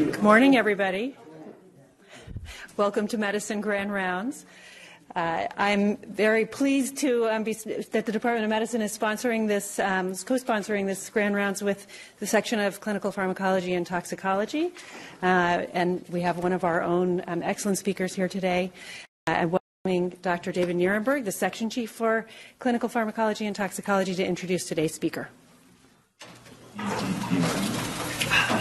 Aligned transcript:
Good 0.00 0.22
morning, 0.22 0.56
everybody. 0.56 1.14
Welcome 2.78 3.06
to 3.08 3.18
Medicine 3.18 3.60
Grand 3.60 3.92
Rounds. 3.92 4.46
Uh, 5.14 5.46
I'm 5.58 5.98
very 5.98 6.46
pleased 6.46 6.96
to 6.98 7.28
um, 7.28 7.44
be, 7.44 7.52
that 7.52 8.06
the 8.06 8.10
Department 8.10 8.44
of 8.44 8.48
Medicine 8.48 8.80
is 8.80 8.96
sponsoring 8.96 9.46
this, 9.46 9.78
um, 9.78 10.14
co-sponsoring 10.14 10.86
this 10.86 11.10
Grand 11.10 11.34
Rounds 11.34 11.62
with 11.62 11.86
the 12.18 12.26
section 12.26 12.58
of 12.60 12.80
clinical 12.80 13.12
pharmacology 13.12 13.74
and 13.74 13.86
toxicology. 13.86 14.72
Uh, 15.22 15.66
and 15.74 16.02
we 16.08 16.22
have 16.22 16.38
one 16.38 16.54
of 16.54 16.64
our 16.64 16.80
own 16.80 17.22
um, 17.26 17.42
excellent 17.42 17.76
speakers 17.76 18.14
here 18.14 18.28
today. 18.28 18.72
Uh, 19.26 19.48
welcoming 19.84 20.16
Dr. 20.22 20.50
David 20.50 20.76
Nierenberg, 20.76 21.26
the 21.26 21.32
section 21.32 21.68
chief 21.68 21.90
for 21.90 22.26
clinical 22.58 22.88
pharmacology 22.88 23.44
and 23.44 23.54
toxicology, 23.54 24.14
to 24.14 24.24
introduce 24.24 24.64
today's 24.66 24.94
speaker. 24.94 25.28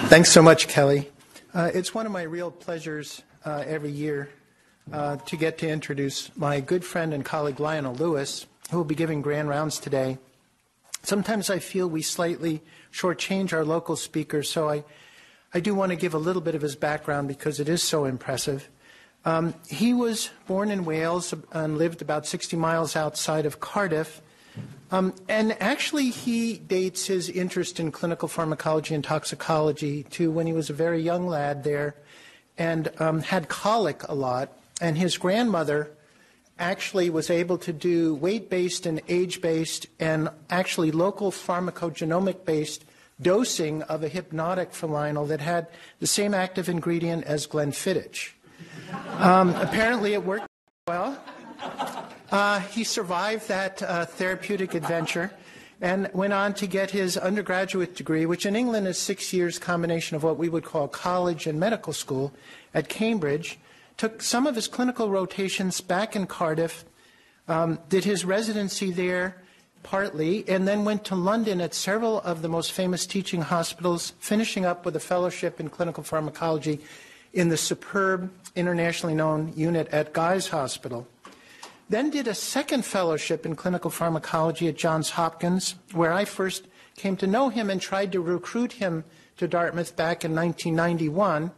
Thanks 0.10 0.34
so 0.34 0.42
much, 0.42 0.68
Kelly. 0.68 1.10
Uh, 1.52 1.72
it's 1.74 1.96
one 1.96 2.06
of 2.06 2.12
my 2.12 2.22
real 2.22 2.52
pleasures 2.52 3.24
uh, 3.44 3.64
every 3.66 3.90
year 3.90 4.30
uh, 4.94 5.18
to 5.18 5.36
get 5.36 5.58
to 5.58 5.68
introduce 5.68 6.36
my 6.38 6.60
good 6.60 6.86
friend 6.86 7.12
and 7.12 7.26
colleague 7.26 7.60
Lionel 7.60 7.96
Lewis, 7.96 8.46
who 8.70 8.78
will 8.78 8.84
be 8.84 8.94
giving 8.94 9.24
grand 9.24 9.50
rounds 9.50 9.80
today. 9.80 10.20
Sometimes 11.02 11.50
I 11.50 11.58
feel 11.58 11.88
we 11.88 12.04
slightly 12.04 12.62
shortchange 12.92 13.52
our 13.52 13.66
local 13.66 13.96
speakers, 13.96 14.48
so 14.48 14.70
I, 14.70 14.84
I 15.52 15.60
do 15.60 15.74
want 15.74 15.92
to 15.92 15.96
give 15.96 16.14
a 16.14 16.20
little 16.20 16.42
bit 16.42 16.54
of 16.54 16.62
his 16.62 16.76
background 16.76 17.28
because 17.28 17.60
it 17.60 17.68
is 17.68 17.82
so 17.82 18.06
impressive. 18.06 18.70
Um, 19.26 19.56
he 19.68 19.92
was 19.92 20.30
born 20.46 20.70
in 20.70 20.86
Wales 20.86 21.34
and 21.52 21.80
lived 21.80 22.04
about 22.04 22.28
60 22.28 22.58
miles 22.58 22.96
outside 22.96 23.48
of 23.48 23.60
Cardiff. 23.60 24.22
Um, 24.92 25.14
and 25.28 25.56
actually, 25.62 26.10
he 26.10 26.58
dates 26.58 27.06
his 27.06 27.30
interest 27.30 27.80
in 27.80 27.92
clinical 27.92 28.28
pharmacology 28.28 28.96
and 28.96 29.04
toxicology 29.04 30.04
to 30.12 30.32
when 30.32 30.48
he 30.48 30.54
was 30.54 30.70
a 30.70 30.74
very 30.74 31.02
young 31.02 31.28
lad 31.28 31.64
there 31.64 31.96
and 32.58 32.92
um, 33.00 33.22
had 33.22 33.50
colic 33.50 34.04
a 34.10 34.16
lot. 34.16 34.52
And 34.82 34.98
his 34.98 35.18
grandmother 35.18 35.92
actually 36.58 37.10
was 37.10 37.30
able 37.30 37.58
to 37.60 37.72
do 37.72 38.16
weight 38.16 38.50
based 38.50 38.86
and 38.86 39.02
age 39.08 39.42
based 39.42 39.88
and 40.00 40.30
actually 40.50 40.92
local 40.92 41.32
pharmacogenomic 41.32 42.44
based 42.46 42.84
dosing 43.22 43.82
of 43.84 44.04
a 44.04 44.08
hypnotic 44.08 44.72
Lionel 44.82 45.26
that 45.28 45.42
had 45.42 45.68
the 46.00 46.08
same 46.08 46.34
active 46.34 46.70
ingredient 46.70 47.26
as 47.26 47.48
Glenfiddich. 47.48 48.32
Um, 49.20 49.50
apparently, 49.56 50.14
it 50.14 50.24
worked 50.24 50.48
well. 50.88 51.18
Uh, 52.32 52.60
he 52.60 52.84
survived 52.84 53.48
that 53.48 53.82
uh, 53.82 54.06
therapeutic 54.06 54.76
adventure 54.76 55.32
and 55.82 56.10
went 56.14 56.34
on 56.34 56.54
to 56.54 56.68
get 56.68 56.92
his 56.92 57.18
undergraduate 57.18 57.96
degree, 57.96 58.26
which 58.26 58.46
in 58.46 58.56
England 58.56 58.88
is 58.88 58.98
six 58.98 59.34
years 59.34 59.58
combination 59.58 60.16
of 60.16 60.24
what 60.24 60.38
we 60.38 60.50
would 60.50 60.64
call 60.64 60.88
college 60.88 61.48
and 61.48 61.60
medical 61.60 61.94
school 61.94 62.32
at 62.74 62.90
Cambridge. 62.90 63.58
Took 63.98 64.22
some 64.22 64.46
of 64.46 64.56
his 64.56 64.68
clinical 64.68 65.10
rotations 65.10 65.82
back 65.82 66.16
in 66.16 66.28
Cardiff, 66.28 66.86
um, 67.48 67.80
did 67.90 68.04
his 68.04 68.26
residency 68.26 68.92
there 68.92 69.42
partly, 69.82 70.48
and 70.48 70.68
then 70.68 70.86
went 70.86 71.06
to 71.06 71.16
London 71.16 71.62
at 71.62 71.74
several 71.74 72.20
of 72.22 72.42
the 72.42 72.50
most 72.50 72.74
famous 72.74 73.06
teaching 73.06 73.42
hospitals, 73.42 74.14
finishing 74.20 74.66
up 74.66 74.86
with 74.86 74.96
a 74.96 75.00
fellowship 75.00 75.60
in 75.60 75.70
clinical 75.70 76.04
pharmacology 76.04 76.80
in 77.34 77.50
the 77.50 77.58
superb, 77.58 78.32
internationally 78.56 79.16
known 79.16 79.54
unit 79.56 79.88
at 79.88 80.14
Guy's 80.14 80.50
Hospital. 80.50 81.08
Then 81.90 82.12
did 82.12 82.28
a 82.28 82.36
second 82.36 82.86
fellowship 82.86 83.48
in 83.48 83.56
clinical 83.56 83.90
pharmacology 83.90 84.68
at 84.68 84.78
Johns 84.78 85.10
Hopkins, 85.10 85.74
where 85.92 86.14
I 86.14 86.24
first 86.24 86.68
came 86.96 87.18
to 87.18 87.26
know 87.26 87.50
him 87.50 87.72
and 87.72 87.82
tried 87.82 88.12
to 88.12 88.22
recruit 88.22 88.74
him 88.74 89.04
to 89.38 89.48
Dartmouth 89.48 89.96
back 89.96 90.24
in 90.24 90.36
1991 90.36 91.52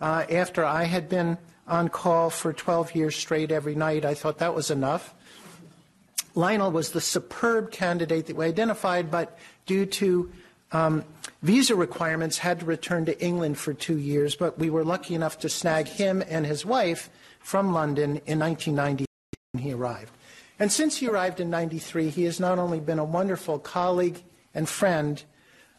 uh, 0.00 0.24
after 0.30 0.64
I 0.64 0.84
had 0.84 1.08
been 1.08 1.38
on 1.68 1.88
call 1.90 2.30
for 2.30 2.52
12 2.52 2.96
years 2.96 3.14
straight 3.14 3.52
every 3.52 3.76
night. 3.76 4.04
I 4.04 4.14
thought 4.14 4.38
that 4.38 4.54
was 4.54 4.70
enough. 4.70 5.14
Lionel 6.34 6.72
was 6.72 6.90
the 6.90 7.00
superb 7.00 7.70
candidate 7.70 8.26
that 8.26 8.36
we 8.36 8.46
identified, 8.46 9.10
but 9.10 9.38
due 9.66 9.86
to 9.86 10.32
um, 10.72 11.04
visa 11.42 11.76
requirements, 11.76 12.38
had 12.38 12.60
to 12.60 12.66
return 12.66 13.04
to 13.06 13.20
England 13.22 13.58
for 13.58 13.74
two 13.74 13.98
years. 13.98 14.34
But 14.34 14.58
we 14.58 14.70
were 14.70 14.84
lucky 14.84 15.14
enough 15.14 15.38
to 15.40 15.48
snag 15.48 15.86
him 15.86 16.22
and 16.28 16.44
his 16.44 16.66
wife 16.66 17.10
from 17.40 17.72
London 17.72 18.20
in 18.26 18.38
1990 18.38 19.07
when 19.52 19.62
he 19.62 19.72
arrived. 19.72 20.12
And 20.58 20.70
since 20.70 20.98
he 20.98 21.08
arrived 21.08 21.40
in 21.40 21.48
93, 21.48 22.10
he 22.10 22.24
has 22.24 22.38
not 22.38 22.58
only 22.58 22.80
been 22.80 22.98
a 22.98 23.04
wonderful 23.04 23.58
colleague 23.58 24.22
and 24.54 24.68
friend, 24.68 25.22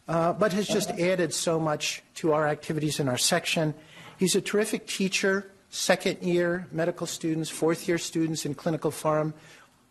uh, 0.07 0.33
but 0.33 0.53
has 0.53 0.67
just 0.67 0.89
added 0.91 1.33
so 1.33 1.59
much 1.59 2.01
to 2.15 2.33
our 2.33 2.47
activities 2.47 2.99
in 2.99 3.07
our 3.07 3.17
section. 3.17 3.75
He's 4.17 4.35
a 4.35 4.41
terrific 4.41 4.87
teacher, 4.87 5.51
second 5.69 6.23
year 6.23 6.67
medical 6.71 7.05
students, 7.05 7.49
fourth 7.49 7.87
year 7.87 7.99
students 7.99 8.43
in 8.43 8.55
clinical 8.55 8.89
pharm, 8.89 9.33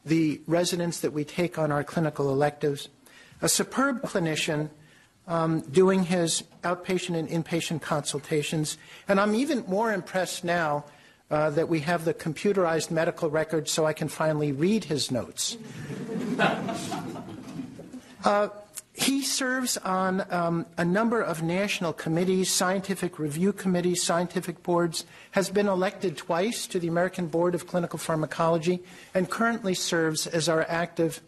the 0.04 0.40
residents 0.48 0.98
that 1.00 1.12
we 1.12 1.22
take 1.22 1.56
on 1.56 1.70
our 1.70 1.84
clinical 1.84 2.32
electives, 2.32 2.88
a 3.42 3.48
superb 3.48 4.02
clinician 4.02 4.70
um, 5.28 5.60
doing 5.60 6.02
his 6.02 6.42
outpatient 6.64 7.16
and 7.16 7.28
inpatient 7.28 7.82
consultations. 7.82 8.76
And 9.06 9.20
I'm 9.20 9.36
even 9.36 9.64
more 9.68 9.92
impressed 9.92 10.42
now 10.42 10.84
uh, 11.30 11.50
that 11.50 11.68
we 11.68 11.80
have 11.80 12.04
the 12.04 12.14
computerized 12.14 12.90
medical 12.90 13.28
record 13.30 13.68
so 13.68 13.84
I 13.84 13.92
can 13.92 14.08
finally 14.08 14.52
read 14.52 14.84
his 14.84 15.10
notes. 15.10 15.56
uh, 18.24 18.48
he 18.94 19.22
serves 19.22 19.76
on 19.76 20.26
um, 20.32 20.66
a 20.76 20.84
number 20.84 21.20
of 21.22 21.42
national 21.42 21.92
committees, 21.92 22.50
scientific 22.50 23.18
review 23.20 23.52
committees, 23.52 24.02
scientific 24.02 24.62
boards, 24.64 25.04
has 25.30 25.50
been 25.50 25.68
elected 25.68 26.16
twice 26.16 26.66
to 26.66 26.80
the 26.80 26.88
American 26.88 27.28
Board 27.28 27.54
of 27.54 27.68
Clinical 27.68 27.98
Pharmacology, 27.98 28.80
and 29.14 29.30
currently 29.30 29.74
serves 29.74 30.26
as 30.26 30.48
our 30.48 30.66
active 30.68 31.20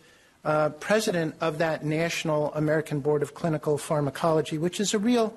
uh, 0.44 0.71
president 0.71 1.37
of 1.41 1.59
that 1.59 1.84
National 1.84 2.53
American 2.55 2.99
Board 2.99 3.22
of 3.22 3.34
Clinical 3.34 3.78
Pharmacology, 3.78 4.59
which 4.59 4.81
is 4.81 4.93
a 4.93 4.99
real 4.99 5.33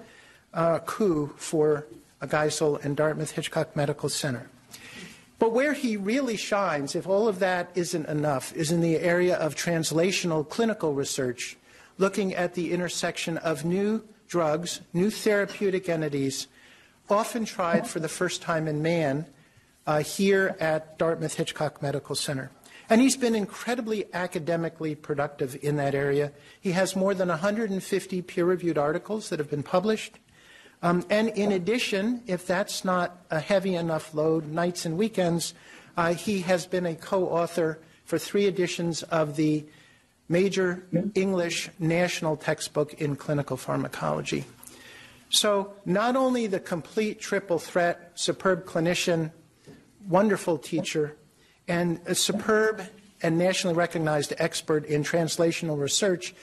uh, 0.56 0.80
coup 0.80 1.32
for 1.38 1.86
Geisel 2.24 2.84
and 2.84 2.98
Dartmouth 2.98 3.32
Hitchcock 3.32 3.76
Medical 3.76 4.10
Center. 4.10 4.50
But 5.40 5.52
where 5.52 5.74
he 5.74 5.98
really 5.98 6.38
shines, 6.38 6.96
if 6.96 7.08
all 7.08 7.28
of 7.28 7.40
that 7.40 7.72
isn't 7.76 8.08
enough, 8.08 8.56
is 8.56 8.72
in 8.72 8.82
the 8.82 8.98
area 8.98 9.36
of 9.36 9.56
translational 9.56 10.48
clinical 10.48 10.94
research, 10.94 11.58
looking 11.98 12.34
at 12.34 12.54
the 12.54 12.72
intersection 12.72 13.38
of 13.40 13.66
new 13.66 14.04
drugs, 14.28 14.82
new 14.94 15.10
therapeutic 15.10 15.90
entities, 15.90 16.48
often 17.10 17.46
tried 17.46 17.88
for 17.88 18.00
the 18.00 18.10
first 18.10 18.42
time 18.42 18.68
in 18.68 18.82
man 18.82 19.26
uh, 19.86 20.00
here 20.00 20.56
at 20.60 20.98
Dartmouth 20.98 21.36
Hitchcock 21.36 21.82
Medical 21.82 22.16
Center. 22.16 22.50
And 22.90 23.02
he's 23.02 23.18
been 23.18 23.36
incredibly 23.36 24.06
academically 24.14 24.96
productive 24.96 25.58
in 25.62 25.78
that 25.78 25.96
area. 25.96 26.32
He 26.60 26.72
has 26.72 26.96
more 26.96 27.14
than 27.14 27.30
150 27.30 28.22
peer 28.22 28.46
reviewed 28.46 28.78
articles 28.78 29.30
that 29.30 29.40
have 29.40 29.50
been 29.50 29.64
published. 29.64 30.20
Um, 30.84 31.06
and 31.10 31.30
in 31.30 31.54
addition, 31.54 32.22
if 32.28 32.46
that's 32.46 32.84
not 32.84 33.26
a 33.32 33.40
heavy 33.40 33.76
enough 33.76 34.14
load, 34.14 34.48
nights 34.48 34.86
and 34.86 34.98
weekends, 34.98 35.54
uh, 35.96 36.14
he 36.14 36.42
has 36.42 36.66
been 36.66 36.86
a 36.86 36.94
co 36.94 37.26
author 37.30 37.80
for 38.04 38.20
three 38.20 38.46
editions 38.48 39.02
of 39.04 39.38
the 39.38 39.66
major 40.28 40.86
English 41.16 41.70
national 41.80 42.36
textbook 42.36 42.94
in 42.96 43.16
clinical 43.16 43.56
pharmacology. 43.56 44.44
So, 45.30 45.74
not 45.86 46.18
only 46.18 46.48
the 46.48 46.60
complete 46.60 47.20
triple 47.20 47.60
threat, 47.60 48.12
superb 48.16 48.66
clinician, 48.66 49.32
wonderful 50.08 50.58
teacher, 50.58 51.16
and 51.68 52.02
a 52.06 52.14
superb 52.14 52.84
and 53.22 53.38
nationally 53.38 53.76
recognized 53.76 54.34
expert 54.38 54.86
in 54.86 55.04
translational 55.04 55.80
research, 55.80 56.36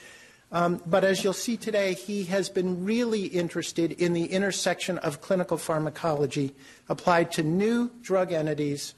um, 0.53 0.83
but 0.85 1.05
as 1.05 1.23
you'll 1.23 1.33
see 1.33 1.57
today, 1.57 1.95
he 1.95 2.25
has 2.25 2.49
been 2.49 2.85
really 2.85 3.27
interested 3.27 3.93
in 3.93 4.13
the 4.13 4.25
intersection 4.27 4.99
of 4.99 5.21
clinical 5.21 5.57
pharmacology 5.57 6.55
applied 6.89 7.31
to 7.33 7.43
new 7.43 7.91
drug 8.03 8.33
entities 8.33 8.95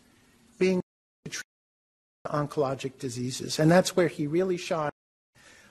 being 0.58 0.80
treated 1.24 1.44
oncologic 2.26 2.98
diseases. 2.98 3.58
And 3.58 3.70
that's 3.70 3.94
where 3.94 4.08
he 4.08 4.26
really 4.26 4.56
shines. 4.56 4.92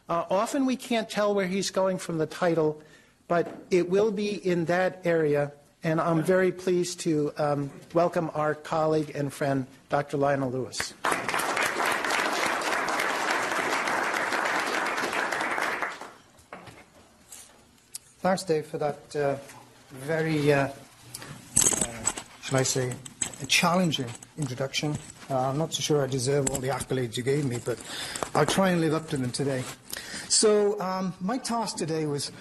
Uh, 0.07 0.25
often 0.29 0.65
we 0.65 0.75
can't 0.75 1.09
tell 1.09 1.33
where 1.33 1.47
he's 1.47 1.71
going 1.71 1.97
from 1.97 2.19
the 2.19 2.27
title, 2.27 2.81
but 3.27 3.63
it 3.71 3.89
will 3.89 4.11
be 4.11 4.45
in 4.45 4.65
that 4.65 5.01
area. 5.03 5.51
And 5.83 5.99
I'm 5.99 6.21
very 6.21 6.51
pleased 6.51 6.99
to 7.01 7.33
um, 7.37 7.71
welcome 7.95 8.29
our 8.35 8.53
colleague 8.53 9.13
and 9.15 9.33
friend, 9.33 9.65
Dr. 9.89 10.17
Lionel 10.17 10.51
Lewis. 10.51 10.93
Thanks, 18.21 18.43
Dave, 18.43 18.67
for 18.67 18.77
that 18.77 19.15
uh, 19.15 19.35
very, 19.89 20.53
uh, 20.53 20.67
uh, 20.67 20.71
shall 22.43 22.59
I 22.59 22.61
say, 22.61 22.93
challenging 23.47 24.05
introduction. 24.37 24.95
Uh, 25.27 25.49
I'm 25.49 25.57
not 25.57 25.73
so 25.73 25.81
sure 25.81 26.03
I 26.03 26.05
deserve 26.05 26.51
all 26.51 26.59
the 26.59 26.67
accolades 26.67 27.17
you 27.17 27.23
gave 27.23 27.45
me, 27.45 27.57
but 27.65 27.79
I'll 28.35 28.45
try 28.45 28.69
and 28.69 28.79
live 28.79 28.93
up 28.93 29.09
to 29.09 29.17
them 29.17 29.31
today. 29.31 29.63
So, 30.29 30.79
um, 30.79 31.15
my 31.19 31.39
task 31.39 31.77
today 31.77 32.05
was 32.05 32.31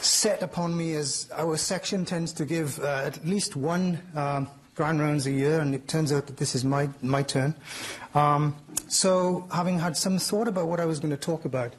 set 0.00 0.42
upon 0.42 0.76
me 0.76 0.94
as 0.96 1.30
our 1.34 1.56
section 1.56 2.04
tends 2.04 2.34
to 2.34 2.44
give 2.44 2.78
uh, 2.80 3.04
at 3.06 3.24
least 3.26 3.56
one 3.56 4.02
um, 4.14 4.48
grand 4.74 5.00
rounds 5.00 5.26
a 5.26 5.30
year, 5.30 5.60
and 5.60 5.74
it 5.74 5.88
turns 5.88 6.12
out 6.12 6.26
that 6.26 6.36
this 6.36 6.54
is 6.54 6.62
my, 6.62 6.90
my 7.00 7.22
turn. 7.22 7.54
Um, 8.14 8.54
so, 8.88 9.48
having 9.50 9.78
had 9.78 9.96
some 9.96 10.18
thought 10.18 10.46
about 10.46 10.68
what 10.68 10.78
I 10.78 10.84
was 10.84 11.00
going 11.00 11.12
to 11.12 11.16
talk 11.16 11.46
about, 11.46 11.72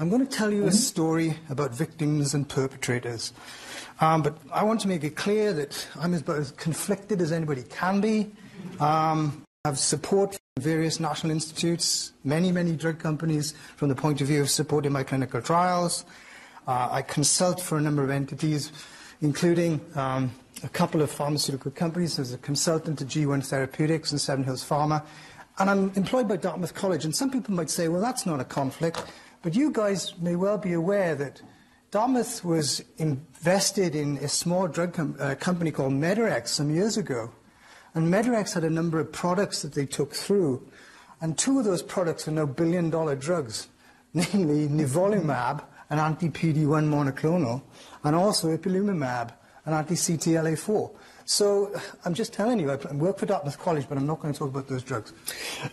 I'm 0.00 0.08
going 0.08 0.26
to 0.26 0.34
tell 0.34 0.50
you 0.50 0.64
a 0.64 0.72
story 0.72 1.36
about 1.50 1.74
victims 1.74 2.32
and 2.32 2.48
perpetrators. 2.48 3.34
Um, 4.00 4.22
but 4.22 4.34
I 4.50 4.64
want 4.64 4.80
to 4.80 4.88
make 4.88 5.04
it 5.04 5.14
clear 5.14 5.52
that 5.52 5.86
I'm 6.00 6.14
as, 6.14 6.26
as 6.26 6.52
conflicted 6.52 7.20
as 7.20 7.32
anybody 7.32 7.64
can 7.64 8.00
be. 8.00 8.30
Um, 8.80 9.44
I 9.66 9.68
have 9.68 9.78
support 9.78 10.32
from 10.32 10.62
various 10.62 11.00
national 11.00 11.32
institutes, 11.32 12.12
many, 12.24 12.50
many 12.50 12.72
drug 12.76 12.98
companies 12.98 13.52
from 13.76 13.90
the 13.90 13.94
point 13.94 14.22
of 14.22 14.28
view 14.28 14.40
of 14.40 14.48
supporting 14.48 14.90
my 14.90 15.02
clinical 15.02 15.42
trials. 15.42 16.06
Uh, 16.66 16.88
I 16.90 17.02
consult 17.02 17.60
for 17.60 17.76
a 17.76 17.80
number 17.82 18.02
of 18.02 18.08
entities, 18.08 18.72
including 19.20 19.82
um, 19.96 20.32
a 20.64 20.68
couple 20.70 21.02
of 21.02 21.10
pharmaceutical 21.10 21.72
companies 21.72 22.18
as 22.18 22.32
a 22.32 22.38
consultant 22.38 23.00
to 23.00 23.04
G1 23.04 23.44
Therapeutics 23.46 24.12
and 24.12 24.20
Seven 24.20 24.44
Hills 24.44 24.66
Pharma. 24.66 25.04
And 25.58 25.68
I'm 25.68 25.92
employed 25.94 26.26
by 26.26 26.38
Dartmouth 26.38 26.72
College. 26.72 27.04
And 27.04 27.14
some 27.14 27.30
people 27.30 27.52
might 27.52 27.68
say, 27.68 27.88
well, 27.88 28.00
that's 28.00 28.24
not 28.24 28.40
a 28.40 28.44
conflict. 28.44 29.04
But 29.42 29.54
you 29.54 29.70
guys 29.70 30.12
may 30.18 30.36
well 30.36 30.58
be 30.58 30.74
aware 30.74 31.14
that 31.14 31.40
Dartmouth 31.90 32.44
was 32.44 32.84
invested 32.98 33.94
in 33.94 34.18
a 34.18 34.28
small 34.28 34.68
drug 34.68 34.92
com- 34.92 35.16
uh, 35.18 35.34
company 35.36 35.70
called 35.70 35.94
Medarex 35.94 36.48
some 36.48 36.74
years 36.74 36.98
ago. 36.98 37.30
And 37.94 38.12
Medarex 38.12 38.52
had 38.52 38.64
a 38.64 38.70
number 38.70 39.00
of 39.00 39.10
products 39.12 39.62
that 39.62 39.72
they 39.72 39.86
took 39.86 40.12
through. 40.12 40.68
And 41.22 41.38
two 41.38 41.58
of 41.58 41.64
those 41.64 41.82
products 41.82 42.28
are 42.28 42.32
now 42.32 42.44
billion 42.44 42.90
dollar 42.90 43.16
drugs, 43.16 43.68
namely 44.14 44.68
nivolumab, 44.68 45.64
an 45.88 45.98
anti 45.98 46.28
PD1 46.28 46.84
monoclonal, 46.88 47.62
and 48.04 48.14
also 48.14 48.54
ipilimumab, 48.54 49.32
an 49.64 49.72
anti 49.72 49.94
CTLA4. 49.94 50.94
So 51.24 51.74
I'm 52.04 52.12
just 52.12 52.34
telling 52.34 52.60
you, 52.60 52.70
I 52.70 52.76
work 52.92 53.18
for 53.18 53.24
Dartmouth 53.24 53.58
College, 53.58 53.86
but 53.88 53.96
I'm 53.96 54.06
not 54.06 54.20
going 54.20 54.34
to 54.34 54.38
talk 54.38 54.48
about 54.48 54.68
those 54.68 54.82
drugs. 54.82 55.14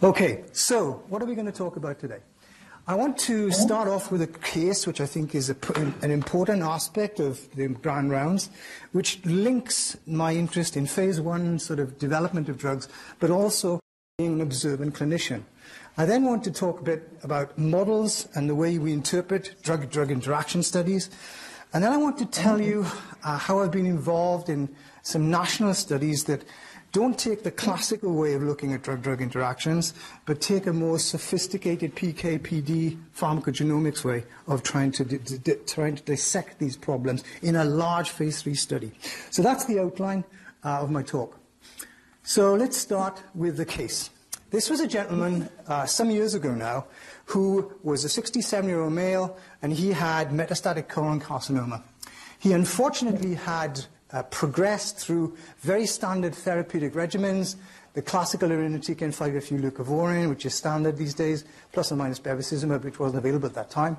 Okay, 0.02 0.46
so 0.54 1.04
what 1.10 1.22
are 1.22 1.26
we 1.26 1.36
going 1.36 1.48
to 1.48 1.52
talk 1.52 1.76
about 1.76 2.00
today? 2.00 2.20
I 2.90 2.96
want 2.96 3.18
to 3.20 3.52
start 3.52 3.90
off 3.90 4.14
with 4.14 4.22
a 4.22 4.28
case 4.28 4.88
which 4.88 5.02
I 5.02 5.06
think 5.06 5.36
is 5.36 5.50
a, 5.50 5.58
an 6.02 6.10
important 6.10 6.64
aspect 6.64 7.20
of 7.20 7.54
the 7.54 7.68
grand 7.68 8.12
rounds, 8.12 8.50
which 8.94 9.20
links 9.26 9.98
my 10.08 10.34
interest 10.34 10.78
in 10.78 10.86
phase 10.86 11.20
one 11.20 11.60
sort 11.60 11.80
of 11.80 12.00
development 12.00 12.48
of 12.48 12.58
drugs, 12.58 12.88
but 13.20 13.30
also 13.30 13.82
being 14.18 14.36
an 14.36 14.42
observant 14.42 14.96
clinician. 14.96 15.44
I 15.98 16.06
then 16.06 16.24
want 16.24 16.46
to 16.46 16.52
talk 16.52 16.80
a 16.80 16.84
bit 16.84 17.12
about 17.24 17.58
models 17.58 18.30
and 18.36 18.50
the 18.50 18.56
way 18.56 18.78
we 18.78 18.94
interpret 18.94 19.62
drug-drug 19.64 20.10
interaction 20.10 20.64
studies. 20.64 21.10
And 21.74 21.84
then 21.84 21.92
I 21.92 21.98
want 21.98 22.18
to 22.20 22.26
tell 22.26 22.62
you 22.62 22.86
uh, 23.22 23.38
how 23.38 23.60
I've 23.60 23.72
been 23.72 23.86
involved 23.86 24.48
in 24.48 24.74
some 25.02 25.30
national 25.30 25.74
studies 25.74 26.24
that 26.24 26.46
don't 26.92 27.18
take 27.18 27.44
the 27.44 27.52
classical 27.52 28.14
way 28.14 28.34
of 28.34 28.42
looking 28.42 28.74
at 28.74 28.82
drug-drug 28.82 29.22
interactions, 29.22 29.94
but 30.26 30.42
take 30.42 30.68
a 30.68 30.74
more 30.74 31.00
sophisticated 31.00 31.96
PK/PD 31.96 32.98
pharmacogenomics 33.16 34.04
way 34.04 34.24
of 34.48 34.64
trying 34.64 34.92
to, 34.94 35.06
trying 35.66 35.96
to 35.96 36.04
dissect 36.04 36.60
these 36.60 36.78
problems 36.78 37.24
in 37.42 37.56
a 37.56 37.66
large 37.66 38.10
phase 38.10 38.42
three 38.42 38.56
study. 38.56 38.92
So 39.30 39.42
that's 39.42 39.66
the 39.66 39.80
outline 39.80 40.24
uh, 40.64 40.82
of 40.82 40.92
my 40.92 41.04
talk. 41.04 41.38
So 42.24 42.56
let's 42.56 42.78
start 42.78 43.22
with 43.36 43.58
the 43.58 43.66
case. 43.66 44.10
This 44.50 44.70
was 44.70 44.80
a 44.80 44.88
gentleman 44.88 45.50
uh, 45.68 45.86
some 45.86 46.10
years 46.10 46.34
ago 46.34 46.56
now 46.56 46.86
who 47.26 47.74
was 47.84 48.06
a 48.06 48.10
67 48.10 48.68
year 48.70 48.82
old 48.82 48.94
male 48.94 49.38
and 49.62 49.74
he 49.74 49.92
had 49.92 50.30
metastatic 50.30 50.88
colon 50.88 51.20
carcinoma. 51.20 51.84
He 52.40 52.54
unfortunately 52.54 53.36
had 53.36 53.86
uh, 54.12 54.24
progressed 54.24 54.98
through 54.98 55.36
very 55.60 55.86
standard 55.86 56.34
therapeutic 56.34 56.94
regimens, 56.94 57.56
the 57.94 58.02
classical 58.02 58.50
irinotecan 58.50 59.16
5-FU 59.16 59.60
leucovorin, 59.60 60.30
which 60.30 60.46
is 60.46 60.54
standard 60.54 60.98
these 60.98 61.14
days, 61.14 61.46
plus 61.72 61.92
or 61.92 61.96
minus 61.96 62.20
bevacizumab, 62.20 62.84
which 62.84 63.00
wasn't 63.00 63.18
available 63.18 63.48
at 63.48 63.56
that 63.56 63.70
time. 63.70 63.98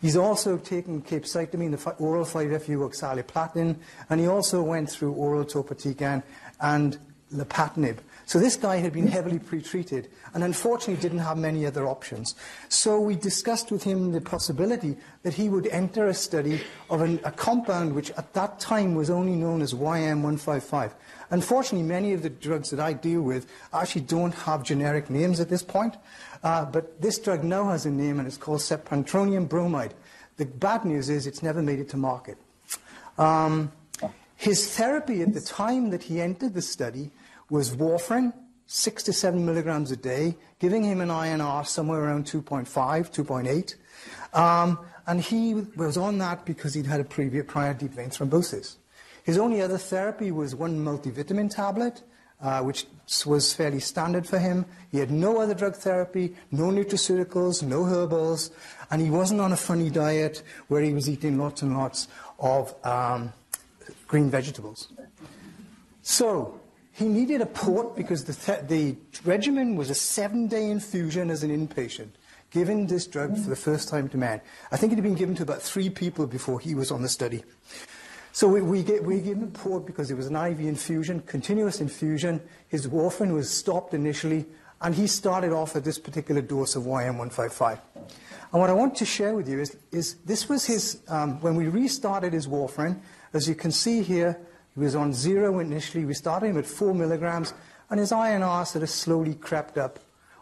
He's 0.00 0.16
also 0.16 0.56
taken 0.56 1.02
capecitabine, 1.02 1.76
the 1.76 1.90
oral 1.98 2.24
5-FU 2.24 2.78
oxaliplatin, 2.78 3.76
and 4.08 4.20
he 4.20 4.26
also 4.26 4.62
went 4.62 4.90
through 4.90 5.12
oral 5.12 5.44
topotecan 5.44 6.22
and 6.60 6.96
lapatinib. 7.34 7.98
So 8.30 8.38
this 8.38 8.54
guy 8.54 8.76
had 8.76 8.92
been 8.92 9.08
heavily 9.08 9.40
pretreated 9.40 10.06
and 10.34 10.44
unfortunately 10.44 11.02
didn't 11.02 11.18
have 11.18 11.36
many 11.36 11.66
other 11.66 11.88
options. 11.88 12.36
So 12.68 13.00
we 13.00 13.16
discussed 13.16 13.72
with 13.72 13.82
him 13.82 14.12
the 14.12 14.20
possibility 14.20 14.96
that 15.24 15.34
he 15.34 15.48
would 15.48 15.66
enter 15.66 16.06
a 16.06 16.14
study 16.14 16.60
of 16.90 17.00
an, 17.00 17.18
a 17.24 17.32
compound 17.32 17.92
which 17.92 18.12
at 18.12 18.32
that 18.34 18.60
time 18.60 18.94
was 18.94 19.10
only 19.10 19.34
known 19.34 19.62
as 19.62 19.74
YM155. 19.74 20.92
Unfortunately, 21.30 21.84
many 21.84 22.12
of 22.12 22.22
the 22.22 22.30
drugs 22.30 22.70
that 22.70 22.78
I 22.78 22.92
deal 22.92 23.20
with 23.20 23.50
actually 23.72 24.02
don't 24.02 24.34
have 24.34 24.62
generic 24.62 25.10
names 25.10 25.40
at 25.40 25.48
this 25.48 25.64
point, 25.64 25.96
uh, 26.44 26.66
but 26.66 27.02
this 27.02 27.18
drug 27.18 27.42
now 27.42 27.64
has 27.70 27.84
a 27.84 27.90
name 27.90 28.20
and 28.20 28.28
it's 28.28 28.36
called 28.36 28.60
sepantronium 28.60 29.48
bromide. 29.48 29.94
The 30.36 30.46
bad 30.46 30.84
news 30.84 31.08
is 31.08 31.26
it's 31.26 31.42
never 31.42 31.62
made 31.62 31.80
it 31.80 31.88
to 31.88 31.96
market. 31.96 32.38
Um, 33.18 33.72
his 34.36 34.76
therapy 34.76 35.20
at 35.20 35.34
the 35.34 35.40
time 35.40 35.90
that 35.90 36.04
he 36.04 36.20
entered 36.20 36.54
the 36.54 36.62
study 36.62 37.10
was 37.50 37.76
warfarin, 37.76 38.32
six 38.66 39.02
to 39.02 39.12
seven 39.12 39.44
milligrams 39.44 39.90
a 39.90 39.96
day, 39.96 40.36
giving 40.60 40.84
him 40.84 41.00
an 41.00 41.08
INR 41.08 41.66
somewhere 41.66 42.04
around 42.04 42.24
2.5, 42.24 42.66
2.8. 42.68 43.74
Um, 44.38 44.78
and 45.06 45.20
he 45.20 45.54
was 45.76 45.96
on 45.96 46.18
that 46.18 46.44
because 46.44 46.74
he'd 46.74 46.86
had 46.86 47.00
a 47.00 47.04
previous 47.04 47.44
prior 47.46 47.74
deep 47.74 47.92
vein 47.92 48.10
thrombosis. 48.10 48.76
His 49.24 49.38
only 49.38 49.60
other 49.60 49.78
therapy 49.78 50.30
was 50.30 50.54
one 50.54 50.78
multivitamin 50.78 51.54
tablet, 51.54 52.02
uh, 52.40 52.62
which 52.62 52.86
was 53.26 53.52
fairly 53.52 53.80
standard 53.80 54.26
for 54.26 54.38
him. 54.38 54.64
He 54.92 54.98
had 54.98 55.10
no 55.10 55.40
other 55.40 55.54
drug 55.54 55.74
therapy, 55.74 56.36
no 56.52 56.66
nutraceuticals, 56.66 57.62
no 57.62 57.84
herbals, 57.84 58.50
and 58.90 59.02
he 59.02 59.10
wasn't 59.10 59.40
on 59.40 59.52
a 59.52 59.56
funny 59.56 59.90
diet 59.90 60.42
where 60.68 60.82
he 60.82 60.92
was 60.92 61.08
eating 61.08 61.38
lots 61.38 61.62
and 61.62 61.76
lots 61.76 62.08
of 62.38 62.74
um, 62.86 63.32
green 64.06 64.30
vegetables. 64.30 64.88
So, 66.02 66.59
he 67.00 67.08
needed 67.08 67.40
a 67.40 67.46
port 67.46 67.96
because 67.96 68.24
the, 68.24 68.34
th- 68.34 68.68
the 68.68 68.94
regimen 69.24 69.74
was 69.74 69.88
a 69.88 69.94
seven 69.94 70.46
day 70.46 70.70
infusion 70.70 71.30
as 71.30 71.42
an 71.42 71.50
inpatient, 71.50 72.10
giving 72.50 72.86
this 72.86 73.06
drug 73.06 73.38
for 73.38 73.48
the 73.48 73.56
first 73.56 73.88
time 73.88 74.06
to 74.10 74.18
man. 74.18 74.42
I 74.70 74.76
think 74.76 74.92
it 74.92 74.96
had 74.96 75.04
been 75.04 75.14
given 75.14 75.34
to 75.36 75.42
about 75.42 75.62
three 75.62 75.88
people 75.88 76.26
before 76.26 76.60
he 76.60 76.74
was 76.74 76.90
on 76.90 77.00
the 77.00 77.08
study. 77.08 77.42
So 78.32 78.48
we, 78.48 78.60
we, 78.60 78.82
get, 78.82 79.02
we 79.02 79.18
gave 79.18 79.38
him 79.38 79.44
a 79.44 79.46
port 79.46 79.86
because 79.86 80.10
it 80.10 80.14
was 80.14 80.26
an 80.26 80.36
IV 80.36 80.60
infusion, 80.60 81.20
continuous 81.22 81.80
infusion. 81.80 82.42
His 82.68 82.86
warfarin 82.86 83.32
was 83.32 83.48
stopped 83.50 83.94
initially, 83.94 84.44
and 84.82 84.94
he 84.94 85.06
started 85.06 85.52
off 85.52 85.76
at 85.76 85.84
this 85.84 85.98
particular 85.98 86.42
dose 86.42 86.76
of 86.76 86.82
YM155. 86.82 87.80
And 87.96 88.60
what 88.60 88.68
I 88.68 88.74
want 88.74 88.94
to 88.96 89.06
share 89.06 89.34
with 89.34 89.48
you 89.48 89.60
is, 89.60 89.74
is 89.90 90.16
this 90.26 90.50
was 90.50 90.66
his, 90.66 91.00
um, 91.08 91.40
when 91.40 91.54
we 91.54 91.66
restarted 91.68 92.34
his 92.34 92.46
warfarin, 92.46 93.00
as 93.32 93.48
you 93.48 93.54
can 93.54 93.70
see 93.72 94.02
here, 94.02 94.38
he 94.74 94.80
was 94.80 94.94
on 94.94 95.12
zero 95.12 95.58
initially. 95.58 96.04
We 96.04 96.14
started 96.14 96.46
him 96.46 96.58
at 96.58 96.66
four 96.66 96.94
milligrams, 96.94 97.52
and 97.90 97.98
his 97.98 98.12
INR 98.12 98.66
sort 98.66 98.82
of 98.82 98.90
slowly 98.90 99.34
crept 99.34 99.76
up 99.78 99.98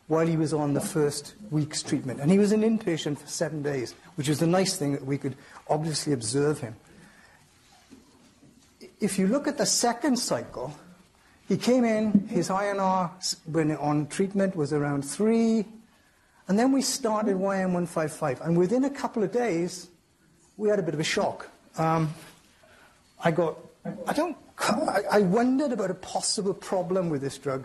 while 0.06 0.26
he 0.26 0.36
was 0.36 0.52
on 0.52 0.74
the 0.74 0.80
first 0.80 1.34
week's 1.50 1.82
treatment. 1.82 2.20
And 2.20 2.30
he 2.30 2.38
was 2.38 2.52
an 2.52 2.62
inpatient 2.62 3.18
for 3.18 3.26
seven 3.26 3.62
days, 3.62 3.94
which 4.16 4.28
was 4.28 4.40
the 4.40 4.46
nice 4.46 4.76
thing 4.76 4.92
that 4.92 5.04
we 5.04 5.18
could 5.18 5.36
obviously 5.68 6.12
observe 6.12 6.60
him. 6.60 6.76
If 9.00 9.18
you 9.18 9.26
look 9.28 9.46
at 9.46 9.58
the 9.58 9.66
second 9.66 10.18
cycle, 10.18 10.74
he 11.46 11.56
came 11.56 11.84
in, 11.84 12.26
his 12.28 12.48
INR 12.48 13.10
when 13.46 13.74
on 13.76 14.06
treatment 14.08 14.56
was 14.56 14.72
around 14.72 15.02
three, 15.02 15.66
and 16.48 16.58
then 16.58 16.72
we 16.72 16.80
started 16.80 17.36
YM155. 17.36 18.40
And 18.40 18.56
within 18.56 18.84
a 18.84 18.90
couple 18.90 19.22
of 19.22 19.30
days, 19.30 19.88
we 20.56 20.70
had 20.70 20.78
a 20.78 20.82
bit 20.82 20.94
of 20.94 21.00
a 21.00 21.04
shock. 21.04 21.48
Um, 21.76 22.12
I 23.22 23.30
got 23.30 23.56
I 24.06 24.12
don't. 24.12 24.36
I 25.10 25.20
wondered 25.20 25.72
about 25.72 25.90
a 25.90 25.94
possible 25.94 26.52
problem 26.52 27.10
with 27.10 27.20
this 27.20 27.38
drug 27.38 27.64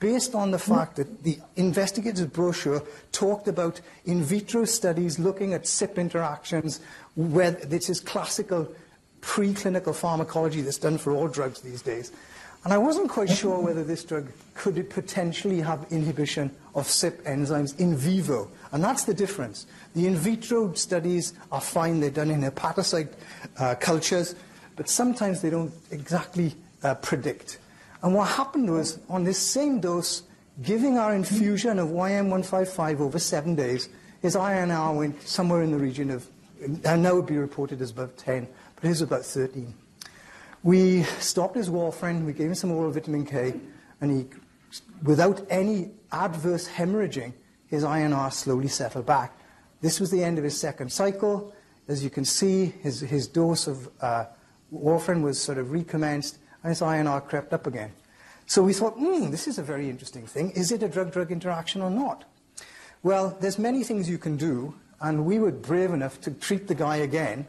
based 0.00 0.34
on 0.34 0.50
the 0.50 0.58
fact 0.58 0.96
that 0.96 1.22
the 1.22 1.38
investigator's 1.54 2.26
brochure 2.26 2.82
talked 3.12 3.46
about 3.46 3.80
in 4.04 4.20
vitro 4.20 4.64
studies 4.64 5.20
looking 5.20 5.54
at 5.54 5.62
CYP 5.62 5.96
interactions, 5.98 6.80
where 7.14 7.52
this 7.52 7.88
is 7.88 8.00
classical 8.00 8.68
preclinical 9.20 9.94
pharmacology 9.94 10.60
that's 10.60 10.78
done 10.78 10.98
for 10.98 11.12
all 11.12 11.28
drugs 11.28 11.60
these 11.60 11.82
days. 11.82 12.10
And 12.64 12.72
I 12.72 12.78
wasn't 12.78 13.10
quite 13.10 13.30
sure 13.30 13.60
whether 13.60 13.84
this 13.84 14.02
drug 14.02 14.28
could 14.54 14.90
potentially 14.90 15.60
have 15.60 15.86
inhibition 15.90 16.50
of 16.74 16.88
CYP 16.88 17.22
enzymes 17.22 17.78
in 17.78 17.96
vivo. 17.96 18.50
And 18.72 18.82
that's 18.82 19.04
the 19.04 19.14
difference. 19.14 19.66
The 19.94 20.08
in 20.08 20.16
vitro 20.16 20.72
studies 20.72 21.32
are 21.52 21.60
fine, 21.60 22.00
they're 22.00 22.10
done 22.10 22.30
in 22.30 22.42
hepatocyte 22.42 23.12
uh, 23.58 23.76
cultures 23.76 24.34
but 24.82 24.88
sometimes 24.88 25.40
they 25.40 25.48
don't 25.48 25.72
exactly 25.92 26.56
uh, 26.82 26.92
predict. 26.96 27.60
And 28.02 28.16
what 28.16 28.26
happened 28.26 28.68
was, 28.68 28.98
on 29.08 29.22
this 29.22 29.38
same 29.38 29.78
dose, 29.78 30.24
giving 30.60 30.98
our 30.98 31.14
infusion 31.14 31.78
of 31.78 31.90
YM155 31.90 32.98
over 32.98 33.20
seven 33.20 33.54
days, 33.54 33.88
his 34.22 34.34
INR 34.34 34.96
went 34.96 35.22
somewhere 35.22 35.62
in 35.62 35.70
the 35.70 35.78
region 35.78 36.10
of, 36.10 36.26
and 36.60 37.00
now 37.00 37.10
it 37.10 37.14
would 37.14 37.26
be 37.26 37.36
reported 37.36 37.80
as 37.80 37.92
above 37.92 38.16
10, 38.16 38.48
but 38.74 38.82
his 38.82 39.00
was 39.00 39.02
about 39.02 39.24
13. 39.24 39.72
We 40.64 41.04
stopped 41.20 41.54
his 41.54 41.70
warfarin, 41.70 42.26
we 42.26 42.32
gave 42.32 42.48
him 42.48 42.56
some 42.56 42.72
oral 42.72 42.90
vitamin 42.90 43.24
K, 43.24 43.54
and 44.00 44.10
he, 44.10 44.26
without 45.04 45.46
any 45.48 45.92
adverse 46.10 46.66
hemorrhaging, 46.66 47.34
his 47.68 47.84
INR 47.84 48.32
slowly 48.32 48.66
settled 48.66 49.06
back. 49.06 49.38
This 49.80 50.00
was 50.00 50.10
the 50.10 50.24
end 50.24 50.38
of 50.38 50.44
his 50.44 50.58
second 50.58 50.90
cycle. 50.90 51.54
As 51.86 52.02
you 52.02 52.10
can 52.10 52.24
see, 52.24 52.74
his, 52.82 52.98
his 52.98 53.28
dose 53.28 53.68
of 53.68 53.88
uh, 54.00 54.24
warfarin 54.72 55.22
was 55.22 55.40
sort 55.40 55.58
of 55.58 55.70
recommenced, 55.70 56.38
and 56.62 56.70
his 56.70 56.80
INR 56.80 57.26
crept 57.26 57.52
up 57.52 57.66
again. 57.66 57.92
So 58.46 58.62
we 58.62 58.72
thought, 58.72 58.94
hmm, 58.94 59.30
this 59.30 59.46
is 59.46 59.58
a 59.58 59.62
very 59.62 59.88
interesting 59.88 60.26
thing. 60.26 60.50
Is 60.52 60.72
it 60.72 60.82
a 60.82 60.88
drug-drug 60.88 61.30
interaction 61.30 61.82
or 61.82 61.90
not? 61.90 62.24
Well, 63.02 63.36
there's 63.40 63.58
many 63.58 63.82
things 63.82 64.08
you 64.08 64.18
can 64.18 64.36
do, 64.36 64.74
and 65.00 65.24
we 65.24 65.38
were 65.38 65.50
brave 65.50 65.90
enough 65.90 66.20
to 66.22 66.30
treat 66.30 66.68
the 66.68 66.74
guy 66.74 66.96
again 66.96 67.46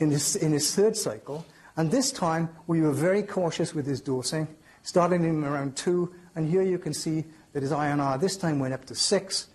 in 0.00 0.10
his, 0.10 0.36
in 0.36 0.52
his 0.52 0.74
third 0.74 0.96
cycle, 0.96 1.46
and 1.76 1.90
this 1.90 2.12
time 2.12 2.50
we 2.66 2.80
were 2.80 2.92
very 2.92 3.22
cautious 3.22 3.74
with 3.74 3.86
his 3.86 4.00
dosing, 4.00 4.48
starting 4.82 5.22
him 5.22 5.44
around 5.44 5.76
two, 5.76 6.14
and 6.34 6.48
here 6.48 6.62
you 6.62 6.78
can 6.78 6.92
see 6.92 7.24
that 7.52 7.62
his 7.62 7.72
INR 7.72 8.20
this 8.20 8.36
time 8.36 8.58
went 8.58 8.74
up 8.74 8.84
to 8.86 8.94
six. 8.94 9.48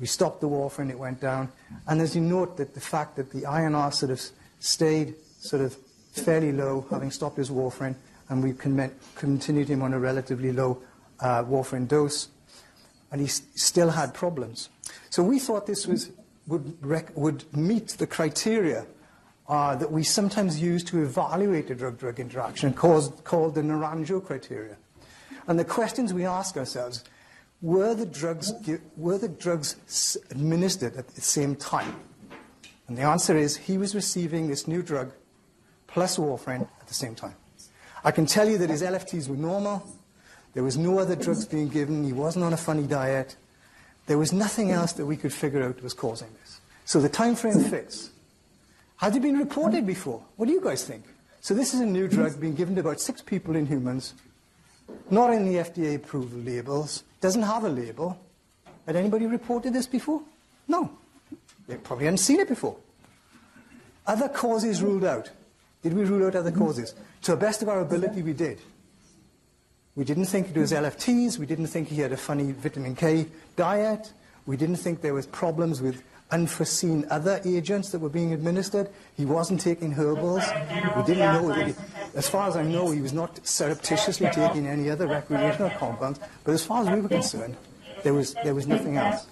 We 0.00 0.06
stopped 0.06 0.40
the 0.40 0.48
warfarin, 0.48 0.90
it 0.90 0.98
went 0.98 1.20
down, 1.20 1.52
and 1.86 2.00
as 2.00 2.16
you 2.16 2.22
note 2.22 2.56
that 2.56 2.74
the 2.74 2.80
fact 2.80 3.16
that 3.16 3.30
the 3.30 3.42
INR 3.42 3.92
sort 3.92 4.10
of 4.10 4.22
stayed 4.58 5.14
sort 5.38 5.62
of 5.62 5.76
fairly 6.12 6.52
low, 6.52 6.86
having 6.90 7.10
stopped 7.10 7.36
his 7.36 7.50
warfarin, 7.50 7.94
and 8.28 8.42
we 8.42 8.52
continued 8.52 9.68
him 9.68 9.82
on 9.82 9.92
a 9.92 9.98
relatively 9.98 10.52
low 10.52 10.82
uh, 11.20 11.42
warfarin 11.44 11.88
dose, 11.88 12.28
and 13.10 13.20
he 13.20 13.26
still 13.26 13.90
had 13.90 14.14
problems. 14.14 14.68
So 15.10 15.22
we 15.22 15.38
thought 15.38 15.66
this 15.66 15.86
was, 15.86 16.10
would, 16.46 16.78
would 17.14 17.56
meet 17.56 17.88
the 17.88 18.06
criteria 18.06 18.86
uh, 19.48 19.74
that 19.74 19.90
we 19.90 20.04
sometimes 20.04 20.62
use 20.62 20.84
to 20.84 21.02
evaluate 21.02 21.70
a 21.70 21.74
drug-drug 21.74 22.20
interaction 22.20 22.72
called, 22.72 23.24
called 23.24 23.56
the 23.56 23.62
Naranjo 23.62 24.24
criteria. 24.24 24.76
And 25.48 25.58
the 25.58 25.64
questions 25.64 26.14
we 26.14 26.24
ask 26.24 26.56
ourselves, 26.56 27.02
were 27.60 27.94
the 27.94 28.06
drugs, 28.06 28.52
were 28.96 29.18
the 29.18 29.28
drugs 29.28 30.16
administered 30.30 30.96
at 30.96 31.08
the 31.08 31.20
same 31.20 31.56
time? 31.56 31.96
And 32.86 32.96
the 32.96 33.02
answer 33.02 33.36
is 33.36 33.56
he 33.56 33.76
was 33.76 33.94
receiving 33.94 34.48
this 34.48 34.68
new 34.68 34.82
drug 34.82 35.12
plus 35.92 36.18
warfarin 36.18 36.62
at 36.62 36.88
the 36.88 36.94
same 36.94 37.14
time. 37.14 37.34
I 38.04 38.10
can 38.10 38.26
tell 38.26 38.48
you 38.48 38.58
that 38.58 38.70
his 38.70 38.82
LFTs 38.82 39.28
were 39.28 39.36
normal. 39.36 39.86
There 40.54 40.64
was 40.64 40.78
no 40.78 40.98
other 40.98 41.16
drugs 41.16 41.44
being 41.44 41.68
given. 41.68 42.04
He 42.04 42.12
wasn't 42.12 42.44
on 42.44 42.52
a 42.52 42.56
funny 42.56 42.86
diet. 42.86 43.36
There 44.06 44.18
was 44.18 44.32
nothing 44.32 44.70
else 44.70 44.92
that 44.94 45.06
we 45.06 45.16
could 45.16 45.32
figure 45.32 45.62
out 45.62 45.82
was 45.82 45.94
causing 45.94 46.28
this. 46.40 46.60
So 46.84 47.00
the 47.00 47.08
time 47.08 47.36
frame 47.36 47.62
fits. 47.62 48.10
Had 48.96 49.14
it 49.14 49.22
been 49.22 49.38
reported 49.38 49.86
before? 49.86 50.22
What 50.36 50.46
do 50.46 50.52
you 50.52 50.60
guys 50.60 50.84
think? 50.84 51.04
So 51.40 51.54
this 51.54 51.72
is 51.72 51.80
a 51.80 51.86
new 51.86 52.08
drug 52.08 52.40
being 52.40 52.54
given 52.54 52.74
to 52.74 52.80
about 52.80 53.00
six 53.00 53.22
people 53.22 53.56
in 53.56 53.66
humans, 53.66 54.14
not 55.10 55.32
in 55.32 55.46
the 55.46 55.54
FDA 55.54 55.96
approved 55.96 56.46
labels, 56.46 57.04
doesn't 57.20 57.42
have 57.42 57.64
a 57.64 57.68
label. 57.68 58.18
Had 58.86 58.96
anybody 58.96 59.26
reported 59.26 59.72
this 59.72 59.86
before? 59.86 60.22
No. 60.68 60.90
They 61.66 61.76
probably 61.76 62.06
hadn't 62.06 62.18
seen 62.18 62.40
it 62.40 62.48
before. 62.48 62.76
Other 64.06 64.28
causes 64.28 64.82
ruled 64.82 65.04
out. 65.04 65.30
Did 65.82 65.94
we 65.94 66.04
rule 66.04 66.26
out 66.26 66.34
other 66.34 66.50
mm-hmm. 66.50 66.60
causes? 66.60 66.94
To 67.22 67.32
the 67.32 67.36
best 67.36 67.62
of 67.62 67.68
our 67.68 67.80
ability, 67.80 68.22
we 68.22 68.32
did. 68.32 68.60
We 69.96 70.04
didn't 70.04 70.26
think 70.26 70.50
it 70.50 70.56
was 70.56 70.72
LFTs. 70.72 71.38
We 71.38 71.46
didn't 71.46 71.66
think 71.66 71.88
he 71.88 72.00
had 72.00 72.12
a 72.12 72.16
funny 72.16 72.52
vitamin 72.52 72.94
K 72.94 73.26
diet. 73.56 74.12
We 74.46 74.56
didn't 74.56 74.76
think 74.76 75.00
there 75.00 75.14
was 75.14 75.26
problems 75.26 75.82
with 75.82 76.02
unforeseen 76.30 77.06
other 77.10 77.40
agents 77.44 77.90
that 77.90 77.98
were 77.98 78.08
being 78.08 78.32
administered. 78.32 78.88
He 79.16 79.24
wasn't 79.24 79.60
taking 79.60 79.92
herbals. 79.92 80.44
We 80.96 81.02
didn't 81.02 81.34
know 81.34 81.48
that 81.48 81.66
he, 81.66 81.74
as 82.14 82.28
far 82.28 82.48
as 82.48 82.56
I 82.56 82.62
know, 82.62 82.90
he 82.90 83.00
was 83.00 83.12
not 83.12 83.46
surreptitiously 83.46 84.30
taking 84.32 84.66
any 84.66 84.90
other 84.90 85.06
recreational 85.06 85.70
compounds. 85.70 86.20
But 86.44 86.52
as 86.52 86.64
far 86.64 86.82
as 86.82 86.90
we 86.90 87.00
were 87.00 87.08
concerned, 87.08 87.56
there 88.02 88.14
was, 88.14 88.34
there 88.44 88.54
was 88.54 88.66
nothing 88.66 88.96
else. 88.96 89.26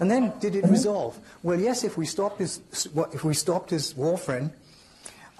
And 0.00 0.10
then 0.10 0.32
did 0.40 0.56
it 0.56 0.64
resolve? 0.64 1.18
Well, 1.42 1.60
yes, 1.60 1.84
if 1.84 1.96
we 1.96 2.06
stopped 2.06 2.40
his, 2.40 2.60
if 3.12 3.22
we 3.22 3.34
stopped 3.34 3.70
his 3.70 3.94
warfarin 3.94 4.50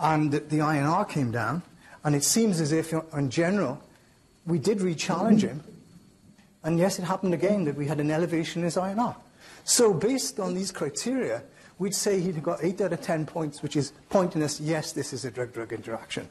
and 0.02 0.32
the 0.32 0.58
INR 0.58 1.08
came 1.08 1.30
down, 1.30 1.62
and 2.04 2.14
it 2.14 2.24
seems 2.24 2.60
as 2.60 2.72
if, 2.72 2.92
in 2.92 3.30
general, 3.30 3.80
we 4.44 4.58
did 4.58 4.82
re-challenge 4.82 5.44
him. 5.44 5.62
And 6.64 6.78
yes, 6.78 6.98
it 6.98 7.04
happened 7.04 7.34
again 7.34 7.64
that 7.64 7.76
we 7.76 7.86
had 7.86 8.00
an 8.00 8.10
elevation 8.10 8.62
in 8.62 8.64
his 8.64 8.76
INR. 8.76 9.14
So 9.64 9.94
based 9.94 10.40
on 10.40 10.54
these 10.54 10.72
criteria, 10.72 11.44
we'd 11.78 11.94
say 11.94 12.20
he'd 12.20 12.42
got 12.42 12.62
8 12.62 12.80
out 12.80 12.92
of 12.92 13.00
10 13.00 13.26
points, 13.26 13.62
which 13.62 13.76
is 13.76 13.92
pointing 14.10 14.42
us, 14.42 14.60
yes, 14.60 14.92
this 14.92 15.12
is 15.12 15.24
a 15.24 15.30
drug-drug 15.30 15.72
interaction. 15.72 16.28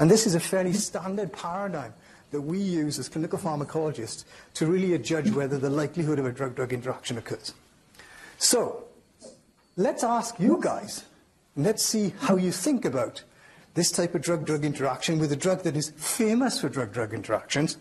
And 0.00 0.10
this 0.10 0.26
is 0.26 0.34
a 0.34 0.40
fairly 0.40 0.72
standard 0.72 1.32
paradigm 1.32 1.94
that 2.32 2.40
we 2.40 2.58
use 2.58 2.98
as 2.98 3.08
clinical 3.08 3.38
pharmacologists 3.38 4.24
to 4.54 4.66
really 4.66 4.98
judge 4.98 5.30
whether 5.30 5.58
the 5.58 5.70
likelihood 5.70 6.18
of 6.18 6.26
a 6.26 6.32
drug-drug 6.32 6.72
interaction 6.72 7.18
occurs. 7.18 7.54
So, 8.38 8.84
let's 9.76 10.02
ask 10.02 10.40
you 10.40 10.58
guys, 10.60 11.04
let's 11.56 11.82
see 11.82 12.12
how 12.20 12.36
you 12.36 12.52
think 12.52 12.84
about 12.84 13.24
this 13.74 13.90
type 13.90 14.14
of 14.14 14.22
drug-drug 14.22 14.64
interaction 14.64 15.18
with 15.18 15.32
a 15.32 15.36
drug 15.36 15.62
that 15.62 15.76
is 15.76 15.90
famous 15.96 16.60
for 16.60 16.68
drug-drug 16.68 17.12
interactions. 17.12 17.76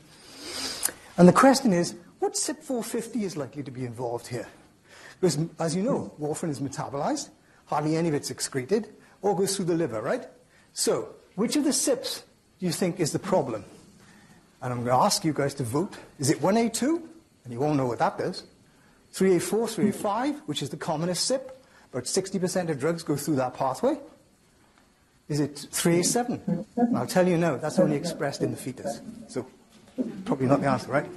And 1.18 1.28
the 1.28 1.34
question 1.34 1.72
is, 1.72 1.96
what 2.20 2.34
CYP450 2.34 3.22
is 3.24 3.38
likely 3.38 3.64
to 3.64 3.72
be 3.72 3.86
involved 3.86 4.28
here? 4.28 4.48
Because, 5.20 5.38
as 5.60 5.76
you 5.76 5.84
know, 5.84 6.14
warfarin 6.20 6.50
is 6.50 6.60
metabolized, 6.60 7.30
hardly 7.68 7.96
any 7.96 8.10
of 8.10 8.14
it's 8.14 8.30
excreted, 8.30 8.94
or 9.22 9.36
goes 9.36 9.56
through 9.56 9.66
the 9.66 9.76
liver, 9.76 10.02
right? 10.02 10.28
So, 10.74 11.16
which 11.36 11.56
of 11.56 11.64
the 11.64 11.70
CYPs 11.70 12.24
do 12.60 12.66
you 12.66 12.72
think 12.72 13.00
is 13.00 13.12
the 13.12 13.20
problem? 13.20 13.64
And 14.62 14.74
I'm 14.74 14.84
going 14.84 14.98
to 14.98 15.04
ask 15.04 15.24
you 15.24 15.34
guys 15.34 15.54
to 15.56 15.64
vote. 15.64 15.96
Is 16.20 16.30
it 16.30 16.40
1A2? 16.40 17.02
And 17.44 17.54
you 17.54 17.60
won't 17.60 17.78
know 17.78 17.86
what 17.86 18.00
that 18.00 18.20
is. 18.20 18.44
3A4, 19.14 19.94
3A5, 19.94 20.42
which 20.48 20.62
is 20.62 20.70
the 20.70 20.78
commonest 20.78 21.30
CYP. 21.30 21.52
About 21.96 22.04
60% 22.04 22.68
of 22.68 22.78
drugs 22.78 23.04
go 23.04 23.16
through 23.16 23.38
that 23.38 23.54
pathway. 23.54 23.98
Is 25.30 25.40
it 25.40 25.56
3A7? 25.72 26.66
I'll 26.94 27.08
tell 27.08 27.26
you 27.26 27.38
no, 27.38 27.56
that's 27.56 27.80
only 27.80 27.96
expressed 27.96 28.42
in 28.42 28.52
the 28.52 28.58
fetus. 28.58 29.00
So 29.30 29.48
probably 30.26 30.48
not 30.48 30.60
the 30.60 30.68
answer, 30.68 30.92
right? 30.92 31.10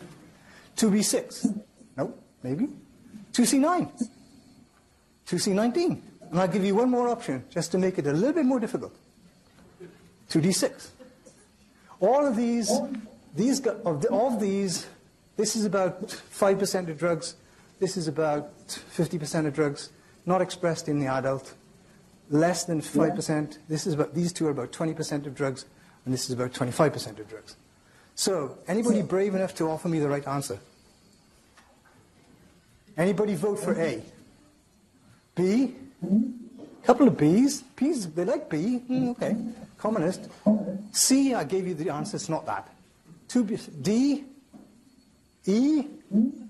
2B6? 0.77 1.63
No, 1.97 2.15
maybe. 2.45 2.69
2C9? 3.33 4.09
2C19? 5.27 6.01
And 6.31 6.39
I'll 6.39 6.47
give 6.47 6.65
you 6.65 6.77
one 6.77 6.91
more 6.91 7.09
option 7.09 7.43
just 7.51 7.73
to 7.73 7.79
make 7.79 7.99
it 7.99 8.07
a 8.07 8.13
little 8.13 8.35
bit 8.35 8.47
more 8.47 8.61
difficult. 8.61 8.95
2D6. 10.31 10.91
All 11.99 12.25
of 12.25 12.37
these, 12.37 12.71
these 13.35 13.67
of, 13.67 14.03
the, 14.03 14.11
of 14.13 14.39
these, 14.39 14.87
this 15.37 15.57
is 15.57 15.65
about 15.65 16.07
5% 16.07 16.89
of 16.89 16.97
drugs, 16.97 17.35
this 17.81 17.97
is 17.97 18.07
about 18.07 18.69
50% 18.69 19.47
of 19.47 19.55
drugs, 19.55 19.91
not 20.29 20.43
expressed 20.43 20.89
in 20.89 21.01
the 21.01 21.07
adult 21.07 21.55
less 22.31 22.65
than 22.65 22.81
5%. 22.81 23.59
This 23.69 23.87
is 23.87 23.95
about, 23.95 24.15
these 24.15 24.33
two 24.33 24.47
are 24.47 24.51
about 24.51 24.71
20% 24.71 25.27
of 25.27 25.35
drugs, 25.35 25.65
and 26.05 26.13
this 26.13 26.27
is 26.27 26.33
about 26.33 26.53
25% 26.53 27.19
of 27.19 27.29
drugs. 27.29 27.57
So, 28.15 28.59
anybody 28.67 29.03
brave 29.03 29.35
enough 29.35 29.55
to 29.57 29.65
offer 29.65 29.89
me 29.89 29.99
the 29.99 30.09
right 30.09 30.27
answer? 30.27 30.59
Anybody 32.97 33.35
vote 33.37 33.61
for 33.61 33.73
A? 33.73 33.97
Mm-hmm. 33.97 34.09
B? 35.35 35.75
Mm-hmm. 36.05 36.31
Couple 36.83 37.09
of 37.09 37.17
B's. 37.17 37.63
B's, 37.77 38.07
they 38.09 38.25
like 38.25 38.51
B. 38.51 38.83
Mm, 38.91 39.11
okay. 39.11 39.37
Communist. 39.79 40.29
C, 40.93 41.35
I 41.35 41.45
gave 41.45 41.67
you 41.69 41.75
the 41.75 41.91
answer. 41.91 42.17
It's 42.17 42.29
not 42.29 42.45
that. 42.47 42.69
Two 43.29 43.45
B. 43.45 43.59
D? 43.83 44.25
E? 45.45 45.83
Mm-hmm. 46.13 46.48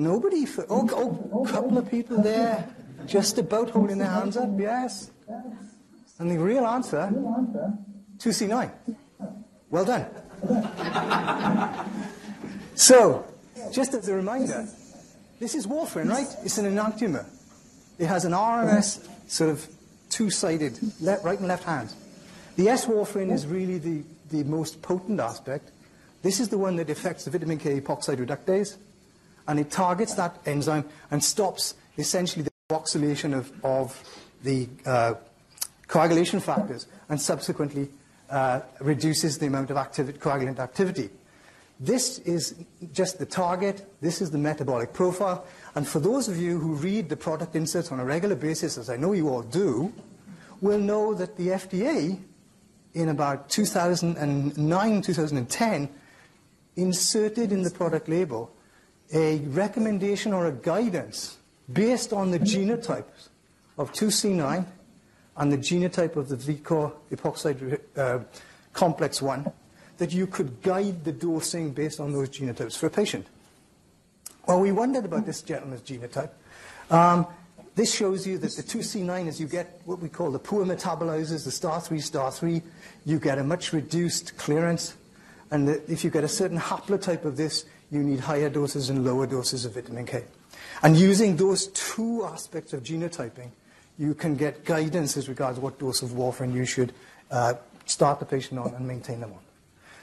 Nobody. 0.00 0.46
For, 0.46 0.64
oh, 0.70 0.88
oh, 0.92 1.44
couple 1.44 1.76
of 1.76 1.90
people 1.90 2.22
there. 2.22 2.66
Just 3.06 3.38
about 3.38 3.70
holding 3.70 3.98
their 3.98 4.08
hands 4.08 4.36
up, 4.36 4.48
yes. 4.58 5.10
And 6.18 6.30
the 6.30 6.38
real 6.38 6.66
answer, 6.66 7.12
2C9. 8.18 8.70
Well 9.68 9.84
done. 9.84 10.06
so, 12.74 13.26
just 13.72 13.94
as 13.94 14.08
a 14.08 14.14
reminder, 14.14 14.66
this 15.38 15.54
is 15.54 15.66
warfarin, 15.66 16.08
right? 16.08 16.26
It's 16.44 16.58
an 16.58 16.64
enantiomer. 16.64 17.26
It 17.98 18.06
has 18.06 18.24
an 18.24 18.32
RMS 18.32 19.06
sort 19.28 19.50
of 19.50 19.66
two-sided, 20.08 20.78
right 21.02 21.38
and 21.38 21.48
left 21.48 21.64
hand. 21.64 21.92
The 22.56 22.68
S-warfarin 22.68 23.32
is 23.32 23.46
really 23.46 23.78
the, 23.78 24.02
the 24.30 24.44
most 24.44 24.82
potent 24.82 25.20
aspect. 25.20 25.70
This 26.22 26.40
is 26.40 26.48
the 26.48 26.58
one 26.58 26.76
that 26.76 26.90
affects 26.90 27.24
the 27.24 27.30
vitamin 27.30 27.58
K 27.58 27.80
epoxide 27.80 28.16
reductase, 28.16 28.76
and 29.48 29.58
it 29.58 29.70
targets 29.70 30.14
that 30.14 30.38
enzyme 30.46 30.84
and 31.10 31.22
stops 31.22 31.74
essentially 31.98 32.46
oxalation 32.70 33.34
of, 33.34 33.52
of 33.64 34.02
the 34.42 34.68
uh, 34.86 35.14
coagulation 35.86 36.40
factors 36.40 36.86
and 37.08 37.20
subsequently 37.20 37.88
uh, 38.30 38.60
reduces 38.80 39.38
the 39.38 39.46
amount 39.46 39.70
of 39.70 39.76
activity, 39.76 40.18
coagulant 40.18 40.58
activity. 40.58 41.10
This 41.80 42.18
is 42.20 42.54
just 42.92 43.18
the 43.18 43.26
target. 43.26 43.90
This 44.00 44.20
is 44.20 44.30
the 44.30 44.38
metabolic 44.38 44.92
profile. 44.92 45.46
And 45.74 45.88
for 45.88 45.98
those 45.98 46.28
of 46.28 46.36
you 46.36 46.58
who 46.58 46.74
read 46.74 47.08
the 47.08 47.16
product 47.16 47.56
inserts 47.56 47.90
on 47.90 47.98
a 47.98 48.04
regular 48.04 48.36
basis, 48.36 48.76
as 48.76 48.90
I 48.90 48.96
know 48.96 49.12
you 49.12 49.28
all 49.28 49.42
do, 49.42 49.92
will 50.60 50.78
know 50.78 51.14
that 51.14 51.36
the 51.36 51.48
FDA, 51.48 52.20
in 52.92 53.08
about 53.08 53.48
2009, 53.48 55.02
2010, 55.02 55.88
inserted 56.76 57.50
in 57.50 57.62
the 57.62 57.70
product 57.70 58.08
label 58.08 58.52
a 59.12 59.38
recommendation 59.38 60.32
or 60.32 60.46
a 60.46 60.52
guidance 60.52 61.38
based 61.72 62.12
on 62.12 62.30
the 62.30 62.38
genotypes 62.38 63.28
of 63.78 63.92
2C9 63.92 64.66
and 65.36 65.52
the 65.52 65.58
genotype 65.58 66.16
of 66.16 66.28
the 66.28 66.36
VKOR 66.36 66.92
epoxide 67.10 67.80
uh, 67.96 68.18
complex 68.72 69.22
1 69.22 69.50
that 69.98 70.12
you 70.12 70.26
could 70.26 70.62
guide 70.62 71.04
the 71.04 71.12
dosing 71.12 71.72
based 71.72 72.00
on 72.00 72.12
those 72.12 72.30
genotypes 72.30 72.76
for 72.76 72.86
a 72.86 72.90
patient. 72.90 73.26
Well, 74.46 74.60
we 74.60 74.72
wondered 74.72 75.04
about 75.04 75.26
this 75.26 75.42
gentleman's 75.42 75.82
genotype. 75.82 76.30
Um, 76.90 77.26
this 77.76 77.94
shows 77.94 78.26
you 78.26 78.38
that 78.38 78.56
the 78.56 78.62
2C9, 78.62 79.28
as 79.28 79.40
you 79.40 79.46
get 79.46 79.80
what 79.84 80.00
we 80.00 80.08
call 80.08 80.30
the 80.30 80.38
poor 80.38 80.64
metabolizers, 80.64 81.44
the 81.44 81.50
star 81.50 81.80
3, 81.80 82.00
star 82.00 82.32
3, 82.32 82.62
you 83.04 83.18
get 83.18 83.38
a 83.38 83.44
much 83.44 83.72
reduced 83.72 84.36
clearance. 84.36 84.96
And 85.50 85.68
if 85.68 86.04
you 86.04 86.10
get 86.10 86.24
a 86.24 86.28
certain 86.28 86.58
haplotype 86.58 87.24
of 87.24 87.36
this, 87.36 87.64
you 87.90 88.02
need 88.02 88.20
higher 88.20 88.48
doses 88.48 88.90
and 88.90 89.04
lower 89.04 89.26
doses 89.26 89.64
of 89.64 89.74
vitamin 89.74 90.06
K. 90.06 90.24
And 90.82 90.96
using 90.96 91.36
those 91.36 91.68
two 91.68 92.24
aspects 92.24 92.72
of 92.72 92.82
genotyping, 92.82 93.50
you 93.98 94.14
can 94.14 94.36
get 94.36 94.64
guidance 94.64 95.16
as 95.16 95.28
regards 95.28 95.58
what 95.58 95.78
dose 95.78 96.02
of 96.02 96.10
warfarin 96.10 96.54
you 96.54 96.64
should 96.64 96.92
uh, 97.30 97.54
start 97.84 98.18
the 98.18 98.24
patient 98.24 98.60
on 98.60 98.74
and 98.74 98.86
maintain 98.86 99.20
them 99.20 99.32
on. 99.32 99.40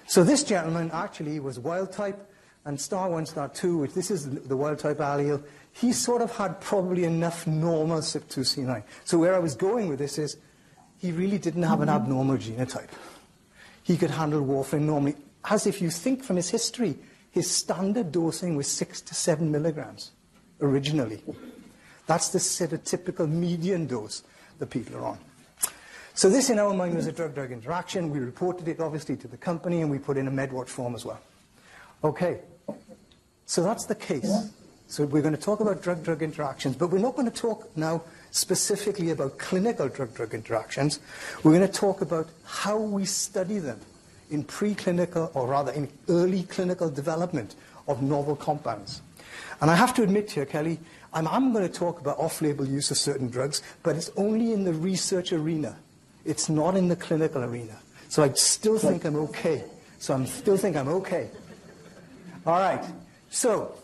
So 0.06 0.24
this 0.24 0.44
gentleman 0.44 0.92
actually 0.94 1.40
was 1.40 1.60
wild 1.60 1.92
type, 1.92 2.18
and 2.66 2.80
star 2.80 3.10
1, 3.10 3.26
star 3.26 3.48
2, 3.48 3.78
which 3.78 3.94
this 3.94 4.12
is 4.12 4.30
the 4.30 4.56
wild 4.56 4.80
type 4.80 4.98
allele, 4.98 5.42
he 5.72 5.94
sort 5.94 6.22
of 6.22 6.36
had 6.36 6.60
probably 6.60 7.06
enough 7.06 7.48
normal 7.48 8.00
CYP2C9. 8.00 8.84
So 9.06 9.18
where 9.18 9.36
I 9.36 9.40
was 9.40 9.56
going 9.56 9.88
with 9.88 10.00
this 10.00 10.18
is 10.18 10.38
he 11.00 11.12
really 11.12 11.38
didn't 11.38 11.64
have 11.64 11.82
an 11.82 11.90
abnormal 11.90 12.38
genotype. 12.38 12.90
He 13.84 13.96
could 13.96 14.12
handle 14.12 14.42
warfarin 14.42 14.82
normally. 14.82 15.16
As 15.50 15.66
if 15.66 15.82
you 15.82 15.90
think 15.90 16.24
from 16.24 16.36
his 16.36 16.50
history, 16.50 16.98
his 17.32 17.50
standard 17.50 18.12
dosing 18.12 18.56
was 18.56 18.68
6 18.68 19.02
to 19.02 19.14
7 19.14 19.52
milligrams 19.52 20.12
originally. 20.62 21.22
That's 22.08 22.30
the 22.30 22.78
typical 22.78 23.28
median 23.28 23.86
dose 23.86 24.24
that 24.60 24.70
people 24.70 24.96
are 24.98 25.06
on. 25.06 25.20
So 26.14 26.30
this, 26.30 26.50
in 26.50 26.58
our 26.58 26.74
mind, 26.74 26.96
was 26.96 27.06
a 27.06 27.12
drug-drug 27.12 27.52
interaction. 27.52 28.10
We 28.10 28.20
reported 28.20 28.68
it, 28.68 28.80
obviously, 28.80 29.18
to 29.18 29.28
the 29.28 29.38
company, 29.38 29.82
and 29.82 29.92
we 29.92 30.00
put 30.00 30.18
in 30.18 30.28
a 30.28 30.32
MedWatch 30.32 30.70
form 30.70 30.96
as 30.96 31.06
well. 31.06 31.20
Okay, 32.04 32.40
so 33.46 33.62
that's 33.62 33.86
the 33.86 33.94
case. 33.94 34.50
So 34.88 35.06
we're 35.06 35.22
going 35.22 35.36
to 35.36 35.42
talk 35.42 35.60
about 35.60 35.84
drug-drug 35.84 36.24
interactions, 36.24 36.76
but 36.76 36.90
we're 36.90 36.98
not 36.98 37.16
going 37.16 37.30
to 37.30 37.38
talk 37.38 37.70
now 37.76 38.02
specifically 38.32 39.12
about 39.12 39.38
clinical 39.38 39.90
drug-drug 39.90 40.34
interactions. 40.34 41.00
We're 41.44 41.54
going 41.54 41.68
to 41.68 41.72
talk 41.72 42.02
about 42.02 42.30
how 42.46 42.80
we 42.80 43.06
study 43.06 43.60
them 43.60 43.82
in 44.30 44.44
preclinical, 44.44 45.30
or 45.36 45.48
rather 45.48 45.72
in 45.72 45.90
early 46.10 46.44
clinical 46.44 46.90
development 46.90 47.56
of 47.88 48.02
novel 48.02 48.36
compounds. 48.36 49.02
And 49.62 49.72
I 49.72 49.76
have 49.76 49.94
to 49.96 50.04
admit 50.04 50.32
here, 50.32 50.46
Kelly, 50.46 50.80
I'm, 51.14 51.28
I'm 51.28 51.54
going 51.54 51.68
to 51.68 51.74
talk 51.74 52.00
about 52.00 52.20
off-label 52.20 52.68
use 52.68 52.92
of 52.92 52.98
certain 52.98 53.30
drugs, 53.30 53.62
but 53.84 53.96
it's 53.96 54.12
only 54.18 54.54
in 54.54 54.64
the 54.64 54.74
research 54.74 55.34
arena. 55.34 55.78
It's 56.26 56.50
not 56.50 56.76
in 56.76 56.90
the 56.90 56.96
clinical 56.96 57.44
arena. 57.44 57.78
So 58.10 58.24
I 58.24 58.32
still 58.34 58.78
think 58.78 59.06
I'm 59.06 59.16
okay. 59.16 59.64
So 60.00 60.16
I 60.16 60.26
still 60.26 60.58
think 60.58 60.76
I'm 60.76 60.90
okay. 60.90 61.30
All 62.46 62.60
right. 62.60 62.84
So, 63.30 63.76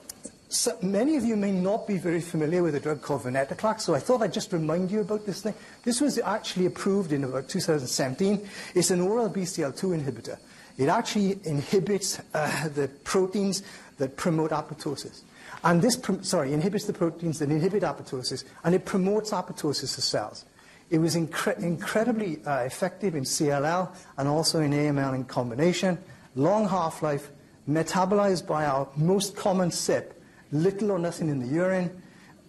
so, 0.53 0.77
many 0.83 1.15
of 1.15 1.25
you 1.25 1.35
may 1.35 1.51
not 1.51 1.87
be 1.87 1.97
very 1.97 2.21
familiar 2.21 2.61
with 2.61 2.75
a 2.75 2.79
drug 2.79 3.01
called 3.01 3.23
venetoclax, 3.23 3.81
so 3.81 3.95
I 3.95 3.99
thought 3.99 4.21
I'd 4.21 4.31
just 4.31 4.53
remind 4.53 4.91
you 4.91 5.01
about 5.01 5.25
this 5.25 5.41
thing. 5.41 5.55
This 5.83 5.99
was 5.99 6.19
actually 6.19 6.67
approved 6.67 7.11
in 7.11 7.23
about 7.23 7.49
2017. 7.49 8.47
It's 8.75 8.91
an 8.91 9.01
oral 9.01 9.31
BCL2 9.31 9.99
inhibitor. 9.99 10.37
It 10.77 10.89
actually 10.89 11.39
inhibits 11.45 12.21
uh, 12.35 12.67
the 12.69 12.87
proteins 13.03 13.63
that 13.97 14.15
promote 14.15 14.51
apoptosis. 14.51 15.21
And 15.63 15.81
this, 15.81 15.99
sorry, 16.21 16.53
inhibits 16.53 16.85
the 16.85 16.93
proteins 16.93 17.39
that 17.39 17.49
inhibit 17.49 17.81
apoptosis, 17.81 18.43
and 18.63 18.75
it 18.75 18.85
promotes 18.85 19.31
apoptosis 19.31 19.97
of 19.97 20.03
cells. 20.03 20.45
It 20.91 20.99
was 20.99 21.15
incre 21.15 21.57
incredibly 21.57 22.45
uh, 22.45 22.59
effective 22.59 23.15
in 23.15 23.23
CLL 23.23 23.89
and 24.19 24.27
also 24.27 24.59
in 24.59 24.69
AML 24.69 25.15
in 25.15 25.23
combination. 25.23 25.97
Long 26.35 26.69
half-life, 26.69 27.31
metabolized 27.67 28.45
by 28.45 28.65
our 28.65 28.87
most 28.95 29.35
common 29.35 29.71
CYP, 29.71 30.12
little 30.53 30.91
or 30.91 30.99
nothing 30.99 31.29
in 31.29 31.39
the 31.39 31.47
urine. 31.47 32.01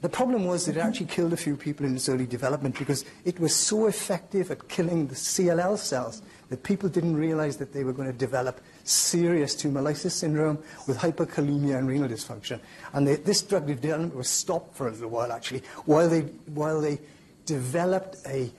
The 0.03 0.09
problem 0.09 0.45
was 0.45 0.67
that 0.67 0.77
it 0.77 0.81
actually 0.81 1.07
killed 1.07 1.33
a 1.33 1.37
few 1.37 1.57
people 1.57 1.87
in 1.87 1.97
its 1.97 2.09
early 2.09 2.27
development 2.27 2.79
because 2.79 3.07
it 3.25 3.41
was 3.41 3.55
so 3.55 3.87
effective 3.87 4.51
at 4.51 4.69
killing 4.69 5.07
the 5.07 5.15
CLL 5.15 5.79
cells 5.79 6.21
that 6.51 6.63
people 6.63 6.91
didn't 6.91 7.17
realize 7.17 7.57
that 7.57 7.73
they 7.73 7.85
were 7.85 7.95
going 7.95 8.13
to 8.13 8.17
develop 8.17 8.61
serious 8.85 9.55
tumor 9.55 9.81
lysis 9.81 10.15
syndrome 10.15 10.59
with 10.87 10.99
hyperkalemia 10.99 11.79
and 11.79 11.89
renal 11.89 12.09
dysfunction. 12.09 12.61
And 12.93 13.09
they, 13.09 13.17
this 13.17 13.41
drug 13.41 13.67
development 13.67 14.15
was 14.15 14.29
stopped 14.29 14.77
for 14.77 14.89
a 14.89 14.91
little 14.91 15.09
while, 15.09 15.33
actually, 15.33 15.63
while 15.87 16.09
they, 16.09 16.21
while 16.21 16.83
they 16.83 16.99
developed 17.47 18.19
a 18.27 18.53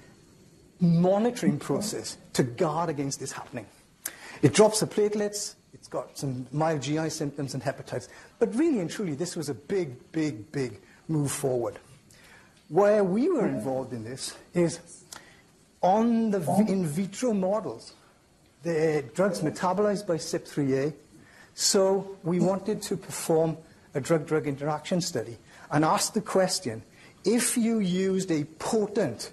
monitoring 0.79 1.60
process 1.60 2.17
to 2.34 2.43
guard 2.43 2.89
against 2.89 3.19
this 3.19 3.31
happening. 3.31 3.67
It 4.41 4.53
drops 4.53 4.79
the 4.79 4.88
platelets, 4.88 5.55
it's 5.75 5.89
got 5.89 6.17
some 6.17 6.47
mild 6.53 6.81
GI 6.81 7.09
symptoms 7.09 7.53
and 7.53 7.61
hepatitis. 7.61 8.07
But 8.39 8.55
really 8.55 8.79
and 8.79 8.89
truly, 8.89 9.13
this 9.13 9.35
was 9.35 9.49
a 9.49 9.53
big, 9.53 10.11
big, 10.13 10.51
big 10.51 10.79
move 11.09 11.31
forward. 11.31 11.79
Where 12.69 13.03
we 13.03 13.29
were 13.29 13.45
involved 13.45 13.91
in 13.93 14.05
this 14.05 14.35
is 14.53 14.79
on 15.81 16.31
the 16.31 16.39
in 16.67 16.85
vitro 16.85 17.33
models, 17.33 17.93
the 18.63 19.03
drug's 19.13 19.41
metabolized 19.41 20.07
by 20.07 20.15
CYP3A, 20.15 20.93
so 21.53 22.17
we 22.23 22.39
wanted 22.39 22.81
to 22.83 22.97
perform 22.97 23.57
a 23.93 24.01
drug-drug 24.01 24.47
interaction 24.47 25.01
study 25.01 25.38
and 25.71 25.85
ask 25.85 26.13
the 26.13 26.21
question, 26.21 26.81
if 27.25 27.57
you 27.57 27.79
used 27.79 28.31
a 28.31 28.45
potent 28.59 29.31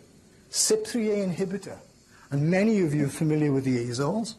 CYP3A 0.51 1.35
inhibitor, 1.35 1.79
and 2.31 2.51
many 2.51 2.81
of 2.81 2.93
you 2.93 3.07
are 3.07 3.09
familiar 3.09 3.53
with 3.53 3.65
the 3.65 3.79
azoles, 3.89 4.35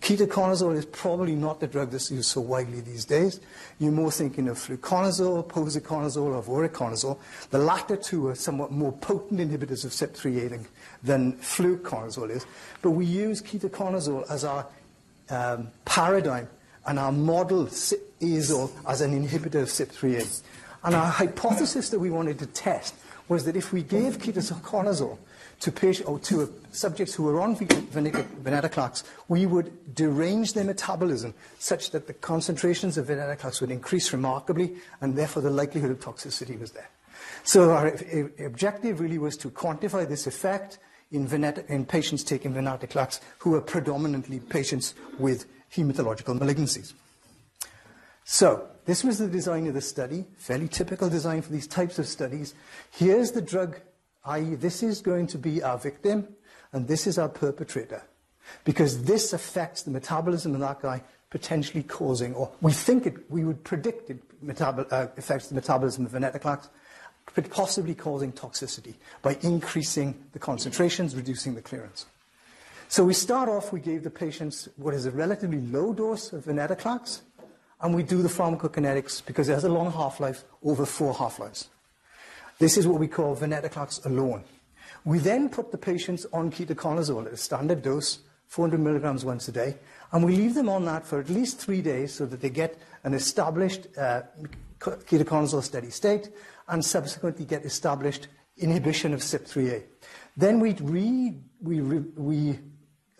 Ketoconazole 0.00 0.76
is 0.76 0.86
probably 0.86 1.34
not 1.34 1.60
the 1.60 1.66
drug 1.66 1.90
that's 1.90 2.10
used 2.10 2.30
so 2.30 2.40
widely 2.40 2.80
these 2.80 3.04
days. 3.04 3.40
You're 3.78 3.92
more 3.92 4.12
thinking 4.12 4.48
of 4.48 4.56
fluconazole, 4.56 5.46
posaconazole, 5.48 6.36
or 6.36 6.42
voriconazole. 6.42 7.18
The 7.50 7.58
latter 7.58 7.96
two 7.96 8.28
are 8.28 8.34
somewhat 8.34 8.70
more 8.70 8.92
potent 8.92 9.40
inhibitors 9.40 9.84
of 9.84 9.90
CYP3A 9.90 10.64
than 11.02 11.34
fluconazole 11.34 12.30
is. 12.30 12.46
But 12.80 12.92
we 12.92 13.06
use 13.06 13.42
ketoconazole 13.42 14.30
as 14.30 14.44
our 14.44 14.66
um, 15.30 15.68
paradigm 15.84 16.48
and 16.86 16.98
our 16.98 17.12
model 17.12 17.66
azole 17.66 18.70
as 18.86 19.00
an 19.00 19.12
inhibitor 19.12 19.62
of 19.62 19.68
CYP3A. 19.68 20.42
And 20.84 20.94
our 20.94 21.10
hypothesis 21.10 21.90
that 21.90 21.98
we 21.98 22.10
wanted 22.10 22.38
to 22.38 22.46
test 22.46 22.94
was 23.28 23.44
that 23.44 23.56
if 23.56 23.72
we 23.72 23.82
gave 23.82 24.18
ketoconazole 24.18 25.18
to, 25.60 25.72
patient, 25.72 26.08
or 26.08 26.18
to 26.20 26.52
subjects 26.70 27.14
who 27.14 27.24
were 27.24 27.40
on 27.40 27.56
venetoclax, 27.56 29.02
we 29.28 29.46
would 29.46 29.94
derange 29.94 30.52
their 30.52 30.64
metabolism 30.64 31.34
such 31.58 31.90
that 31.90 32.06
the 32.06 32.14
concentrations 32.14 32.96
of 32.96 33.06
venetoclax 33.06 33.60
would 33.60 33.70
increase 33.70 34.12
remarkably, 34.12 34.76
and 35.00 35.16
therefore 35.16 35.42
the 35.42 35.50
likelihood 35.50 35.90
of 35.90 36.00
toxicity 36.00 36.58
was 36.58 36.72
there. 36.72 36.88
So 37.42 37.72
our 37.72 37.96
objective 38.44 39.00
really 39.00 39.18
was 39.18 39.36
to 39.38 39.50
quantify 39.50 40.08
this 40.08 40.26
effect 40.26 40.78
in, 41.10 41.26
in 41.68 41.86
patients 41.86 42.22
taking 42.22 42.54
venetoclax 42.54 43.20
who 43.38 43.50
were 43.50 43.60
predominantly 43.60 44.40
patients 44.40 44.94
with 45.18 45.46
hematological 45.72 46.38
malignancies. 46.38 46.92
So, 48.24 48.68
this 48.84 49.04
was 49.04 49.18
the 49.18 49.28
design 49.28 49.66
of 49.66 49.74
the 49.74 49.80
study, 49.80 50.26
fairly 50.36 50.68
typical 50.68 51.08
design 51.08 51.42
for 51.42 51.50
these 51.50 51.66
types 51.66 51.98
of 51.98 52.06
studies. 52.06 52.54
Here's 52.90 53.32
the 53.32 53.40
drug 53.40 53.80
i.e., 54.28 54.54
this 54.54 54.82
is 54.82 55.00
going 55.00 55.26
to 55.26 55.38
be 55.38 55.62
our 55.62 55.78
victim 55.78 56.28
and 56.72 56.86
this 56.86 57.06
is 57.06 57.18
our 57.18 57.28
perpetrator. 57.28 58.02
Because 58.64 59.04
this 59.04 59.32
affects 59.32 59.82
the 59.82 59.90
metabolism 59.90 60.54
of 60.54 60.60
that 60.60 60.80
guy, 60.80 61.02
potentially 61.30 61.82
causing, 61.82 62.34
or 62.34 62.50
we 62.60 62.72
think 62.72 63.06
it, 63.06 63.30
we 63.30 63.44
would 63.44 63.62
predict 63.64 64.10
it 64.10 64.18
metabol- 64.44 64.90
uh, 64.90 65.08
affects 65.16 65.48
the 65.48 65.54
metabolism 65.54 66.06
of 66.06 66.12
venetoclax, 66.12 66.68
but 67.34 67.50
possibly 67.50 67.94
causing 67.94 68.32
toxicity 68.32 68.94
by 69.20 69.36
increasing 69.42 70.14
the 70.32 70.38
concentrations, 70.38 71.14
reducing 71.14 71.54
the 71.54 71.60
clearance. 71.60 72.06
So 72.88 73.04
we 73.04 73.12
start 73.12 73.50
off, 73.50 73.70
we 73.70 73.80
gave 73.80 74.02
the 74.02 74.10
patients 74.10 74.68
what 74.76 74.94
is 74.94 75.04
a 75.04 75.10
relatively 75.10 75.60
low 75.60 75.92
dose 75.92 76.32
of 76.32 76.44
venetoclax, 76.44 77.20
and 77.82 77.94
we 77.94 78.02
do 78.02 78.22
the 78.22 78.30
pharmacokinetics 78.30 79.24
because 79.26 79.50
it 79.50 79.54
has 79.54 79.64
a 79.64 79.68
long 79.68 79.92
half-life 79.92 80.44
over 80.64 80.86
four 80.86 81.12
half-lives. 81.12 81.68
This 82.58 82.76
is 82.76 82.86
what 82.86 82.98
we 82.98 83.06
call 83.06 83.36
venetoclax 83.36 84.04
alone. 84.04 84.44
We 85.04 85.18
then 85.18 85.48
put 85.48 85.70
the 85.70 85.78
patients 85.78 86.26
on 86.32 86.50
ketoconazole 86.50 87.26
at 87.26 87.32
a 87.32 87.36
standard 87.36 87.82
dose, 87.82 88.18
400 88.48 88.80
milligrams 88.80 89.24
once 89.24 89.46
a 89.48 89.52
day, 89.52 89.76
and 90.12 90.24
we 90.24 90.34
leave 90.34 90.54
them 90.54 90.68
on 90.68 90.84
that 90.86 91.06
for 91.06 91.20
at 91.20 91.30
least 91.30 91.60
three 91.60 91.82
days 91.82 92.12
so 92.12 92.26
that 92.26 92.40
they 92.40 92.50
get 92.50 92.78
an 93.04 93.14
established 93.14 93.86
uh, 93.96 94.22
ketoconazole 94.80 95.62
steady 95.62 95.90
state 95.90 96.30
and 96.68 96.84
subsequently 96.84 97.44
get 97.44 97.64
established 97.64 98.28
inhibition 98.56 99.14
of 99.14 99.20
CYP3A. 99.20 99.84
Then 100.36 100.60
we 100.60 100.72
re, 100.74 101.34
we, 101.60 101.80
re, 101.80 101.98
we 102.16 102.58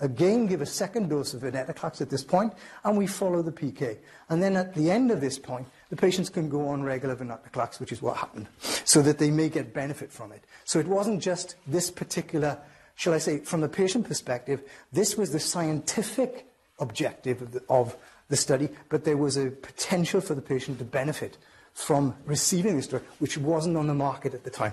again 0.00 0.46
give 0.46 0.62
a 0.62 0.66
second 0.66 1.08
dose 1.08 1.34
of 1.34 1.42
venetoclax 1.42 2.00
at 2.00 2.10
this 2.10 2.24
point, 2.24 2.54
and 2.84 2.96
we 2.96 3.06
follow 3.06 3.42
the 3.42 3.52
PK. 3.52 3.98
And 4.28 4.42
then 4.42 4.56
at 4.56 4.74
the 4.74 4.90
end 4.90 5.10
of 5.10 5.20
this 5.20 5.38
point, 5.38 5.68
the 5.90 5.96
patients 5.96 6.28
can 6.28 6.48
go 6.48 6.68
on 6.68 6.82
regular 6.82 7.16
venetoclax, 7.16 7.80
which 7.80 7.92
is 7.92 8.02
what 8.02 8.16
happened, 8.16 8.48
so 8.84 9.00
that 9.02 9.18
they 9.18 9.30
may 9.30 9.48
get 9.48 9.72
benefit 9.72 10.12
from 10.12 10.32
it. 10.32 10.44
So 10.64 10.78
it 10.78 10.86
wasn't 10.86 11.22
just 11.22 11.56
this 11.66 11.90
particular, 11.90 12.58
shall 12.94 13.14
I 13.14 13.18
say, 13.18 13.38
from 13.38 13.60
the 13.60 13.68
patient 13.68 14.06
perspective, 14.06 14.62
this 14.92 15.16
was 15.16 15.32
the 15.32 15.40
scientific 15.40 16.46
objective 16.78 17.42
of 17.42 17.52
the, 17.52 17.62
of 17.68 17.96
the 18.28 18.36
study, 18.36 18.68
but 18.88 19.04
there 19.04 19.16
was 19.16 19.36
a 19.36 19.50
potential 19.50 20.20
for 20.20 20.34
the 20.34 20.42
patient 20.42 20.78
to 20.78 20.84
benefit 20.84 21.38
from 21.72 22.14
receiving 22.26 22.76
this 22.76 22.88
drug, 22.88 23.02
which 23.18 23.38
wasn't 23.38 23.76
on 23.76 23.86
the 23.86 23.94
market 23.94 24.34
at 24.34 24.44
the 24.44 24.50
time. 24.50 24.72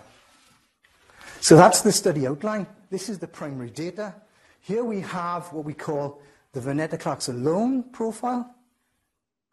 So 1.39 1.56
that's 1.56 1.82
the 1.82 1.91
study 1.91 2.28
outline. 2.28 2.67
This 2.89 3.08
is 3.08 3.19
the 3.19 3.28
primary 3.28 3.69
data. 3.69 4.15
Here 4.62 4.84
we 4.84 5.01
have 5.01 5.54
what 5.54 5.63
we 5.63 5.73
call 5.73 6.21
the 6.54 6.60
venetoclax 6.60 7.30
alone 7.30 7.84
profile. 7.84 8.56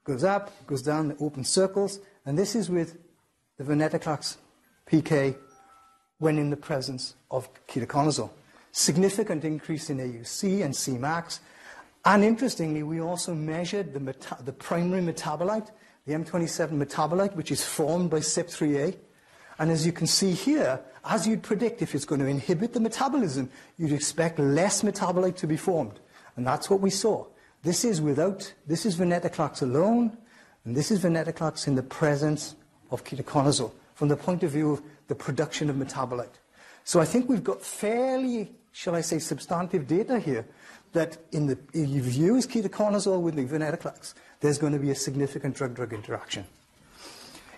Goes 0.05 0.25
up, 0.25 0.51
goes 0.67 0.83
down, 0.83 1.09
the 1.09 1.17
open 1.19 1.45
circles, 1.45 2.01
and 2.27 2.37
this 2.37 2.55
is 2.57 2.69
with 2.69 2.99
the 3.57 3.65
venetoclax 3.65 4.37
PK 4.91 5.37
when 6.19 6.39
in 6.39 6.51
the 6.51 6.57
presence 6.57 7.15
of 7.31 7.49
ketoconazole. 7.67 8.31
Significant 8.73 9.45
increase 9.45 9.91
in 9.91 9.99
AUC 9.99 10.65
and 10.65 10.75
Cmax. 10.75 11.41
And 12.05 12.25
interestingly, 12.25 12.83
we 12.83 13.01
also 13.01 13.35
measured 13.35 13.93
the, 13.93 14.01
meta- 14.01 14.39
the 14.45 14.53
primary 14.53 15.03
metabolite, 15.03 15.71
the 16.07 16.15
M27 16.15 16.71
metabolite, 16.71 17.37
which 17.37 17.53
is 17.53 17.63
formed 17.65 18.11
by 18.11 18.21
CYP3A. 18.21 18.97
And 19.59 19.71
as 19.71 19.87
you 19.87 19.93
can 19.93 20.07
see 20.07 20.33
here, 20.33 20.81
as 21.05 21.27
you'd 21.27 21.43
predict, 21.43 21.83
if 21.83 21.95
it's 21.95 22.05
going 22.05 22.21
to 22.21 22.27
inhibit 22.27 22.73
the 22.73 22.81
metabolism, 22.81 23.51
you'd 23.77 23.93
expect 23.93 24.39
less 24.39 24.83
metabolite 24.83 25.37
to 25.37 25.47
be 25.47 25.57
formed. 25.57 26.01
And 26.37 26.47
that's 26.47 26.71
what 26.71 26.81
we 26.81 26.91
saw. 26.91 27.27
This 27.63 27.85
is 27.85 28.01
without, 28.01 28.53
this 28.67 28.85
is 28.85 28.97
venetoclax 28.97 29.63
alone, 29.63 30.17
and 30.65 30.77
this 30.77 30.91
is 30.91 31.01
venetoclax 31.01 31.69
in 31.69 31.77
the 31.77 31.83
presence 31.83 32.57
of 32.91 33.05
ketoconazole 33.05 33.73
from 33.95 34.09
the 34.09 34.17
point 34.17 34.43
of 34.43 34.51
view 34.51 34.73
of 34.73 34.83
the 35.09 35.15
production 35.15 35.71
of 35.71 35.77
metabolite. 35.77 36.41
So 36.85 37.01
I 37.01 37.05
think 37.05 37.29
we've 37.29 37.45
got 37.45 37.63
fairly, 37.63 38.51
shall 38.73 38.97
I 38.97 39.01
say, 39.01 39.19
substantive 39.21 39.87
data 39.87 40.19
here 40.19 40.45
that 40.93 41.19
in 41.31 41.47
the, 41.47 41.59
if 41.73 42.17
you 42.17 42.35
use 42.35 42.47
ketoconazole 42.47 43.21
with 43.21 43.37
the 43.37 43.45
venetoclax, 43.45 44.15
there's 44.41 44.59
going 44.59 44.73
to 44.73 44.79
be 44.79 44.91
a 44.91 44.95
significant 44.95 45.55
drug-drug 45.55 45.93
interaction. 45.93 46.45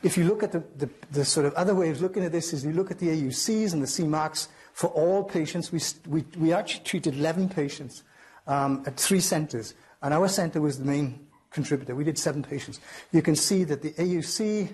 If 0.03 0.19
you 0.19 0.25
look 0.25 0.43
at 0.43 0.53
the, 0.53 0.63
the, 0.77 0.91
the, 1.13 1.25
sort 1.25 1.47
of 1.47 1.55
other 1.55 1.75
way 1.75 1.89
of 1.89 2.03
looking 2.03 2.25
at 2.25 2.33
this 2.33 2.53
is 2.53 2.63
you 2.63 2.73
look 2.73 2.91
at 2.91 2.99
the 2.99 3.09
AUCs 3.09 3.73
and 3.73 3.83
the 3.83 3.87
Cmax 3.87 4.49
for 4.75 4.89
all 4.89 5.25
patients. 5.25 5.73
We, 5.73 5.81
we, 6.07 6.25
we 6.39 6.53
actually 6.53 6.85
treated 6.85 7.15
11 7.15 7.49
patients 7.49 8.03
um, 8.47 8.83
at 8.87 8.99
three 8.99 9.21
centers, 9.21 9.73
and 10.05 10.13
our 10.13 10.29
center 10.29 10.61
was 10.61 10.79
the 10.79 10.85
main 10.85 11.27
contributor. 11.51 11.95
We 11.95 12.05
did 12.05 12.19
seven 12.19 12.43
patients. 12.43 12.79
You 13.11 13.23
can 13.23 13.35
see 13.35 13.65
that 13.65 13.81
the 13.81 13.93
AUC 13.93 14.73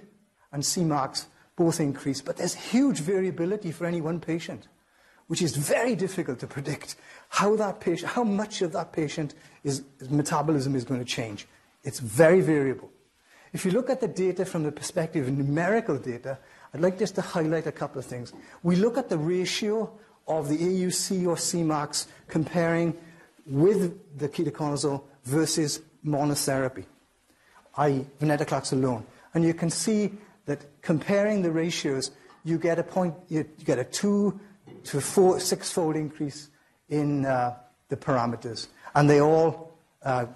and 0.53 0.63
Cmax 0.63 1.27
both 1.55 1.79
increase, 1.79 2.21
but 2.21 2.37
there's 2.37 2.55
huge 2.55 2.99
variability 2.99 3.71
for 3.71 3.87
any 3.87 4.01
one 4.01 4.19
patient, 4.19 4.67
which 5.29 5.41
is 5.41 5.55
very 5.55 5.95
difficult 5.95 6.41
to 6.41 6.49
predict 6.49 6.97
how 7.29 7.55
that 7.55 7.79
patient, 7.79 8.11
how 8.11 8.25
much 8.25 8.61
of 8.61 8.73
that 8.73 8.93
patient 8.93 9.35
is, 9.63 9.85
metabolism 10.11 10.75
is 10.75 10.83
going 10.83 10.99
to 10.99 11.07
change. 11.07 11.47
It's 11.85 12.01
very 12.01 12.41
variable. 12.41 12.91
If 13.53 13.65
you 13.65 13.71
look 13.71 13.89
at 13.89 14.01
the 14.01 14.09
data 14.09 14.45
from 14.45 14.65
the 14.65 14.73
perspective 14.73 15.29
of 15.29 15.39
numerical 15.39 15.97
data, 15.97 16.39
I'd 16.75 16.81
like 16.81 16.99
just 16.99 17.15
to 17.17 17.23
highlight 17.23 17.69
a 17.69 17.73
couple 17.73 18.01
of 18.01 18.05
things. 18.05 18.33
We 18.65 18.75
look 18.75 18.99
at 18.99 19.09
the 19.09 19.19
ratio 19.19 19.93
of 20.27 20.49
the 20.49 20.59
AUC 20.59 21.27
or 21.29 21.37
Cmax 21.37 22.07
comparing 22.27 22.97
with 23.47 24.19
the 24.19 24.29
ketoconazole 24.29 25.03
versus 25.25 25.81
monotherapy, 26.05 26.85
i.e. 27.77 28.07
venetoclax 28.21 28.73
alone. 28.73 29.05
And 29.35 29.45
you 29.45 29.55
can 29.55 29.71
see 29.71 30.13
that 30.47 30.65
comparing 30.83 31.43
the 31.43 31.51
ratios, 31.51 32.11
you 32.45 32.59
get 32.59 32.79
a 32.79 32.83
point, 32.83 33.15
you 33.29 33.45
get 33.65 33.79
a 33.79 33.85
two 33.85 34.39
to 34.85 35.01
four, 35.01 35.41
six-fold 35.41 35.97
increase 35.97 36.49
in 36.89 37.27
uh, 37.27 37.57
the 37.89 37.97
parameters. 37.97 38.69
And 38.95 39.09
they 39.09 39.21
all, 39.21 39.77
uh, 40.03 40.27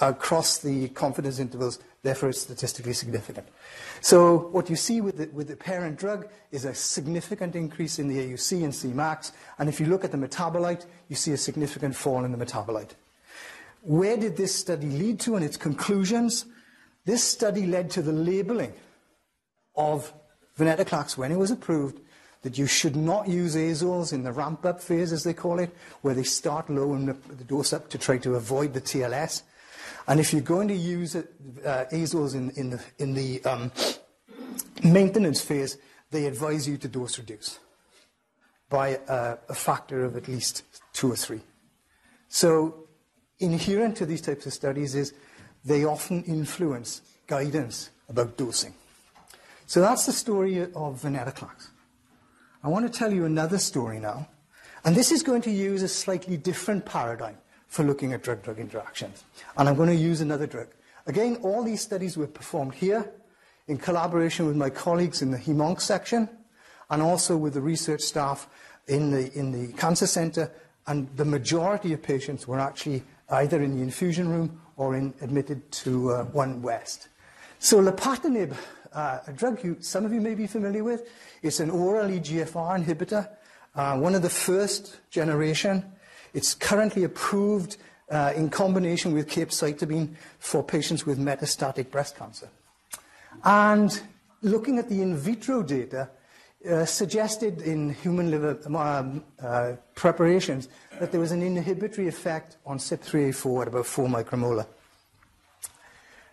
across 0.00 0.58
the 0.58 0.88
confidence 0.90 1.38
intervals, 1.38 1.80
Therefore, 2.06 2.28
it's 2.28 2.40
statistically 2.40 2.92
significant. 2.92 3.48
So 4.00 4.38
what 4.52 4.70
you 4.70 4.76
see 4.76 5.00
with 5.00 5.16
the, 5.18 5.26
with 5.32 5.48
the 5.48 5.56
parent 5.56 5.98
drug 5.98 6.28
is 6.52 6.64
a 6.64 6.72
significant 6.72 7.56
increase 7.56 7.98
in 7.98 8.06
the 8.06 8.18
AUC 8.18 8.62
and 8.62 8.72
Cmax. 8.72 9.32
And 9.58 9.68
if 9.68 9.80
you 9.80 9.86
look 9.86 10.04
at 10.04 10.12
the 10.12 10.16
metabolite, 10.16 10.86
you 11.08 11.16
see 11.16 11.32
a 11.32 11.36
significant 11.36 11.96
fall 11.96 12.24
in 12.24 12.30
the 12.30 12.38
metabolite. 12.38 12.92
Where 13.86 14.16
did 14.16 14.36
this 14.36 14.52
study 14.52 14.90
lead 14.90 15.20
to 15.20 15.36
and 15.36 15.44
its 15.44 15.56
conclusions? 15.56 16.44
This 17.04 17.22
study 17.22 17.66
led 17.66 17.88
to 17.92 18.02
the 18.02 18.12
labeling 18.12 18.72
of 19.76 20.12
venetoclax 20.58 21.16
when 21.16 21.30
it 21.30 21.38
was 21.38 21.52
approved 21.52 22.00
that 22.42 22.58
you 22.58 22.66
should 22.66 22.96
not 22.96 23.28
use 23.28 23.54
azoles 23.54 24.12
in 24.12 24.24
the 24.24 24.32
ramp-up 24.32 24.82
phase, 24.82 25.12
as 25.12 25.22
they 25.22 25.32
call 25.32 25.60
it, 25.60 25.72
where 26.02 26.14
they 26.14 26.24
start 26.24 26.68
low 26.68 26.94
and 26.94 27.08
the 27.08 27.44
dose 27.44 27.72
up 27.72 27.88
to 27.90 27.96
try 27.96 28.18
to 28.18 28.34
avoid 28.34 28.74
the 28.74 28.80
TLS. 28.80 29.42
And 30.08 30.18
if 30.18 30.32
you're 30.32 30.42
going 30.42 30.66
to 30.66 30.74
use 30.74 31.14
uh, 31.14 31.22
azoles 31.92 32.34
in, 32.34 32.50
in 32.56 32.70
the, 32.70 32.82
in 32.98 33.14
the 33.14 33.44
um, 33.44 33.70
maintenance 34.82 35.40
phase, 35.40 35.78
they 36.10 36.26
advise 36.26 36.66
you 36.66 36.76
to 36.78 36.88
dose 36.88 37.18
reduce 37.18 37.60
by 38.68 38.98
a, 39.08 39.38
a 39.48 39.54
factor 39.54 40.04
of 40.04 40.16
at 40.16 40.26
least 40.26 40.64
two 40.92 41.12
or 41.12 41.16
three. 41.16 41.42
So 42.28 42.85
inherent 43.38 43.96
to 43.98 44.06
these 44.06 44.20
types 44.20 44.46
of 44.46 44.52
studies 44.52 44.94
is 44.94 45.12
they 45.64 45.84
often 45.84 46.22
influence 46.24 47.02
guidance 47.26 47.90
about 48.08 48.36
dosing. 48.36 48.72
So 49.66 49.80
that's 49.80 50.06
the 50.06 50.12
story 50.12 50.60
of 50.60 51.02
venetoclax. 51.02 51.68
I 52.62 52.68
want 52.68 52.90
to 52.90 52.98
tell 52.98 53.12
you 53.12 53.24
another 53.24 53.58
story 53.58 53.98
now. 53.98 54.28
And 54.84 54.94
this 54.94 55.10
is 55.10 55.22
going 55.22 55.42
to 55.42 55.50
use 55.50 55.82
a 55.82 55.88
slightly 55.88 56.36
different 56.36 56.84
paradigm 56.86 57.36
for 57.66 57.82
looking 57.82 58.12
at 58.12 58.22
drug-drug 58.22 58.58
interactions. 58.58 59.24
And 59.56 59.68
I'm 59.68 59.74
going 59.74 59.88
to 59.88 59.96
use 59.96 60.20
another 60.20 60.46
drug. 60.46 60.68
Again, 61.06 61.38
all 61.42 61.64
these 61.64 61.80
studies 61.80 62.16
were 62.16 62.28
performed 62.28 62.74
here 62.74 63.10
in 63.66 63.78
collaboration 63.78 64.46
with 64.46 64.56
my 64.56 64.70
colleagues 64.70 65.22
in 65.22 65.32
the 65.32 65.38
HemOnc 65.38 65.80
section 65.80 66.28
and 66.90 67.02
also 67.02 67.36
with 67.36 67.54
the 67.54 67.60
research 67.60 68.00
staff 68.00 68.48
in 68.86 69.10
the, 69.10 69.32
in 69.36 69.50
the 69.50 69.72
cancer 69.74 70.06
center. 70.06 70.52
And 70.86 71.08
the 71.16 71.24
majority 71.24 71.92
of 71.92 72.02
patients 72.02 72.46
were 72.46 72.60
actually 72.60 73.02
either 73.30 73.62
in 73.62 73.76
the 73.76 73.82
infusion 73.82 74.28
room 74.28 74.60
or 74.76 74.94
in, 74.94 75.14
admitted 75.20 75.70
to 75.72 76.12
uh, 76.12 76.24
One 76.24 76.62
West. 76.62 77.08
So 77.58 77.80
lapatinib, 77.80 78.54
uh, 78.92 79.18
a 79.26 79.32
drug 79.32 79.62
you, 79.64 79.76
some 79.80 80.04
of 80.04 80.12
you 80.12 80.20
may 80.20 80.34
be 80.34 80.46
familiar 80.46 80.84
with, 80.84 81.08
it's 81.42 81.60
an 81.60 81.70
oral 81.70 82.08
EGFR 82.08 82.84
inhibitor, 82.84 83.28
uh, 83.74 83.98
one 83.98 84.14
of 84.14 84.22
the 84.22 84.30
first 84.30 84.96
generation. 85.10 85.84
It's 86.34 86.54
currently 86.54 87.04
approved 87.04 87.76
uh, 88.10 88.32
in 88.36 88.50
combination 88.50 89.12
with 89.12 89.28
capecitabine 89.28 90.14
for 90.38 90.62
patients 90.62 91.06
with 91.06 91.18
metastatic 91.18 91.90
breast 91.90 92.16
cancer. 92.16 92.48
And 93.44 94.00
looking 94.42 94.78
at 94.78 94.88
the 94.88 95.02
in 95.02 95.16
vitro 95.16 95.62
data, 95.62 96.08
uh, 96.66 96.84
suggested 96.84 97.62
in 97.62 97.90
human 97.90 98.30
liver 98.30 98.58
um, 98.76 99.24
uh, 99.42 99.72
preparations 99.94 100.68
that 100.98 101.12
there 101.12 101.20
was 101.20 101.32
an 101.32 101.42
inhibitory 101.42 102.08
effect 102.08 102.56
on 102.66 102.78
CYP3A4 102.78 103.62
at 103.62 103.68
about 103.68 103.86
4 103.86 104.08
micromolar. 104.08 104.66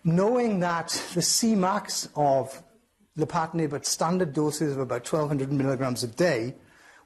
Knowing 0.04 0.60
that 0.60 0.88
the 1.14 1.20
Cmax 1.20 2.08
of 2.16 2.62
lapatinib 3.18 3.72
at 3.72 3.86
standard 3.86 4.32
doses 4.32 4.72
of 4.72 4.80
about 4.80 5.10
1,200 5.10 5.52
milligrams 5.52 6.02
a 6.02 6.08
day 6.08 6.54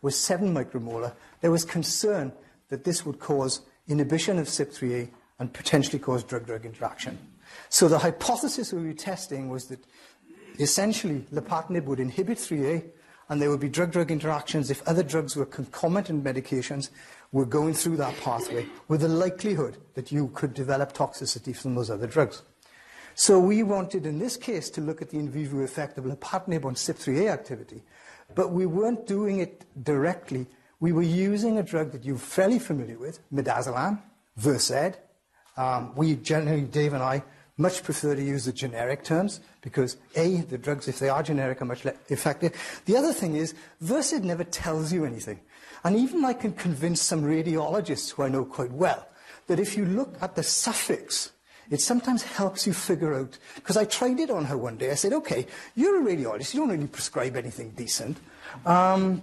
was 0.03 0.19
7 0.19 0.53
micromolar, 0.53 1.12
there 1.41 1.51
was 1.51 1.64
concern 1.64 2.33
that 2.69 2.85
this 2.85 3.05
would 3.05 3.19
cause 3.19 3.62
inhibition 3.88 4.38
of 4.38 4.47
CYP3A 4.47 5.11
and 5.38 5.53
potentially 5.53 5.99
cause 5.99 6.25
drug-drug 6.25 6.64
interaction. 6.64 7.19
So 7.69 7.88
the 7.88 7.99
hypothesis 7.99 8.73
we 8.73 8.87
were 8.87 8.93
testing 8.93 9.49
was 9.49 9.67
that 9.67 9.81
essentially 10.59 11.25
lapatinib 11.33 11.85
would 11.85 12.01
inhibit 12.01 12.38
3A 12.38 12.85
and 13.29 13.41
there 13.41 13.51
would 13.51 13.61
be 13.61 13.69
drug-drug 13.69 14.11
interactions 14.11 14.71
if 14.71 14.87
other 14.87 15.03
drugs 15.03 15.37
were 15.37 15.47
concomitant 15.47 16.25
medications 16.25 16.91
were 17.33 17.45
going 17.45 17.75
through 17.75 17.97
that 17.97 18.19
pathway 18.21 18.67
with 18.88 19.03
the 19.03 19.09
likelihood 19.09 19.77
that 19.95 20.11
you 20.11 20.29
could 20.35 20.55
develop 20.55 20.93
toxicity 20.93 21.55
from 21.55 21.75
those 21.75 21.91
other 21.91 22.07
drugs. 22.07 22.43
So 23.14 23.38
we 23.38 23.62
wanted 23.62 24.07
in 24.07 24.19
this 24.19 24.37
case 24.37 24.71
to 24.71 24.81
look 24.81 25.03
at 25.03 25.11
the 25.11 25.19
in 25.19 25.29
vivo 25.29 25.61
effect 25.61 25.99
of 25.99 26.05
lapatinib 26.05 26.64
on 26.64 26.75
CYP3A 26.75 27.31
activity, 27.31 27.83
but 28.35 28.53
we 28.53 28.64
weren't 28.64 29.07
doing 29.07 29.41
it 29.41 29.64
directly 29.83 30.47
we 30.81 30.93
were 30.93 31.03
using 31.03 31.59
a 31.59 31.62
drug 31.62 31.93
that 31.93 32.05
you're 32.05 32.19
fairly 32.19 32.59
familiar 32.59 32.99
with, 32.99 33.19
midazolam, 33.33 34.01
Versed. 34.37 34.97
Um, 35.57 35.93
we 35.97 36.14
generally, 36.14 36.62
Dave 36.62 36.93
and 36.93 37.03
I, 37.03 37.25
much 37.59 37.83
prefer 37.83 38.14
to 38.14 38.23
use 38.23 38.44
the 38.44 38.53
generic 38.53 39.05
terms 39.05 39.40
because 39.61 39.97
A, 40.14 40.37
the 40.42 40.57
drugs, 40.57 40.88
if 40.88 40.99
they 40.99 41.09
are 41.09 41.23
generic, 41.23 41.61
are 41.61 41.66
much 41.66 41.85
less 41.85 41.97
effective. 42.09 42.83
The 42.87 42.97
other 42.97 43.12
thing 43.12 43.37
is, 43.37 43.55
Versed 43.81 44.23
never 44.23 44.44
tells 44.44 44.92
you 44.92 45.05
anything. 45.05 45.40
And 45.85 45.97
even 45.97 46.25
I 46.25 46.33
can 46.33 46.53
convince 46.53 47.03
some 47.03 47.23
radiologists 47.23 48.11
who 48.11 48.23
I 48.23 48.29
know 48.29 48.44
quite 48.44 48.73
well 48.73 49.07
that 49.49 49.61
if 49.61 49.77
you 49.77 49.85
look 49.85 50.16
at 50.21 50.37
the 50.37 50.42
suffix, 50.42 51.33
it 51.71 51.81
sometimes 51.81 52.23
helps 52.23 52.66
you 52.66 52.73
figure 52.73 53.14
out. 53.14 53.38
Because 53.57 53.77
I 53.77 53.85
tried 53.85 54.21
it 54.21 54.31
on 54.31 54.44
her 54.47 54.57
one 54.57 54.77
day. 54.77 54.90
I 54.90 54.94
said, 54.94 55.12
okay, 55.12 55.47
you're 55.75 56.01
a 56.01 56.16
radiologist, 56.16 56.55
you 56.55 56.61
don't 56.61 56.71
really 56.71 56.87
prescribe 56.87 57.37
anything 57.37 57.71
decent. 57.71 58.18
Um, 58.64 59.23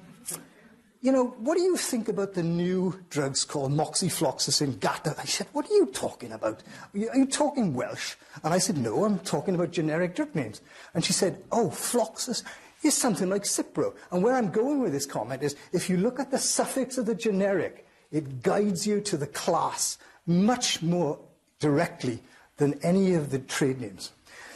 you 1.06 1.12
know, 1.12 1.36
what 1.38 1.56
do 1.56 1.62
you 1.62 1.78
think 1.78 2.10
about 2.10 2.34
the 2.34 2.42
new 2.42 3.00
drugs 3.12 3.46
called 3.46 3.72
moxifloxacin, 3.72 4.80
Gata? 4.80 5.14
I 5.20 5.26
said, 5.26 5.46
what 5.54 5.70
are 5.70 5.74
you 5.76 5.86
talking 5.86 6.32
about? 6.32 6.64
Are 6.96 7.16
you 7.16 7.28
talking 7.28 7.76
Welsh? 7.76 8.16
And 8.44 8.52
I 8.52 8.58
said, 8.58 8.80
no, 8.80 9.06
I'm 9.06 9.20
talking 9.20 9.54
about 9.54 9.70
generic 9.70 10.16
drug 10.16 10.34
names. 10.34 10.62
And 10.96 11.06
she 11.06 11.14
said, 11.14 11.44
oh, 11.52 11.70
floxus 11.70 12.42
is 12.82 12.98
something 12.98 13.30
like 13.30 13.44
Cipro. 13.44 13.94
And 14.10 14.24
where 14.24 14.34
I'm 14.34 14.50
going 14.50 14.82
with 14.82 14.94
this 14.94 15.06
comment 15.06 15.44
is, 15.44 15.56
if 15.72 15.92
you 15.92 15.98
look 15.98 16.20
at 16.20 16.32
the 16.32 16.40
suffix 16.40 16.98
of 16.98 17.06
the 17.06 17.14
generic, 17.14 17.86
it 18.12 18.42
guides 18.42 18.88
you 18.88 19.00
to 19.02 19.16
the 19.16 19.28
class 19.28 20.00
much 20.26 20.82
more 20.82 21.20
directly 21.60 22.20
than 22.58 22.80
any 22.82 23.14
of 23.14 23.30
the 23.30 23.38
trade 23.38 23.80
names. 23.80 24.12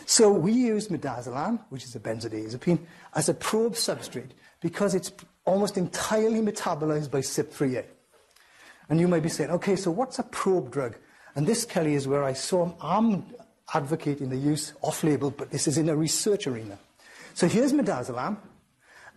So 0.07 0.31
we 0.31 0.53
use 0.53 0.87
midazolam, 0.87 1.59
which 1.69 1.83
is 1.83 1.95
a 1.95 1.99
benzodiazepine, 1.99 2.79
as 3.13 3.29
a 3.29 3.35
probe 3.35 3.75
substrate 3.75 4.31
because 4.61 4.95
it's 4.95 5.11
almost 5.49 5.77
entirely 5.77 6.41
metabolized 6.41 7.11
by 7.11 7.19
CYP3A. 7.19 7.85
And 8.89 8.99
you 8.99 9.07
might 9.07 9.23
be 9.23 9.29
saying, 9.29 9.51
okay, 9.51 9.75
so 9.75 9.91
what's 9.91 10.19
a 10.19 10.23
probe 10.23 10.71
drug? 10.71 10.95
And 11.35 11.45
this, 11.45 11.65
Kelly, 11.65 11.95
is 11.95 12.07
where 12.07 12.23
I 12.23 12.33
saw, 12.33 12.71
I'm 12.81 13.25
advocating 13.73 14.29
the 14.29 14.37
use 14.37 14.73
off-label, 14.81 15.31
but 15.31 15.51
this 15.51 15.67
is 15.67 15.77
in 15.77 15.89
a 15.89 15.95
research 15.95 16.47
arena. 16.47 16.77
So 17.33 17.47
here's 17.47 17.73
midazolam, 17.73 18.37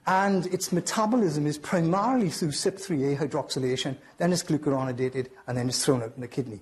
and 0.07 0.47
its 0.47 0.73
metabolism 0.73 1.47
is 1.47 1.59
primarily 1.59 2.29
through 2.29 2.49
CYP3A 2.49 3.19
hydroxylation, 3.19 3.97
then 4.19 4.33
it's 4.33 4.43
glucuronidated, 4.43 5.29
and 5.47 5.57
then 5.57 5.69
it's 5.69 5.85
thrown 5.85 6.03
out 6.03 6.13
in 6.15 6.21
the 6.21 6.29
kidney. 6.29 6.61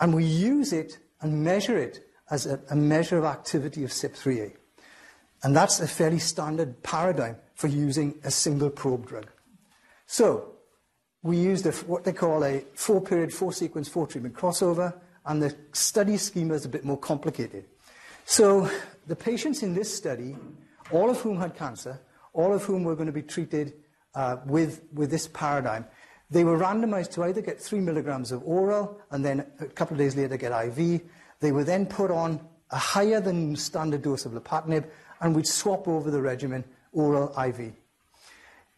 And 0.00 0.14
we 0.14 0.24
use 0.24 0.72
it 0.72 0.98
and 1.20 1.42
measure 1.42 1.78
it 1.78 2.06
as 2.30 2.46
a, 2.46 2.60
a 2.70 2.76
measure 2.76 3.18
of 3.18 3.24
activity 3.24 3.84
of 3.84 3.90
CYP3A. 3.90 4.54
And 5.44 5.54
that's 5.54 5.78
a 5.78 5.86
fairly 5.86 6.18
standard 6.18 6.82
paradigm 6.82 7.36
for 7.54 7.68
using 7.68 8.14
a 8.24 8.30
single 8.30 8.70
probe 8.70 9.06
drug. 9.06 9.26
So, 10.06 10.50
we 11.22 11.36
used 11.38 11.66
what 11.86 12.04
they 12.04 12.12
call 12.12 12.44
a 12.44 12.64
four 12.74 13.00
period, 13.00 13.32
four 13.32 13.52
sequence, 13.52 13.88
four 13.88 14.06
treatment 14.06 14.34
crossover, 14.34 14.94
and 15.26 15.42
the 15.42 15.54
study 15.72 16.16
schema 16.16 16.54
is 16.54 16.64
a 16.64 16.68
bit 16.68 16.84
more 16.84 16.98
complicated. 16.98 17.64
So, 18.24 18.70
the 19.06 19.16
patients 19.16 19.62
in 19.62 19.74
this 19.74 19.94
study, 19.94 20.36
all 20.90 21.10
of 21.10 21.20
whom 21.20 21.38
had 21.38 21.54
cancer, 21.56 22.00
all 22.32 22.52
of 22.52 22.64
whom 22.64 22.82
were 22.82 22.94
going 22.94 23.06
to 23.06 23.12
be 23.12 23.22
treated 23.22 23.74
uh, 24.14 24.36
with, 24.46 24.82
with 24.92 25.10
this 25.10 25.28
paradigm, 25.28 25.84
they 26.30 26.44
were 26.44 26.58
randomized 26.58 27.12
to 27.12 27.24
either 27.24 27.42
get 27.42 27.60
three 27.60 27.80
milligrams 27.80 28.32
of 28.32 28.42
oral 28.44 28.98
and 29.10 29.24
then 29.24 29.46
a 29.60 29.66
couple 29.66 29.94
of 29.94 29.98
days 29.98 30.16
later 30.16 30.36
get 30.36 30.52
IV. 30.52 31.02
They 31.40 31.52
were 31.52 31.64
then 31.64 31.86
put 31.86 32.10
on 32.10 32.40
a 32.70 32.78
higher 32.78 33.20
than 33.20 33.56
standard 33.56 34.02
dose 34.02 34.24
of 34.24 34.32
lapatinib 34.32 34.86
and 35.24 35.34
we'd 35.34 35.46
swap 35.46 35.88
over 35.88 36.10
the 36.10 36.20
regimen 36.20 36.62
oral 36.92 37.34
IV. 37.42 37.72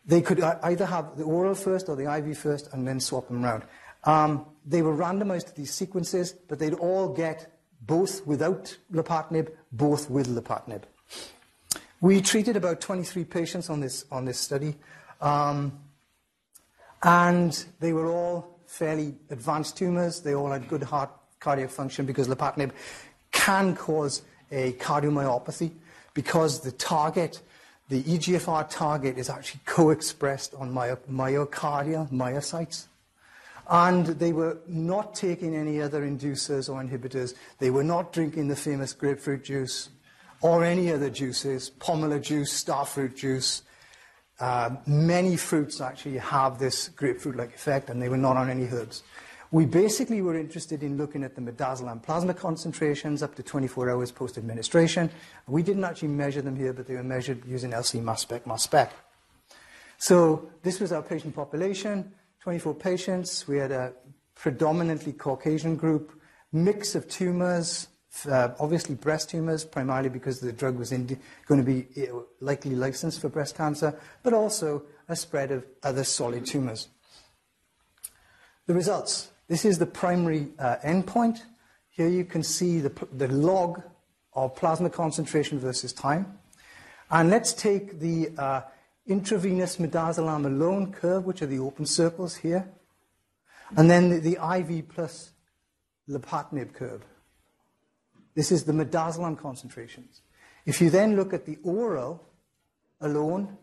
They 0.07 0.23
could 0.23 0.41
either 0.41 0.87
have 0.87 1.17
the 1.17 1.25
oral 1.25 1.57
first 1.57 1.89
or 1.89 1.97
the 1.97 2.11
IV 2.19 2.39
first 2.39 2.73
and 2.73 2.87
then 2.87 3.01
swap 3.01 3.27
them 3.27 3.45
around. 3.45 3.65
Um, 4.05 4.47
they 4.65 4.81
were 4.81 4.97
randomized 4.97 5.47
to 5.47 5.57
these 5.57 5.75
sequences, 5.75 6.33
but 6.33 6.61
they'd 6.61 6.75
all 6.75 7.09
get 7.09 7.59
both 7.83 8.25
without 8.25 8.77
lapatinib, 8.93 9.49
both 9.73 10.09
with 10.09 10.29
lapatinib. 10.29 10.83
We 12.01 12.21
treated 12.21 12.57
about 12.57 12.81
23 12.81 13.25
patients 13.25 13.69
on 13.69 13.81
this, 13.81 14.05
on 14.13 14.25
this 14.25 14.39
study. 14.39 14.77
Um, 15.21 15.81
and 17.03 17.65
they 17.81 17.93
were 17.93 18.07
all 18.07 18.61
fairly 18.67 19.17
advanced 19.31 19.77
tumors. 19.77 20.21
They 20.21 20.37
all 20.37 20.53
had 20.53 20.69
good 20.69 20.85
heart 20.85 21.11
cardiac 21.41 21.71
function 21.71 22.07
because 22.07 22.29
lapatinib 22.29 22.71
can 23.33 23.75
cause 23.75 24.23
a 24.53 24.75
cardiomyopathy 24.75 25.73
because 26.17 26.61
the 26.61 26.73
target, 26.73 27.43
the 27.91 28.03
EGFR 28.03 28.67
target, 28.71 29.19
is 29.19 29.29
actually 29.29 29.61
co-expressed 29.67 30.55
on 30.55 30.73
my, 30.73 30.89
myocardial 31.11 32.11
myocytes. 32.11 32.87
And 33.69 34.07
they 34.07 34.33
were 34.33 34.57
not 34.67 35.15
taking 35.15 35.55
any 35.55 35.83
other 35.83 36.01
inducers 36.03 36.73
or 36.73 36.83
inhibitors. 36.83 37.35
They 37.59 37.71
were 37.71 37.85
not 37.85 38.15
drinking 38.15 38.49
the 38.49 38.57
famous 38.57 38.95
grapefruit 38.95 39.45
juice 39.45 39.91
or 40.41 40.65
any 40.65 40.91
other 40.91 41.11
juices, 41.11 41.71
pomelo 41.79 42.23
juice, 42.23 42.65
starfruit 42.65 43.15
juice, 43.15 43.63
uh, 44.39 44.71
many 44.87 45.37
fruits 45.37 45.81
actually 45.81 46.19
have 46.19 46.59
this 46.59 46.89
grapefruit-like 46.91 47.55
effect, 47.55 47.91
and 47.91 48.01
they 48.01 48.09
were 48.09 48.17
not 48.17 48.37
on 48.37 48.51
any 48.51 48.65
herbs. 48.65 49.03
We 49.57 49.65
basically 49.65 50.21
were 50.21 50.37
interested 50.37 50.83
in 50.83 50.99
looking 50.99 51.25
at 51.25 51.35
the 51.35 51.41
midazolam 51.41 52.03
plasma 52.03 52.35
concentrations 52.35 53.23
up 53.23 53.35
to 53.37 53.43
24 53.43 53.89
hours 53.89 54.13
post-administration. 54.13 55.09
We 55.47 55.63
didn't 55.63 55.85
actually 55.85 56.09
measure 56.09 56.43
them 56.43 56.57
here, 56.57 56.75
but 56.75 56.87
they 56.87 56.93
were 56.93 57.03
measured 57.03 57.43
using 57.47 57.71
LC 57.71 58.03
mass 58.03 58.21
spec, 58.21 58.47
mass 58.47 58.65
spec. 58.65 58.93
So 59.97 60.51
this 60.63 60.79
was 60.79 60.93
our 60.93 61.01
patient 61.01 61.35
population, 61.35 62.13
24 62.41 62.75
patients. 62.75 63.49
We 63.49 63.57
had 63.57 63.73
a 63.73 63.95
predominantly 64.35 65.15
Caucasian 65.15 65.77
group, 65.77 66.13
mix 66.53 66.95
of 66.95 67.09
tumors, 67.09 67.89
uh, 68.31 68.51
obviously, 68.61 68.95
breast 68.95 69.31
tumors, 69.31 69.65
primarily 69.65 70.11
because 70.11 70.39
the 70.39 70.53
drug 70.53 70.77
was 70.77 70.91
going 70.91 71.09
to 71.49 71.63
be 71.63 71.87
uh, 71.97 72.19
likely 72.41 72.75
licensed 72.75 73.23
for 73.23 73.31
breast 73.31 73.57
cancer, 73.57 73.99
but 74.23 74.35
also 74.35 74.83
a 75.09 75.17
spread 75.17 75.51
of 75.51 75.65
other 75.83 76.05
solid 76.05 76.45
tumors. 76.45 76.89
The 78.67 78.75
results. 78.75 79.31
This 79.49 79.65
is 79.65 79.79
the 79.79 79.87
primary 79.87 80.49
uh, 80.59 80.77
endpoint. 80.85 81.43
Here 81.91 82.09
you 82.09 82.25
can 82.25 82.43
see 82.43 82.81
the, 82.81 82.93
the 83.13 83.29
log 83.29 83.83
of 84.33 84.57
plasma 84.57 84.91
concentration 84.91 85.59
versus 85.59 85.93
time. 85.93 86.39
And 87.11 87.31
let's 87.31 87.53
take 87.53 88.01
the 88.01 88.31
uh, 88.37 88.61
intravenous 89.07 89.77
midazolam 89.77 90.45
alone 90.45 90.93
curve, 90.93 91.25
which 91.25 91.43
are 91.43 91.47
the 91.47 91.61
open 91.61 91.87
circles 91.87 92.37
here, 92.37 92.69
and 93.77 93.89
then 93.89 94.09
the, 94.09 94.19
the 94.19 94.59
IV 94.59 94.89
plus 94.89 95.31
lapatinib 96.09 96.73
curve. 96.73 97.03
This 98.35 98.51
is 98.51 98.65
the 98.65 98.73
midazolam 98.73 99.39
concentrations. 99.39 100.23
If 100.67 100.81
you 100.81 100.91
then 100.91 101.15
look 101.15 101.33
at 101.33 101.47
the 101.47 101.59
oral 101.63 102.25
alone 103.01 103.57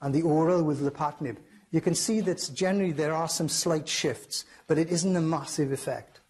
and 0.00 0.12
the 0.12 0.22
oral 0.22 0.64
with 0.64 0.80
lapatinib, 0.80 1.36
you 1.70 1.80
can 1.80 1.94
see 1.94 2.20
that 2.20 2.50
generally 2.52 2.92
there 2.92 3.14
are 3.14 3.28
some 3.28 3.48
slight 3.48 3.88
shifts, 3.88 4.44
but 4.66 4.78
it 4.78 4.90
isn't 4.90 5.16
a 5.16 5.20
massive 5.20 5.72
effect. 5.72 6.20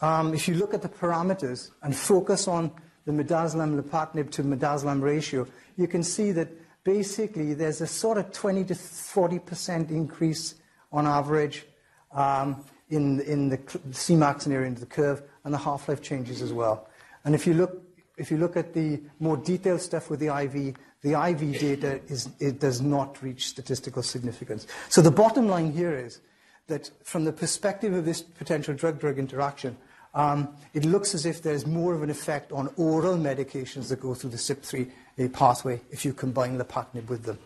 Um, 0.00 0.34
if 0.34 0.48
you 0.48 0.54
look 0.54 0.74
at 0.74 0.82
the 0.82 0.88
parameters 0.88 1.70
and 1.82 1.96
focus 1.96 2.46
on 2.46 2.72
the 3.06 3.12
midazolam 3.12 3.80
lapatinib 3.80 4.30
to 4.32 4.42
midazolam 4.42 5.00
ratio, 5.00 5.46
you 5.76 5.86
can 5.86 6.02
see 6.02 6.32
that 6.32 6.48
basically 6.84 7.54
there's 7.54 7.80
a 7.80 7.86
sort 7.86 8.18
of 8.18 8.32
20 8.32 8.64
to 8.64 8.74
40% 8.74 9.90
increase 9.90 10.56
on 10.92 11.06
average 11.06 11.66
um, 12.12 12.64
in, 12.90 13.20
in 13.22 13.48
the 13.48 13.58
Cmax 13.58 14.44
and 14.44 14.54
area 14.54 14.68
under 14.68 14.80
the 14.80 14.86
curve, 14.86 15.22
and 15.44 15.52
the 15.52 15.58
half-life 15.58 16.02
changes 16.02 16.42
as 16.42 16.52
well. 16.52 16.88
And 17.24 17.34
if 17.34 17.46
you 17.46 17.54
look, 17.54 17.82
if 18.16 18.30
you 18.30 18.38
look 18.38 18.56
at 18.56 18.72
the 18.72 19.02
more 19.18 19.36
detailed 19.36 19.80
stuff 19.80 20.10
with 20.10 20.20
the 20.20 20.28
IV, 20.28 20.76
the 21.04 21.12
IV 21.12 21.60
data 21.60 22.00
is, 22.08 22.30
it 22.40 22.58
does 22.58 22.80
not 22.80 23.22
reach 23.22 23.46
statistical 23.48 24.02
significance. 24.02 24.66
So 24.88 25.02
the 25.02 25.10
bottom 25.10 25.48
line 25.48 25.70
here 25.70 25.94
is 25.94 26.20
that 26.66 26.90
from 27.02 27.24
the 27.26 27.32
perspective 27.32 27.92
of 27.92 28.06
this 28.06 28.22
potential 28.22 28.72
drug-drug 28.72 29.18
interaction, 29.18 29.76
um, 30.14 30.48
it 30.72 30.86
looks 30.86 31.14
as 31.14 31.26
if 31.26 31.42
there's 31.42 31.66
more 31.66 31.94
of 31.94 32.02
an 32.02 32.08
effect 32.08 32.52
on 32.52 32.70
oral 32.78 33.18
medications 33.18 33.88
that 33.88 34.00
go 34.00 34.14
through 34.14 34.30
the 34.30 34.38
CYP3A 34.38 35.30
pathway 35.30 35.78
if 35.90 36.06
you 36.06 36.14
combine 36.14 36.58
lapatinib 36.58 37.08
with 37.08 37.24
them. 37.24 37.38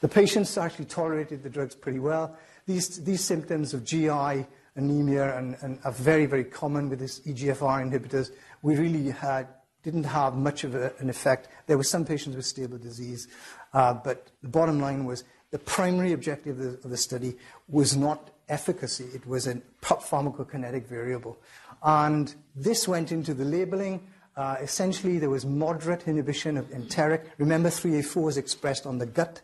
The 0.00 0.08
patients 0.08 0.56
actually 0.56 0.84
tolerated 0.84 1.42
the 1.42 1.50
drugs 1.50 1.74
pretty 1.74 1.98
well. 1.98 2.36
These, 2.66 3.02
these 3.02 3.24
symptoms 3.24 3.74
of 3.74 3.84
GI 3.84 4.46
anemia 4.76 5.36
and, 5.36 5.56
and 5.62 5.80
are 5.82 5.90
very, 5.90 6.26
very 6.26 6.44
common 6.44 6.88
with 6.88 7.00
these 7.00 7.18
EGFR 7.20 7.90
inhibitors. 7.90 8.30
We 8.62 8.76
really 8.76 9.10
had, 9.10 9.48
didn't 9.86 10.02
have 10.02 10.34
much 10.34 10.64
of 10.64 10.74
a, 10.74 10.92
an 10.98 11.08
effect. 11.08 11.48
There 11.68 11.78
were 11.78 11.84
some 11.84 12.04
patients 12.04 12.34
with 12.34 12.44
stable 12.44 12.76
disease, 12.76 13.28
uh, 13.72 13.94
but 13.94 14.32
the 14.42 14.48
bottom 14.48 14.80
line 14.80 15.04
was 15.04 15.22
the 15.52 15.60
primary 15.60 16.12
objective 16.12 16.58
of 16.58 16.64
the, 16.64 16.84
of 16.84 16.90
the 16.90 16.96
study 16.96 17.36
was 17.68 17.96
not 17.96 18.30
efficacy, 18.48 19.06
it 19.14 19.24
was 19.26 19.46
a 19.46 19.54
pharmacokinetic 19.82 20.88
variable. 20.88 21.38
And 21.84 22.34
this 22.56 22.88
went 22.88 23.12
into 23.12 23.32
the 23.32 23.44
labeling. 23.44 24.08
Uh, 24.36 24.56
essentially, 24.60 25.18
there 25.18 25.30
was 25.30 25.46
moderate 25.46 26.08
inhibition 26.08 26.56
of 26.56 26.68
enteric. 26.72 27.30
Remember, 27.38 27.68
3A4 27.68 28.30
is 28.30 28.36
expressed 28.38 28.86
on 28.86 28.98
the 28.98 29.06
gut 29.06 29.40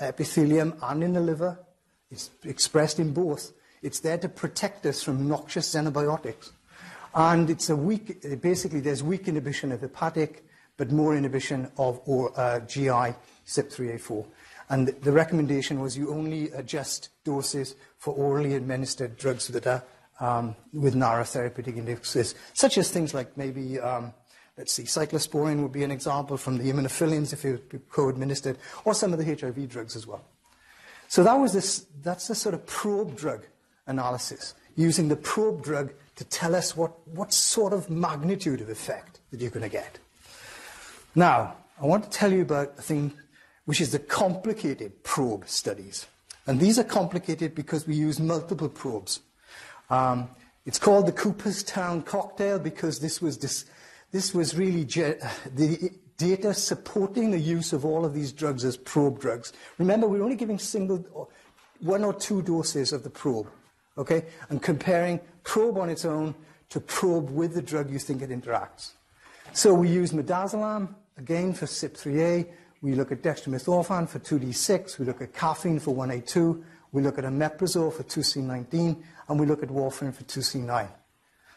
epithelium 0.00 0.74
and 0.82 1.04
in 1.04 1.12
the 1.12 1.20
liver. 1.20 1.60
It's 2.10 2.30
expressed 2.44 2.98
in 2.98 3.12
both. 3.12 3.52
It's 3.82 4.00
there 4.00 4.18
to 4.18 4.28
protect 4.28 4.84
us 4.84 5.00
from 5.02 5.28
noxious 5.28 5.72
xenobiotics. 5.72 6.50
And 7.16 7.48
it's 7.48 7.70
a 7.70 7.76
weak, 7.76 8.42
basically, 8.42 8.80
there's 8.80 9.02
weak 9.02 9.26
inhibition 9.26 9.72
of 9.72 9.80
hepatic, 9.80 10.44
but 10.76 10.92
more 10.92 11.16
inhibition 11.16 11.70
of 11.78 11.98
or, 12.04 12.38
uh, 12.38 12.60
GI 12.60 13.14
CYP3A4. 13.46 14.26
And 14.68 14.88
the, 14.88 15.12
recommendation 15.12 15.80
was 15.80 15.96
you 15.96 16.12
only 16.12 16.50
adjust 16.50 17.08
doses 17.24 17.74
for 17.96 18.12
orally 18.12 18.54
administered 18.54 19.16
drugs 19.16 19.48
that 19.48 19.66
are 19.66 19.82
um, 20.20 20.56
with 20.74 20.94
narrow 20.94 21.24
therapeutic 21.24 21.78
indexes, 21.78 22.34
such 22.52 22.76
as 22.76 22.90
things 22.90 23.14
like 23.14 23.34
maybe, 23.36 23.80
um, 23.80 24.12
let's 24.58 24.74
see, 24.74 24.82
cyclosporine 24.82 25.62
would 25.62 25.72
be 25.72 25.84
an 25.84 25.90
example 25.90 26.36
from 26.36 26.58
the 26.58 26.70
immunophilins 26.70 27.32
if 27.32 27.46
it 27.46 27.72
were 27.72 27.78
co-administered, 27.90 28.58
or 28.84 28.92
some 28.92 29.14
of 29.14 29.18
the 29.18 29.24
HIV 29.24 29.70
drugs 29.70 29.96
as 29.96 30.06
well. 30.06 30.24
So 31.08 31.22
that 31.22 31.34
was 31.34 31.54
this, 31.54 31.86
that's 32.02 32.28
the 32.28 32.34
sort 32.34 32.54
of 32.54 32.66
probe 32.66 33.16
drug 33.16 33.46
analysis, 33.86 34.54
using 34.74 35.08
the 35.08 35.16
probe 35.16 35.62
drug 35.62 35.94
to 36.16 36.24
tell 36.24 36.54
us 36.54 36.76
what, 36.76 37.06
what 37.06 37.32
sort 37.32 37.72
of 37.72 37.88
magnitude 37.90 38.60
of 38.60 38.68
effect 38.68 39.20
that 39.30 39.40
you're 39.40 39.50
going 39.50 39.62
to 39.62 39.68
get. 39.68 39.98
Now, 41.14 41.56
I 41.80 41.86
want 41.86 42.04
to 42.04 42.10
tell 42.10 42.32
you 42.32 42.42
about 42.42 42.74
a 42.78 42.82
thing 42.82 43.12
which 43.66 43.80
is 43.80 43.92
the 43.92 43.98
complicated 43.98 45.02
probe 45.02 45.48
studies. 45.48 46.06
And 46.46 46.60
these 46.60 46.78
are 46.78 46.84
complicated 46.84 47.54
because 47.54 47.86
we 47.86 47.94
use 47.94 48.20
multiple 48.20 48.68
probes. 48.68 49.20
Um, 49.90 50.28
it's 50.64 50.78
called 50.78 51.06
the 51.06 51.12
Cooperstown 51.12 52.02
cocktail 52.02 52.58
because 52.58 53.00
this 53.00 53.20
was, 53.20 53.38
this, 53.38 53.66
this 54.12 54.34
was 54.34 54.56
really 54.56 54.84
the 54.84 55.90
data 56.16 56.54
supporting 56.54 57.30
the 57.30 57.38
use 57.38 57.72
of 57.72 57.84
all 57.84 58.04
of 58.04 58.14
these 58.14 58.32
drugs 58.32 58.64
as 58.64 58.76
probe 58.76 59.20
drugs. 59.20 59.52
Remember, 59.78 60.06
we're 60.06 60.22
only 60.22 60.36
giving 60.36 60.58
single, 60.58 61.30
one 61.80 62.04
or 62.04 62.14
two 62.14 62.42
doses 62.42 62.92
of 62.92 63.02
the 63.02 63.10
probe, 63.10 63.48
okay? 63.96 64.24
And 64.48 64.62
comparing 64.62 65.20
probe 65.42 65.78
on 65.78 65.88
its 65.88 66.04
own 66.04 66.34
to 66.70 66.80
probe 66.80 67.30
with 67.30 67.54
the 67.54 67.62
drug 67.62 67.90
you 67.90 67.98
think 67.98 68.22
it 68.22 68.30
interacts. 68.30 68.92
So 69.52 69.72
we 69.72 69.88
use 69.88 70.12
midazolam, 70.12 70.94
again 71.16 71.52
for 71.52 71.66
CYP3A. 71.66 72.48
We 72.82 72.94
look 72.94 73.10
at 73.10 73.22
dextromethorphan 73.22 74.08
for 74.08 74.18
2D6. 74.18 74.98
We 74.98 75.06
look 75.06 75.22
at 75.22 75.34
caffeine 75.34 75.80
for 75.80 75.94
1A2. 75.94 76.62
We 76.92 77.02
look 77.02 77.18
at 77.18 77.24
omeprazole 77.24 77.92
for 77.92 78.02
2C19. 78.02 79.02
And 79.28 79.40
we 79.40 79.46
look 79.46 79.62
at 79.62 79.70
warfarin 79.70 80.14
for 80.14 80.24
2C9. 80.24 80.88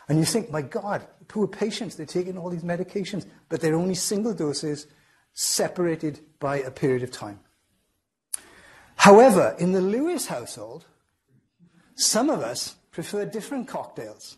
And 0.07 0.17
you 0.17 0.25
think, 0.25 0.49
my 0.49 0.61
God, 0.61 1.05
poor 1.27 1.47
patients, 1.47 1.95
they're 1.95 2.05
taking 2.05 2.37
all 2.37 2.49
these 2.49 2.63
medications, 2.63 3.27
but 3.47 3.61
they're 3.61 3.75
only 3.75 3.93
single 3.93 4.33
doses 4.33 4.87
separated 5.33 6.19
by 6.39 6.57
a 6.57 6.71
period 6.71 7.03
of 7.03 7.11
time. 7.11 7.39
However, 8.95 9.55
in 9.59 9.71
the 9.71 9.81
Lewis 9.81 10.27
household, 10.27 10.85
some 11.99 12.29
of 12.29 12.41
us 12.41 12.75
prefer 12.91 13.25
different 13.25 13.67
cocktails. 13.67 14.37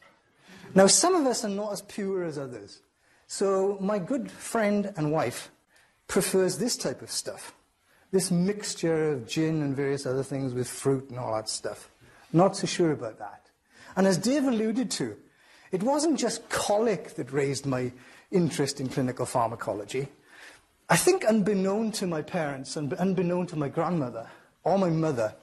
Now, 0.74 0.88
some 0.88 1.16
of 1.16 1.26
us 1.26 1.44
are 1.46 1.50
not 1.50 1.74
as 1.74 1.82
pure 1.82 2.24
as 2.24 2.38
others. 2.38 2.82
So, 3.28 3.78
my 3.80 4.00
good 4.00 4.32
friend 4.32 4.94
and 4.98 5.12
wife 5.12 5.52
prefers 6.08 6.58
this 6.58 6.76
type 6.76 7.02
of 7.02 7.12
stuff 7.12 7.54
this 8.12 8.30
mixture 8.30 9.14
of 9.14 9.28
gin 9.28 9.62
and 9.62 9.76
various 9.76 10.06
other 10.06 10.24
things 10.24 10.54
with 10.54 10.68
fruit 10.68 11.10
and 11.10 11.18
all 11.18 11.34
that 11.34 11.50
stuff. 11.50 11.90
Not 12.34 12.56
so 12.56 12.68
sure 12.68 12.92
about 12.92 13.20
that. 13.20 13.48
And 13.96 14.06
as 14.06 14.18
Dave 14.18 14.44
alluded 14.44 14.92
to, 14.92 15.18
it 15.72 15.82
wasn't 15.82 16.20
just 16.20 16.50
colic 16.50 17.16
that 17.16 17.32
raised 17.32 17.66
my 17.66 17.92
interest 18.30 18.80
in 18.80 18.90
clinical 18.90 19.26
pharmacology. 19.26 20.10
I 20.90 20.98
think, 20.98 21.24
unbeknown 21.26 21.94
to 21.94 22.08
my 22.08 22.22
parents 22.22 22.76
and 22.76 22.94
unbeknown 22.94 23.48
to 23.48 23.56
my 23.56 23.70
grandmother 23.70 24.28
or 24.64 24.78
my 24.78 24.90
mother, 24.90 25.34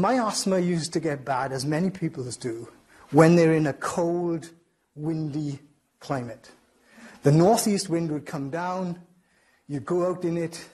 my 0.00 0.14
asthma 0.26 0.58
used 0.58 0.92
to 0.94 1.00
get 1.00 1.24
bad, 1.24 1.52
as 1.52 1.64
many 1.64 1.90
people's 1.90 2.36
do, 2.36 2.68
when 3.10 3.36
they're 3.36 3.54
in 3.54 3.66
a 3.66 3.72
cold, 3.72 4.50
windy 4.94 5.58
climate. 6.00 6.50
The 7.22 7.32
northeast 7.32 7.88
wind 7.88 8.10
would 8.10 8.26
come 8.26 8.50
down, 8.50 9.00
you 9.66 9.80
go 9.80 10.06
out 10.06 10.24
in 10.24 10.36
it, 10.36 10.66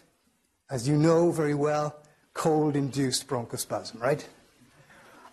as 0.71 0.89
you 0.89 0.97
know 0.97 1.31
very 1.31 1.55
well, 1.55 1.97
cold 2.33 2.77
induced 2.77 3.29
bronchospasm, 3.29 4.01
right? 4.01 4.27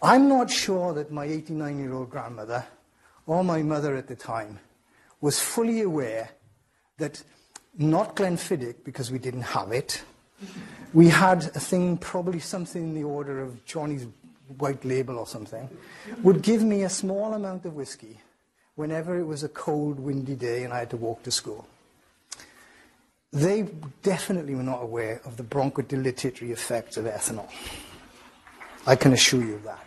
I'm 0.01 0.27
not 0.27 0.49
sure 0.49 0.93
that 0.93 1.11
my 1.11 1.25
89 1.25 1.79
year 1.79 1.93
old 1.93 2.09
grandmother 2.09 2.65
or 3.25 3.43
my 3.43 3.61
mother 3.61 3.95
at 3.95 4.07
the 4.07 4.15
time 4.15 4.59
was 5.19 5.39
fully 5.39 5.81
aware 5.81 6.29
that 6.97 7.23
not 7.77 8.15
Glenfiddich, 8.15 8.83
because 8.83 9.11
we 9.11 9.19
didn't 9.19 9.41
have 9.41 9.71
it, 9.71 10.03
we 10.93 11.07
had 11.07 11.43
a 11.55 11.59
thing, 11.59 11.97
probably 11.97 12.39
something 12.39 12.81
in 12.83 12.93
the 12.93 13.03
order 13.03 13.41
of 13.41 13.63
Johnny's 13.65 14.07
white 14.57 14.83
label 14.83 15.17
or 15.17 15.27
something, 15.27 15.69
would 16.23 16.41
give 16.41 16.63
me 16.63 16.83
a 16.83 16.89
small 16.89 17.33
amount 17.33 17.65
of 17.65 17.73
whiskey 17.73 18.19
whenever 18.75 19.19
it 19.19 19.25
was 19.25 19.43
a 19.43 19.49
cold, 19.49 19.99
windy 19.99 20.35
day 20.35 20.63
and 20.63 20.73
I 20.73 20.79
had 20.79 20.89
to 20.91 20.97
walk 20.97 21.23
to 21.23 21.31
school. 21.31 21.67
They 23.31 23.69
definitely 24.03 24.55
were 24.55 24.63
not 24.63 24.83
aware 24.83 25.21
of 25.23 25.37
the 25.37 25.43
bronchodilatory 25.43 26.51
effects 26.51 26.97
of 26.97 27.05
ethanol. 27.05 27.49
I 28.85 28.95
can 28.95 29.13
assure 29.13 29.41
you 29.41 29.55
of 29.55 29.63
that. 29.63 29.85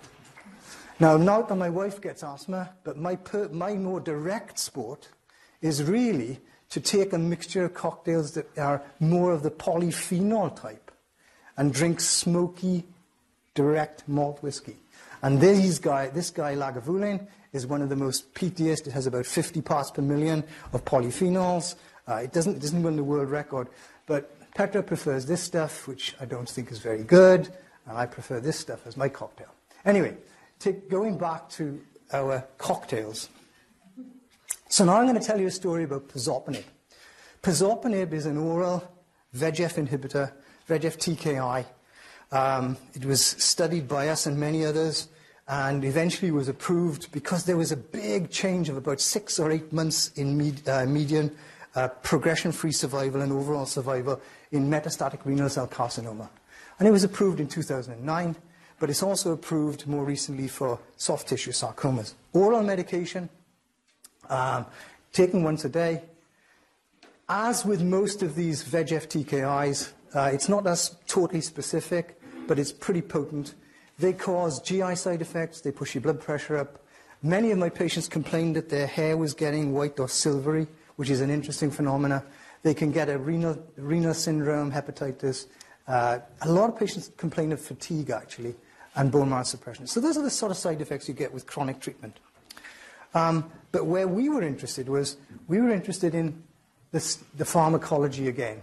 Now, 1.00 1.16
not 1.16 1.48
that 1.48 1.56
my 1.56 1.68
wife 1.68 2.00
gets 2.00 2.22
asthma, 2.22 2.70
but 2.84 2.96
my, 2.96 3.16
per, 3.16 3.48
my 3.48 3.74
more 3.74 4.00
direct 4.00 4.58
sport 4.58 5.08
is 5.60 5.82
really 5.82 6.40
to 6.74 6.80
take 6.80 7.12
a 7.12 7.18
mixture 7.18 7.64
of 7.64 7.72
cocktails 7.72 8.32
that 8.32 8.58
are 8.58 8.82
more 8.98 9.30
of 9.30 9.44
the 9.44 9.50
polyphenol 9.52 10.60
type 10.60 10.90
and 11.56 11.72
drink 11.72 12.00
smoky, 12.00 12.82
direct 13.54 14.02
malt 14.08 14.42
whiskey. 14.42 14.74
And 15.22 15.40
this 15.40 15.78
guy, 15.78 16.08
this 16.08 16.30
guy 16.30 16.56
Lagavulin, 16.56 17.28
is 17.52 17.64
one 17.64 17.80
of 17.80 17.90
the 17.90 17.94
most 17.94 18.34
peatiest. 18.34 18.88
It 18.88 18.90
has 18.92 19.06
about 19.06 19.24
50 19.24 19.62
parts 19.62 19.92
per 19.92 20.02
million 20.02 20.42
of 20.72 20.84
polyphenols. 20.84 21.76
Uh, 22.08 22.16
it, 22.16 22.32
doesn't, 22.32 22.56
it 22.56 22.60
doesn't 22.60 22.82
win 22.82 22.96
the 22.96 23.04
world 23.04 23.30
record, 23.30 23.68
but 24.08 24.36
Petra 24.56 24.82
prefers 24.82 25.26
this 25.26 25.40
stuff, 25.40 25.86
which 25.86 26.16
I 26.20 26.24
don't 26.24 26.48
think 26.48 26.72
is 26.72 26.78
very 26.78 27.04
good, 27.04 27.50
and 27.86 27.96
I 27.96 28.06
prefer 28.06 28.40
this 28.40 28.58
stuff 28.58 28.84
as 28.84 28.96
my 28.96 29.08
cocktail. 29.08 29.54
Anyway, 29.84 30.16
take, 30.58 30.90
going 30.90 31.18
back 31.18 31.48
to 31.50 31.80
our 32.12 32.44
cocktails. 32.58 33.28
So 34.74 34.84
now 34.84 34.96
I'm 34.96 35.06
going 35.06 35.14
to 35.14 35.24
tell 35.24 35.40
you 35.40 35.46
a 35.46 35.52
story 35.52 35.84
about 35.84 36.08
pazopanib. 36.08 36.64
Pazopanib 37.44 38.12
is 38.12 38.26
an 38.26 38.36
oral 38.36 38.82
VEGF 39.32 39.86
inhibitor, 39.86 40.32
VEGF 40.68 40.96
TKI. 40.96 41.64
Um, 42.32 42.76
it 42.92 43.04
was 43.04 43.24
studied 43.24 43.86
by 43.86 44.08
us 44.08 44.26
and 44.26 44.36
many 44.36 44.64
others 44.64 45.06
and 45.46 45.84
eventually 45.84 46.32
was 46.32 46.48
approved 46.48 47.12
because 47.12 47.44
there 47.44 47.56
was 47.56 47.70
a 47.70 47.76
big 47.76 48.32
change 48.32 48.68
of 48.68 48.76
about 48.76 49.00
six 49.00 49.38
or 49.38 49.52
eight 49.52 49.72
months 49.72 50.10
in 50.16 50.36
med- 50.36 50.68
uh, 50.68 50.84
median 50.86 51.30
uh, 51.76 51.86
progression-free 52.02 52.72
survival 52.72 53.20
and 53.20 53.30
overall 53.30 53.66
survival 53.66 54.20
in 54.50 54.68
metastatic 54.68 55.20
renal 55.24 55.48
cell 55.48 55.68
carcinoma. 55.68 56.28
And 56.80 56.88
it 56.88 56.90
was 56.90 57.04
approved 57.04 57.38
in 57.38 57.46
2009, 57.46 58.34
but 58.80 58.90
it's 58.90 59.04
also 59.04 59.34
approved 59.34 59.86
more 59.86 60.04
recently 60.04 60.48
for 60.48 60.80
soft 60.96 61.28
tissue 61.28 61.52
sarcomas. 61.52 62.14
Oral 62.32 62.64
medication, 62.64 63.28
um, 64.30 64.66
taken 65.12 65.42
once 65.42 65.64
a 65.64 65.68
day. 65.68 66.02
As 67.28 67.64
with 67.64 67.82
most 67.82 68.22
of 68.22 68.34
these 68.34 68.62
VEGF 68.62 69.08
TKIs, 69.08 69.92
uh, 70.14 70.30
it's 70.32 70.48
not 70.48 70.66
as 70.66 70.96
totally 71.06 71.40
specific, 71.40 72.20
but 72.46 72.58
it's 72.58 72.72
pretty 72.72 73.02
potent. 73.02 73.54
They 73.98 74.12
cause 74.12 74.60
GI 74.60 74.96
side 74.96 75.22
effects, 75.22 75.60
they 75.60 75.72
push 75.72 75.94
your 75.94 76.02
blood 76.02 76.20
pressure 76.20 76.56
up. 76.56 76.80
Many 77.22 77.50
of 77.52 77.58
my 77.58 77.70
patients 77.70 78.08
complained 78.08 78.56
that 78.56 78.68
their 78.68 78.86
hair 78.86 79.16
was 79.16 79.32
getting 79.32 79.72
white 79.72 79.98
or 79.98 80.08
silvery 80.08 80.66
which 80.96 81.10
is 81.10 81.20
an 81.20 81.30
interesting 81.30 81.70
phenomenon. 81.70 82.22
They 82.62 82.74
can 82.74 82.92
get 82.92 83.08
a 83.08 83.18
renal, 83.18 83.62
renal 83.76 84.14
syndrome, 84.14 84.72
hepatitis. 84.72 85.46
Uh, 85.86 86.18
a 86.42 86.50
lot 86.50 86.70
of 86.70 86.78
patients 86.78 87.10
complain 87.16 87.52
of 87.52 87.60
fatigue, 87.60 88.10
actually, 88.10 88.54
and 88.96 89.10
bone 89.10 89.30
marrow 89.30 89.42
suppression. 89.42 89.86
So 89.86 90.00
those 90.00 90.16
are 90.16 90.22
the 90.22 90.30
sort 90.30 90.50
of 90.50 90.56
side 90.56 90.80
effects 90.80 91.08
you 91.08 91.14
get 91.14 91.32
with 91.32 91.46
chronic 91.46 91.80
treatment. 91.80 92.18
Um, 93.14 93.50
but 93.72 93.86
where 93.86 94.06
we 94.06 94.28
were 94.28 94.42
interested 94.42 94.88
was 94.88 95.16
we 95.48 95.60
were 95.60 95.70
interested 95.70 96.14
in 96.14 96.42
this, 96.92 97.16
the 97.36 97.44
pharmacology 97.44 98.28
again. 98.28 98.62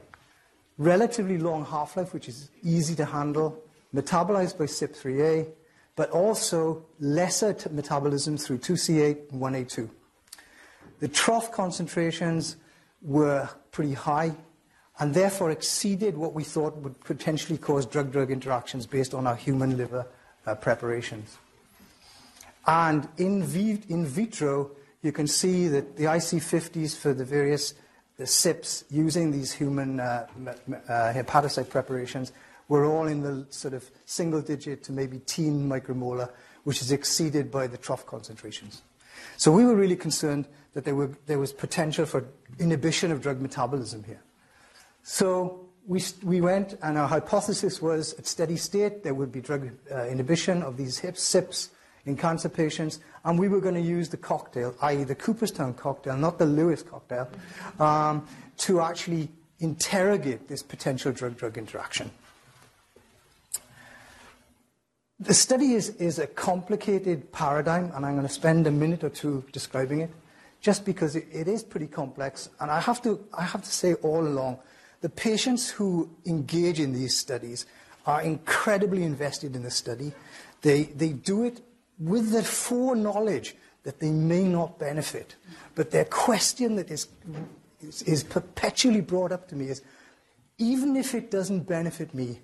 Relatively 0.78 1.38
long 1.38 1.66
half-life, 1.66 2.14
which 2.14 2.30
is 2.30 2.50
easy 2.64 2.96
to 2.96 3.06
handle, 3.06 3.62
metabolized 3.94 4.58
by 4.58 4.66
CYP3A, 4.66 5.48
but 5.96 6.10
also 6.12 6.86
lesser 7.00 7.56
metabolism 7.72 8.38
through 8.38 8.58
2C8 8.58 9.32
and 9.32 9.42
1A2. 9.42 9.90
The 11.00 11.08
trough 11.08 11.52
concentrations 11.52 12.56
were 13.02 13.50
pretty 13.72 13.94
high 13.94 14.36
and 15.00 15.14
therefore 15.14 15.52
exceeded 15.52 16.16
what 16.16 16.34
we 16.34 16.44
thought 16.44 16.78
would 16.78 17.00
potentially 17.02 17.58
cause 17.58 17.86
drug-drug 17.86 18.32
interactions 18.32 18.86
based 18.86 19.14
on 19.14 19.26
our 19.26 19.36
human 19.36 19.76
liver 19.76 20.06
uh, 20.46 20.56
preparations. 20.56 21.38
And 22.68 23.08
in, 23.18 23.44
vi- 23.44 23.84
in 23.90 24.06
vitro, 24.06 24.72
you 25.02 25.12
can 25.12 25.28
see 25.28 25.68
that 25.68 25.98
the 25.98 26.06
IC50s 26.06 26.96
for 26.96 27.14
the 27.14 27.26
various 27.26 27.74
the 28.18 28.28
CYPs 28.28 28.84
using 28.92 29.32
these 29.32 29.52
human 29.52 30.00
uh, 30.00 30.28
uh, 30.48 31.12
hepatocyte 31.12 31.70
preparations 31.70 32.32
were 32.68 32.86
all 32.86 33.08
in 33.08 33.22
the 33.22 33.48
sort 33.50 33.74
of 33.74 33.90
single 34.06 34.42
digit 34.42 34.84
to 34.84 34.92
maybe 34.92 35.18
teen 35.26 35.68
micromolar, 35.68 36.30
which 36.64 36.82
is 36.82 36.92
exceeded 36.92 37.50
by 37.50 37.66
the 37.66 37.78
trough 37.78 38.06
concentrations. 38.06 38.84
So 39.38 39.52
we 39.52 39.66
were 39.66 39.76
really 39.76 39.96
concerned 39.96 40.46
that 40.74 40.86
there, 40.86 40.94
were, 40.94 41.12
there 41.26 41.40
was 41.40 41.52
potential 41.52 42.06
for 42.06 42.26
inhibition 42.60 43.12
of 43.12 43.22
drug 43.22 43.42
metabolism 43.42 44.04
here. 44.04 44.22
So 45.02 45.66
we, 45.88 46.04
we 46.24 46.42
went, 46.42 46.78
and 46.84 47.00
our 47.00 47.08
hypothesis 47.08 47.82
was 47.82 48.14
at 48.14 48.28
steady 48.28 48.56
state 48.56 49.04
there 49.04 49.16
would 49.16 49.32
be 49.32 49.42
drug 49.42 49.68
uh, 49.92 50.06
inhibition 50.06 50.62
of 50.62 50.78
these 50.78 51.00
hips, 51.00 51.22
CYPs 51.24 51.70
in 52.06 52.18
cancer 52.18 52.50
patients, 52.50 53.00
and 53.24 53.38
we 53.38 53.48
were 53.48 53.62
going 53.62 53.76
to 53.76 53.82
use 53.82 54.10
the 54.10 54.18
cocktail, 54.18 54.76
i.e., 54.82 55.04
the 55.04 55.16
Cooperstown 55.16 55.74
cocktail, 55.74 56.18
not 56.18 56.40
the 56.40 56.46
Lewis 56.46 56.82
cocktail, 56.82 57.30
um, 57.80 58.28
to 58.58 58.82
actually 58.82 59.30
interrogate 59.60 60.48
this 60.48 60.64
potential 60.64 61.12
drug 61.12 61.38
drug 61.38 61.58
interaction. 61.58 62.10
The 65.20 65.36
study 65.36 65.74
is, 65.74 65.90
is 65.98 66.18
a 66.18 66.26
complicated 66.26 67.32
paradigm, 67.32 67.92
and 67.94 68.04
I'm 68.04 68.16
going 68.16 68.28
to 68.28 68.34
spend 68.34 68.66
a 68.66 68.72
minute 68.72 69.04
or 69.04 69.10
two 69.10 69.44
describing 69.52 70.02
it, 70.02 70.10
just 70.62 70.84
because 70.84 71.16
it, 71.16 71.28
it 71.32 71.48
is 71.48 71.64
pretty 71.64 71.86
complex. 71.86 72.50
And 72.60 72.72
I 72.72 72.80
have, 72.80 73.04
to, 73.04 73.24
I 73.32 73.44
have 73.44 73.62
to 73.62 73.72
say 73.72 73.94
all 73.96 74.26
along, 74.26 74.58
the 75.02 75.10
patients 75.10 75.70
who 75.70 76.10
engage 76.26 76.80
in 76.80 76.94
these 76.94 77.16
studies 77.16 77.68
are 78.08 78.24
incredibly 78.24 79.04
invested 79.04 79.56
in 79.56 79.62
the 79.62 79.70
study. 79.70 80.12
They, 80.64 80.84
they 80.84 81.10
do 81.10 81.44
it 81.44 81.62
with 82.02 82.32
the 82.32 82.44
foreknowledge 82.44 83.56
that 83.84 84.00
they 84.00 84.12
may 84.12 84.44
not 84.44 84.80
benefit. 84.80 85.36
But 85.76 85.92
their 85.92 86.06
question 86.06 86.76
that 86.76 86.90
is, 86.90 87.08
is, 87.80 88.02
is 88.04 88.24
perpetually 88.24 89.02
brought 89.02 89.32
up 89.32 89.48
to 89.50 89.56
me 89.56 89.68
is 89.68 89.82
even 90.58 90.96
if 90.96 91.16
it 91.16 91.32
doesn't 91.32 91.62
benefit 91.62 92.14
me, 92.14 92.40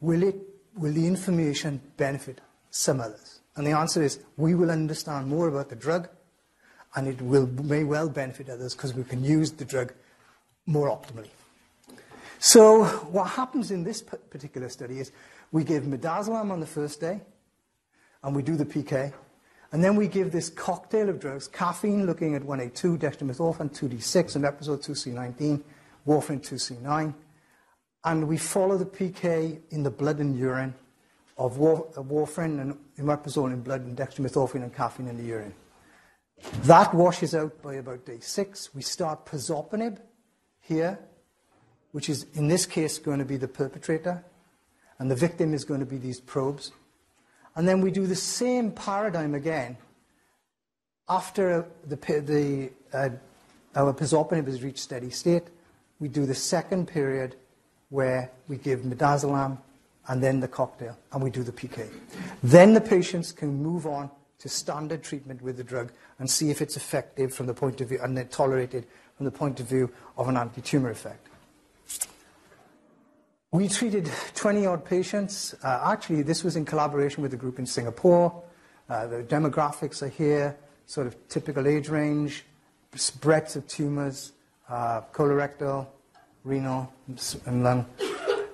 will, 0.00 0.22
it, 0.22 0.36
will 0.76 0.92
the 0.92 1.06
information 1.06 1.80
benefit 1.96 2.40
some 2.70 3.00
others? 3.00 3.40
And 3.56 3.66
the 3.66 3.72
answer 3.72 4.02
is 4.02 4.20
we 4.36 4.54
will 4.54 4.70
understand 4.70 5.26
more 5.26 5.48
about 5.48 5.68
the 5.68 5.76
drug 5.76 6.08
and 6.94 7.06
it 7.06 7.20
will, 7.20 7.46
may 7.46 7.84
well 7.84 8.08
benefit 8.08 8.48
others 8.48 8.74
because 8.74 8.94
we 8.94 9.04
can 9.04 9.22
use 9.22 9.52
the 9.52 9.64
drug 9.64 9.92
more 10.66 10.88
optimally. 10.88 11.30
So 12.38 12.84
what 12.84 13.28
happens 13.30 13.70
in 13.70 13.84
this 13.84 14.02
particular 14.02 14.68
study 14.68 14.98
is 14.98 15.12
we 15.52 15.62
give 15.62 15.84
midazolam 15.84 16.50
on 16.50 16.60
the 16.60 16.66
first 16.66 17.00
day, 17.00 17.20
and 18.22 18.34
we 18.34 18.42
do 18.42 18.56
the 18.56 18.64
PK. 18.64 19.12
And 19.72 19.84
then 19.84 19.94
we 19.94 20.08
give 20.08 20.32
this 20.32 20.50
cocktail 20.50 21.08
of 21.08 21.20
drugs, 21.20 21.46
caffeine 21.46 22.06
looking 22.06 22.34
at 22.34 22.42
1A2, 22.42 22.98
dextromethorphan 22.98 23.70
2D6, 23.70 24.36
omeprazole 24.36 24.84
2C19, 24.84 25.62
warfarin 26.06 26.40
2C9. 26.40 27.14
And 28.04 28.26
we 28.26 28.36
follow 28.36 28.76
the 28.76 28.86
PK 28.86 29.60
in 29.70 29.82
the 29.82 29.90
blood 29.90 30.18
and 30.18 30.36
urine 30.36 30.74
of, 31.38 31.58
war, 31.58 31.88
of 31.96 32.06
warfarin 32.06 32.60
and 32.60 32.76
omeprazole 32.98 33.52
in 33.52 33.62
blood 33.62 33.82
and 33.82 33.96
dextromethorphan 33.96 34.62
and 34.62 34.74
caffeine 34.74 35.06
in 35.06 35.16
the 35.16 35.22
urine. 35.22 35.54
That 36.62 36.94
washes 36.94 37.34
out 37.34 37.62
by 37.62 37.74
about 37.74 38.06
day 38.06 38.18
six. 38.20 38.74
We 38.74 38.82
start 38.82 39.26
pazopanib 39.26 39.98
here, 40.60 40.98
which 41.92 42.08
is 42.08 42.26
in 42.34 42.48
this 42.48 42.66
case 42.66 42.98
going 42.98 43.18
to 43.18 43.24
be 43.24 43.36
the 43.36 43.48
perpetrator, 43.48 44.24
and 44.98 45.10
the 45.10 45.16
victim 45.16 45.54
is 45.54 45.64
going 45.64 45.80
to 45.80 45.86
be 45.86 45.98
these 45.98 46.20
probes. 46.20 46.72
And 47.56 47.66
then 47.66 47.80
we 47.80 47.90
do 47.90 48.06
the 48.06 48.16
same 48.16 48.70
paradigm 48.70 49.34
again 49.34 49.76
after 51.08 51.66
the, 51.86 51.96
the, 51.96 52.70
uh, 52.96 53.10
our 53.74 53.92
pazopanib 53.92 54.46
has 54.46 54.62
reached 54.62 54.78
steady 54.78 55.10
state. 55.10 55.44
We 55.98 56.08
do 56.08 56.26
the 56.26 56.34
second 56.34 56.86
period 56.86 57.36
where 57.88 58.30
we 58.48 58.56
give 58.56 58.80
midazolam 58.80 59.58
and 60.08 60.22
then 60.22 60.40
the 60.40 60.48
cocktail, 60.48 60.96
and 61.12 61.22
we 61.22 61.30
do 61.30 61.42
the 61.42 61.52
PK. 61.52 61.88
Then 62.42 62.74
the 62.74 62.80
patients 62.80 63.30
can 63.32 63.62
move 63.62 63.86
on 63.86 64.10
to 64.38 64.48
standard 64.48 65.02
treatment 65.02 65.42
with 65.42 65.56
the 65.56 65.62
drug 65.62 65.92
and 66.18 66.28
see 66.28 66.50
if 66.50 66.62
it's 66.62 66.76
effective 66.76 67.32
from 67.32 67.46
the 67.46 67.54
point 67.54 67.80
of 67.80 67.90
view 67.90 68.00
and 68.02 68.16
then 68.16 68.26
tolerated 68.28 68.86
from 69.16 69.26
the 69.26 69.30
point 69.30 69.60
of 69.60 69.66
view 69.66 69.92
of 70.16 70.28
an 70.28 70.36
anti-tumor 70.36 70.90
effect. 70.90 71.28
We 73.52 73.66
treated 73.66 74.08
20 74.36 74.64
odd 74.66 74.84
patients. 74.84 75.56
Uh, 75.64 75.80
actually, 75.84 76.22
this 76.22 76.44
was 76.44 76.54
in 76.54 76.64
collaboration 76.64 77.20
with 77.20 77.34
a 77.34 77.36
group 77.36 77.58
in 77.58 77.66
Singapore. 77.66 78.44
Uh, 78.88 79.08
the 79.08 79.24
demographics 79.24 80.02
are 80.02 80.08
here, 80.08 80.56
sort 80.86 81.08
of 81.08 81.16
typical 81.28 81.66
age 81.66 81.88
range, 81.88 82.44
breadth 83.20 83.56
of 83.56 83.66
tumors, 83.66 84.30
uh, 84.68 85.00
colorectal, 85.12 85.88
renal, 86.44 86.92
and 87.46 87.64
lung. 87.64 87.86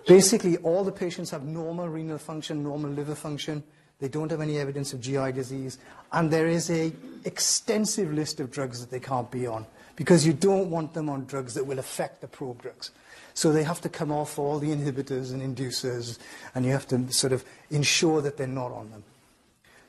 Basically, 0.06 0.56
all 0.58 0.82
the 0.82 0.92
patients 0.92 1.28
have 1.28 1.44
normal 1.44 1.90
renal 1.90 2.16
function, 2.16 2.62
normal 2.62 2.90
liver 2.90 3.14
function. 3.14 3.62
They 4.00 4.08
don't 4.08 4.30
have 4.30 4.40
any 4.40 4.56
evidence 4.56 4.94
of 4.94 5.02
GI 5.02 5.32
disease. 5.32 5.76
And 6.10 6.30
there 6.30 6.46
is 6.46 6.70
an 6.70 7.20
extensive 7.26 8.14
list 8.14 8.40
of 8.40 8.50
drugs 8.50 8.80
that 8.80 8.90
they 8.90 9.00
can't 9.00 9.30
be 9.30 9.46
on 9.46 9.66
because 9.94 10.26
you 10.26 10.32
don't 10.32 10.70
want 10.70 10.94
them 10.94 11.10
on 11.10 11.26
drugs 11.26 11.52
that 11.52 11.66
will 11.66 11.78
affect 11.78 12.22
the 12.22 12.28
probe 12.28 12.62
drugs. 12.62 12.92
So 13.36 13.52
they 13.52 13.64
have 13.64 13.82
to 13.82 13.90
come 13.90 14.10
off 14.10 14.38
all 14.38 14.58
the 14.58 14.70
inhibitors 14.70 15.30
and 15.30 15.42
inducers, 15.42 16.18
and 16.54 16.64
you 16.64 16.72
have 16.72 16.88
to 16.88 17.12
sort 17.12 17.34
of 17.34 17.44
ensure 17.70 18.22
that 18.22 18.38
they're 18.38 18.46
not 18.46 18.72
on 18.72 18.90
them. 18.90 19.04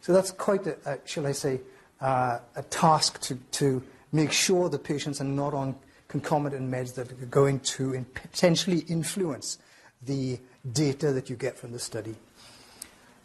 So 0.01 0.11
that's 0.11 0.31
quite, 0.31 0.67
a, 0.67 0.75
a 0.85 0.97
shall 1.05 1.25
I 1.25 1.31
say, 1.31 1.61
uh, 2.01 2.39
a 2.57 2.63
task 2.63 3.21
to, 3.21 3.35
to 3.53 3.81
make 4.11 4.33
sure 4.33 4.67
the 4.67 4.77
patients 4.77 5.21
are 5.21 5.23
not 5.23 5.53
on 5.53 5.75
concomitant 6.09 6.69
meds 6.69 6.95
that 6.95 7.09
are 7.09 7.25
going 7.27 7.61
to 7.61 8.05
potentially 8.15 8.79
influence 8.89 9.59
the 10.01 10.39
data 10.73 11.13
that 11.13 11.29
you 11.29 11.37
get 11.37 11.57
from 11.57 11.71
the 11.71 11.79
study. 11.79 12.15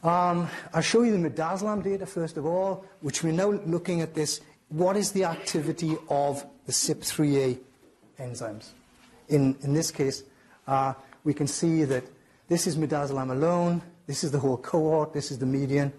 Um, 0.05 0.49
I'll 0.73 0.83
show 0.83 1.03
you 1.03 1.11
the 1.11 1.31
midazolam 1.31 1.83
data 1.83 2.07
first 2.07 2.37
of 2.37 2.47
all, 2.47 2.85
which 3.01 3.25
we're 3.25 3.33
now 3.33 3.51
looking 3.51 4.03
at 4.03 4.14
this. 4.14 4.41
What 4.68 4.97
is 4.97 5.11
the 5.11 5.25
activity 5.25 5.97
of 6.09 6.47
the 6.66 6.73
CYP3A 6.73 7.59
enzymes? 8.20 8.68
In, 9.33 9.57
in 9.62 9.74
this 9.74 9.91
case, 9.91 10.24
uh, 10.66 10.95
we 11.24 11.35
can 11.35 11.47
see 11.47 11.85
that 11.85 12.05
this 12.49 12.66
is 12.66 12.76
midazolam 12.76 13.30
alone, 13.30 13.83
this 14.07 14.24
is 14.24 14.30
the 14.30 14.39
whole 14.39 14.57
cohort, 14.57 15.12
this 15.12 15.30
is 15.30 15.39
the 15.39 15.47
median, 15.47 15.93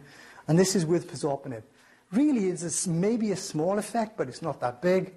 and 0.48 0.58
this 0.60 0.76
is 0.76 0.86
with 0.86 1.12
pazopanib. 1.12 1.64
Really, 2.12 2.50
it's 2.50 2.86
maybe 2.86 3.32
a 3.32 3.36
small 3.36 3.80
effect, 3.80 4.18
but 4.18 4.28
it's 4.28 4.42
not 4.42 4.60
that 4.60 4.82
big. 4.82 5.14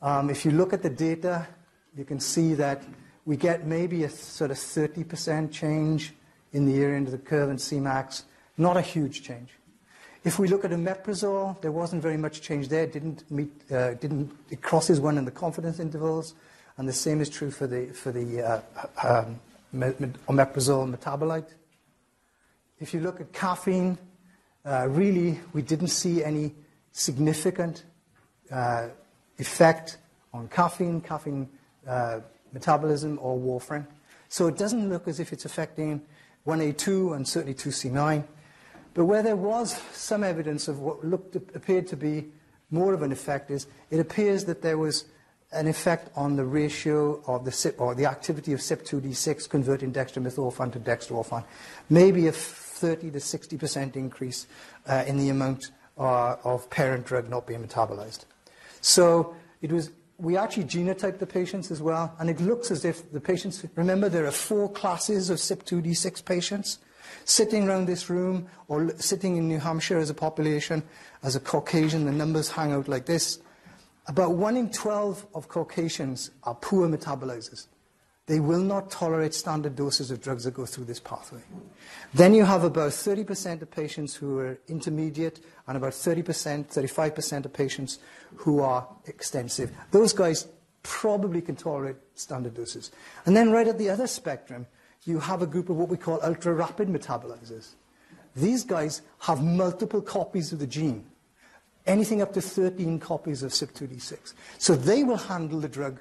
Um, 0.00 0.30
if 0.30 0.44
you 0.44 0.52
look 0.52 0.72
at 0.72 0.82
the 0.82 0.88
data, 0.90 1.46
you 1.96 2.04
can 2.04 2.18
see 2.18 2.54
that 2.54 2.82
we 3.26 3.36
get 3.36 3.66
maybe 3.66 4.04
a 4.04 4.08
sort 4.08 4.50
of 4.50 4.56
30% 4.56 5.52
change 5.52 6.14
in 6.52 6.66
the 6.66 6.82
area 6.82 6.96
under 6.96 7.10
the 7.10 7.18
curve 7.18 7.50
in 7.50 7.56
Cmax, 7.56 8.22
not 8.56 8.76
a 8.76 8.80
huge 8.80 9.22
change. 9.22 9.50
If 10.24 10.38
we 10.38 10.48
look 10.48 10.64
at 10.64 10.70
omeprazole, 10.70 11.60
there 11.60 11.72
wasn't 11.72 12.02
very 12.02 12.16
much 12.16 12.42
change 12.42 12.68
there. 12.68 12.86
Didn't 12.86 13.30
meet, 13.30 13.50
uh, 13.70 13.94
didn't, 13.94 14.30
it 14.50 14.60
crosses 14.60 15.00
one 15.00 15.16
in 15.16 15.24
the 15.24 15.30
confidence 15.30 15.78
intervals. 15.78 16.34
And 16.80 16.88
the 16.88 16.94
same 16.94 17.20
is 17.20 17.28
true 17.28 17.50
for 17.50 17.66
the, 17.66 17.88
for 17.88 18.10
the 18.10 18.40
uh, 18.40 18.60
um, 19.06 19.38
omeprazole 19.74 20.90
metabolite. 20.90 21.52
If 22.78 22.94
you 22.94 23.00
look 23.00 23.20
at 23.20 23.34
caffeine, 23.34 23.98
uh, 24.64 24.88
really, 24.88 25.40
we 25.52 25.60
didn't 25.60 25.88
see 25.88 26.24
any 26.24 26.54
significant 26.92 27.84
uh, 28.50 28.88
effect 29.36 29.98
on 30.32 30.48
caffeine, 30.48 31.02
caffeine 31.02 31.50
uh, 31.86 32.20
metabolism, 32.54 33.18
or 33.20 33.38
warfarin. 33.38 33.86
So 34.30 34.46
it 34.46 34.56
doesn't 34.56 34.88
look 34.88 35.06
as 35.06 35.20
if 35.20 35.34
it's 35.34 35.44
affecting 35.44 36.00
1A2 36.46 37.14
and 37.14 37.28
certainly 37.28 37.52
2C9. 37.52 38.24
But 38.94 39.04
where 39.04 39.22
there 39.22 39.36
was 39.36 39.78
some 39.92 40.24
evidence 40.24 40.66
of 40.66 40.78
what 40.78 41.04
looked 41.04 41.36
appeared 41.36 41.88
to 41.88 41.96
be 41.98 42.28
more 42.70 42.94
of 42.94 43.02
an 43.02 43.12
effect 43.12 43.50
is 43.50 43.66
it 43.90 44.00
appears 44.00 44.46
that 44.46 44.62
there 44.62 44.78
was 44.78 45.04
an 45.52 45.66
effect 45.66 46.10
on 46.16 46.36
the 46.36 46.44
ratio 46.44 47.20
of 47.26 47.44
the 47.44 47.50
CYP, 47.50 47.74
or 47.78 47.94
the 47.94 48.06
activity 48.06 48.52
of 48.52 48.60
CYP2D6 48.60 49.48
converting 49.48 49.92
dextromethorphan 49.92 50.72
to 50.72 50.78
dextrorphan. 50.78 51.44
Maybe 51.88 52.28
a 52.28 52.32
30 52.32 53.10
to 53.10 53.18
60% 53.18 53.96
increase 53.96 54.46
uh, 54.86 55.04
in 55.06 55.18
the 55.18 55.28
amount 55.28 55.70
uh, 55.98 56.36
of 56.44 56.70
parent 56.70 57.04
drug 57.04 57.28
not 57.28 57.46
being 57.46 57.64
metabolized. 57.64 58.24
So 58.80 59.34
it 59.60 59.72
was, 59.72 59.90
we 60.18 60.36
actually 60.36 60.64
genotyped 60.64 61.18
the 61.18 61.26
patients 61.26 61.70
as 61.70 61.82
well, 61.82 62.14
and 62.18 62.30
it 62.30 62.40
looks 62.40 62.70
as 62.70 62.84
if 62.84 63.10
the 63.12 63.20
patients, 63.20 63.64
remember 63.74 64.08
there 64.08 64.26
are 64.26 64.30
four 64.30 64.70
classes 64.70 65.30
of 65.30 65.38
CYP2D6 65.38 66.24
patients 66.24 66.78
sitting 67.24 67.68
around 67.68 67.86
this 67.86 68.08
room 68.08 68.46
or 68.68 68.90
sitting 68.96 69.36
in 69.36 69.48
New 69.48 69.58
Hampshire 69.58 69.98
as 69.98 70.10
a 70.10 70.14
population, 70.14 70.82
as 71.22 71.36
a 71.36 71.40
Caucasian, 71.40 72.04
the 72.06 72.12
numbers 72.12 72.50
hang 72.50 72.72
out 72.72 72.88
like 72.88 73.06
this. 73.06 73.40
About 74.10 74.32
1 74.32 74.56
in 74.56 74.70
12 74.70 75.24
of 75.36 75.46
Caucasians 75.46 76.32
are 76.42 76.56
poor 76.56 76.88
metabolizers. 76.88 77.68
They 78.26 78.40
will 78.40 78.58
not 78.60 78.90
tolerate 78.90 79.34
standard 79.34 79.76
doses 79.76 80.10
of 80.10 80.20
drugs 80.20 80.42
that 80.42 80.54
go 80.54 80.66
through 80.66 80.86
this 80.86 80.98
pathway. 80.98 81.42
Then 82.12 82.34
you 82.34 82.44
have 82.44 82.64
about 82.64 82.90
30% 82.90 83.62
of 83.62 83.70
patients 83.70 84.16
who 84.16 84.40
are 84.40 84.58
intermediate 84.66 85.38
and 85.68 85.76
about 85.76 85.92
30%, 85.92 86.24
35% 86.24 87.44
of 87.44 87.52
patients 87.52 88.00
who 88.34 88.58
are 88.58 88.88
extensive. 89.06 89.70
Those 89.92 90.12
guys 90.12 90.48
probably 90.82 91.40
can 91.40 91.54
tolerate 91.54 91.94
standard 92.16 92.54
doses. 92.54 92.90
And 93.26 93.36
then 93.36 93.52
right 93.52 93.68
at 93.68 93.78
the 93.78 93.90
other 93.90 94.08
spectrum, 94.08 94.66
you 95.04 95.20
have 95.20 95.40
a 95.40 95.46
group 95.46 95.70
of 95.70 95.76
what 95.76 95.88
we 95.88 95.96
call 95.96 96.18
ultra-rapid 96.24 96.88
metabolizers. 96.88 97.74
These 98.34 98.64
guys 98.64 99.02
have 99.20 99.40
multiple 99.40 100.02
copies 100.02 100.52
of 100.52 100.58
the 100.58 100.66
gene 100.66 101.06
anything 101.86 102.22
up 102.22 102.32
to 102.34 102.40
13 102.40 102.98
copies 102.98 103.42
of 103.42 103.52
CYP2D6. 103.52 104.34
So 104.58 104.74
they 104.74 105.04
will 105.04 105.16
handle 105.16 105.60
the 105.60 105.68
drug 105.68 106.00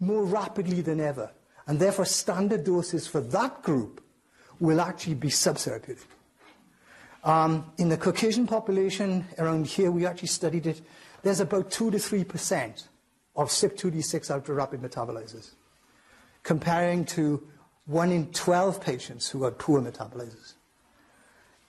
more 0.00 0.24
rapidly 0.24 0.80
than 0.80 1.00
ever. 1.00 1.30
And 1.66 1.78
therefore, 1.78 2.06
standard 2.06 2.64
doses 2.64 3.06
for 3.06 3.20
that 3.20 3.62
group 3.62 4.02
will 4.60 4.80
actually 4.80 5.14
be 5.14 5.28
subtherapeutic. 5.28 6.06
Um, 7.24 7.70
in 7.78 7.88
the 7.88 7.96
Caucasian 7.96 8.46
population 8.46 9.26
around 9.38 9.66
here, 9.66 9.90
we 9.90 10.06
actually 10.06 10.28
studied 10.28 10.66
it. 10.66 10.80
There's 11.22 11.40
about 11.40 11.70
2 11.70 11.90
to 11.90 11.98
3% 11.98 12.88
of 13.36 13.48
CYP2D6 13.48 14.30
ultra 14.30 14.54
rapid 14.54 14.80
metabolizers, 14.80 15.50
comparing 16.42 17.04
to 17.06 17.46
1 17.86 18.12
in 18.12 18.30
12 18.32 18.80
patients 18.80 19.28
who 19.28 19.44
are 19.44 19.50
poor 19.50 19.80
metabolizers. 19.80 20.54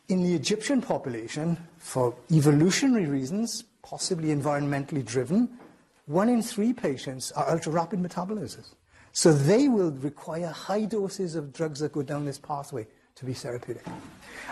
In 0.09 0.23
the 0.23 0.33
Egyptian 0.33 0.81
population, 0.81 1.55
for 1.77 2.15
evolutionary 2.31 3.05
reasons, 3.05 3.63
possibly 3.83 4.29
environmentally 4.29 5.05
driven, 5.05 5.47
1 6.07 6.29
in 6.29 6.41
3 6.41 6.73
patients 6.73 7.31
are 7.33 7.47
ultra 7.47 7.71
rapid 7.71 7.99
metabolizers. 7.99 8.73
So 9.11 9.31
they 9.31 9.67
will 9.67 9.91
require 9.91 10.47
high 10.47 10.85
doses 10.85 11.35
of 11.35 11.53
drugs 11.53 11.79
that 11.81 11.91
go 11.91 12.01
down 12.01 12.25
this 12.25 12.39
pathway 12.39 12.87
to 13.15 13.25
be 13.25 13.33
therapeutic. 13.33 13.85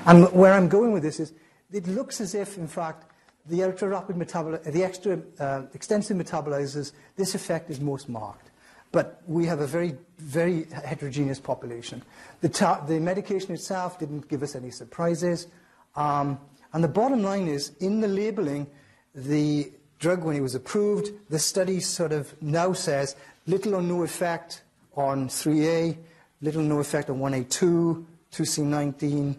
And 0.06 0.32
where 0.32 0.54
I'm 0.54 0.70
going 0.70 0.92
with 0.92 1.02
this 1.02 1.20
is, 1.20 1.34
it 1.72 1.88
looks 1.88 2.22
as 2.22 2.36
if, 2.36 2.60
in 2.60 2.68
fact, 2.68 3.06
the 3.48 3.64
ultra 3.64 3.90
rapid 3.90 4.16
metabol- 4.16 4.64
the 4.64 4.84
extra 4.84 5.20
uh, 5.40 5.64
extensive 5.74 6.18
metabolizers, 6.18 6.92
this 7.16 7.34
effect 7.34 7.72
is 7.72 7.80
most 7.80 8.10
marked. 8.10 8.47
But 8.92 9.22
we 9.28 9.46
have 9.46 9.60
a 9.60 9.68
very, 9.68 9.98
very 10.18 10.66
heterogeneous 10.66 11.40
population. 11.40 12.02
The, 12.42 12.50
the 12.88 13.00
medication 13.00 13.54
itself 13.54 14.00
didn't 14.00 14.30
give 14.30 14.44
us 14.44 14.56
any 14.56 14.72
surprises. 14.72 15.48
Um, 15.96 16.40
and 16.74 16.84
the 16.84 16.88
bottom 16.88 17.24
line 17.24 17.48
is, 17.48 17.72
in 17.80 18.02
the 18.02 18.08
labeling, 18.08 18.68
the 19.14 19.72
drug, 20.00 20.24
when 20.24 20.36
it 20.36 20.42
was 20.42 20.56
approved, 20.56 21.10
the 21.30 21.40
study 21.40 21.80
sort 21.80 22.12
of 22.12 22.40
now 22.42 22.74
says 22.74 23.16
little 23.46 23.76
or 23.76 23.82
no 23.82 24.04
effect 24.04 24.62
on 24.96 25.28
3A, 25.28 25.98
little 26.42 26.62
or 26.62 26.66
no 26.66 26.80
effect 26.80 27.10
on 27.10 27.20
1A2, 27.20 28.06
2C19, 28.32 29.38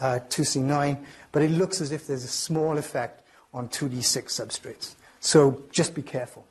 uh, 0.00 0.20
2C9, 0.28 1.04
but 1.32 1.42
it 1.42 1.50
looks 1.50 1.80
as 1.80 1.92
if 1.92 2.06
there's 2.06 2.24
a 2.24 2.28
small 2.28 2.78
effect 2.78 3.26
on 3.52 3.68
2D6 3.68 4.24
substrates. 4.24 4.94
So 5.20 5.64
just 5.72 5.94
be 5.94 6.02
careful. 6.02 6.46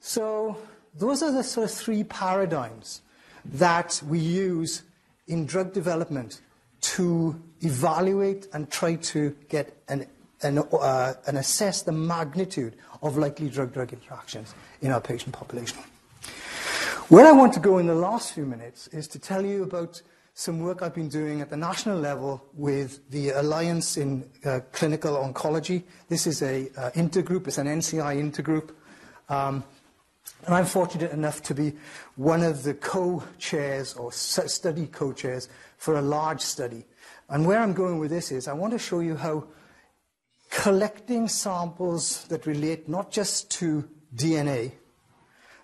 So 0.00 0.56
those 0.98 1.22
are 1.22 1.32
the 1.32 1.42
sort 1.42 1.64
of 1.64 1.76
three 1.76 2.04
paradigms 2.04 3.02
that 3.44 4.02
we 4.06 4.18
use 4.18 4.82
in 5.28 5.46
drug 5.46 5.72
development 5.72 6.40
to 6.80 7.40
evaluate 7.62 8.46
and 8.52 8.70
try 8.70 8.96
to 8.96 9.34
get 9.48 9.76
an, 9.88 10.06
an, 10.42 10.58
uh, 10.58 11.14
and 11.26 11.38
assess 11.38 11.82
the 11.82 11.92
magnitude 11.92 12.74
of 13.02 13.16
likely 13.16 13.48
drug-drug 13.48 13.92
interactions 13.92 14.54
in 14.82 14.90
our 14.90 15.00
patient 15.00 15.34
population. 15.34 15.78
Where 17.08 17.26
I 17.26 17.32
want 17.32 17.52
to 17.54 17.60
go 17.60 17.78
in 17.78 17.86
the 17.86 17.94
last 17.94 18.32
few 18.32 18.44
minutes 18.44 18.88
is 18.88 19.06
to 19.08 19.18
tell 19.18 19.44
you 19.44 19.62
about 19.62 20.02
some 20.34 20.60
work 20.60 20.82
I've 20.82 20.94
been 20.94 21.08
doing 21.08 21.40
at 21.40 21.50
the 21.50 21.56
national 21.56 21.98
level 21.98 22.44
with 22.52 23.08
the 23.10 23.30
Alliance 23.30 23.96
in 23.96 24.28
uh, 24.44 24.60
Clinical 24.72 25.14
Oncology. 25.14 25.84
This 26.08 26.26
is 26.26 26.42
a 26.42 26.68
uh, 26.76 26.90
intergroup, 26.90 27.46
it's 27.46 27.58
an 27.58 27.68
NCI 27.68 28.20
intergroup. 28.20 28.70
Um, 29.28 29.64
and 30.46 30.54
I'm 30.54 30.64
fortunate 30.64 31.10
enough 31.10 31.42
to 31.44 31.54
be 31.54 31.72
one 32.14 32.42
of 32.42 32.62
the 32.62 32.74
co-chairs 32.74 33.94
or 33.94 34.12
study 34.12 34.86
co-chairs 34.86 35.48
for 35.76 35.96
a 35.96 36.02
large 36.02 36.40
study. 36.40 36.84
And 37.28 37.44
where 37.44 37.58
I'm 37.58 37.74
going 37.74 37.98
with 37.98 38.10
this 38.10 38.30
is 38.30 38.46
I 38.46 38.52
want 38.52 38.72
to 38.72 38.78
show 38.78 39.00
you 39.00 39.16
how 39.16 39.48
collecting 40.50 41.26
samples 41.26 42.24
that 42.28 42.46
relate 42.46 42.88
not 42.88 43.10
just 43.10 43.50
to 43.52 43.88
DNA, 44.14 44.72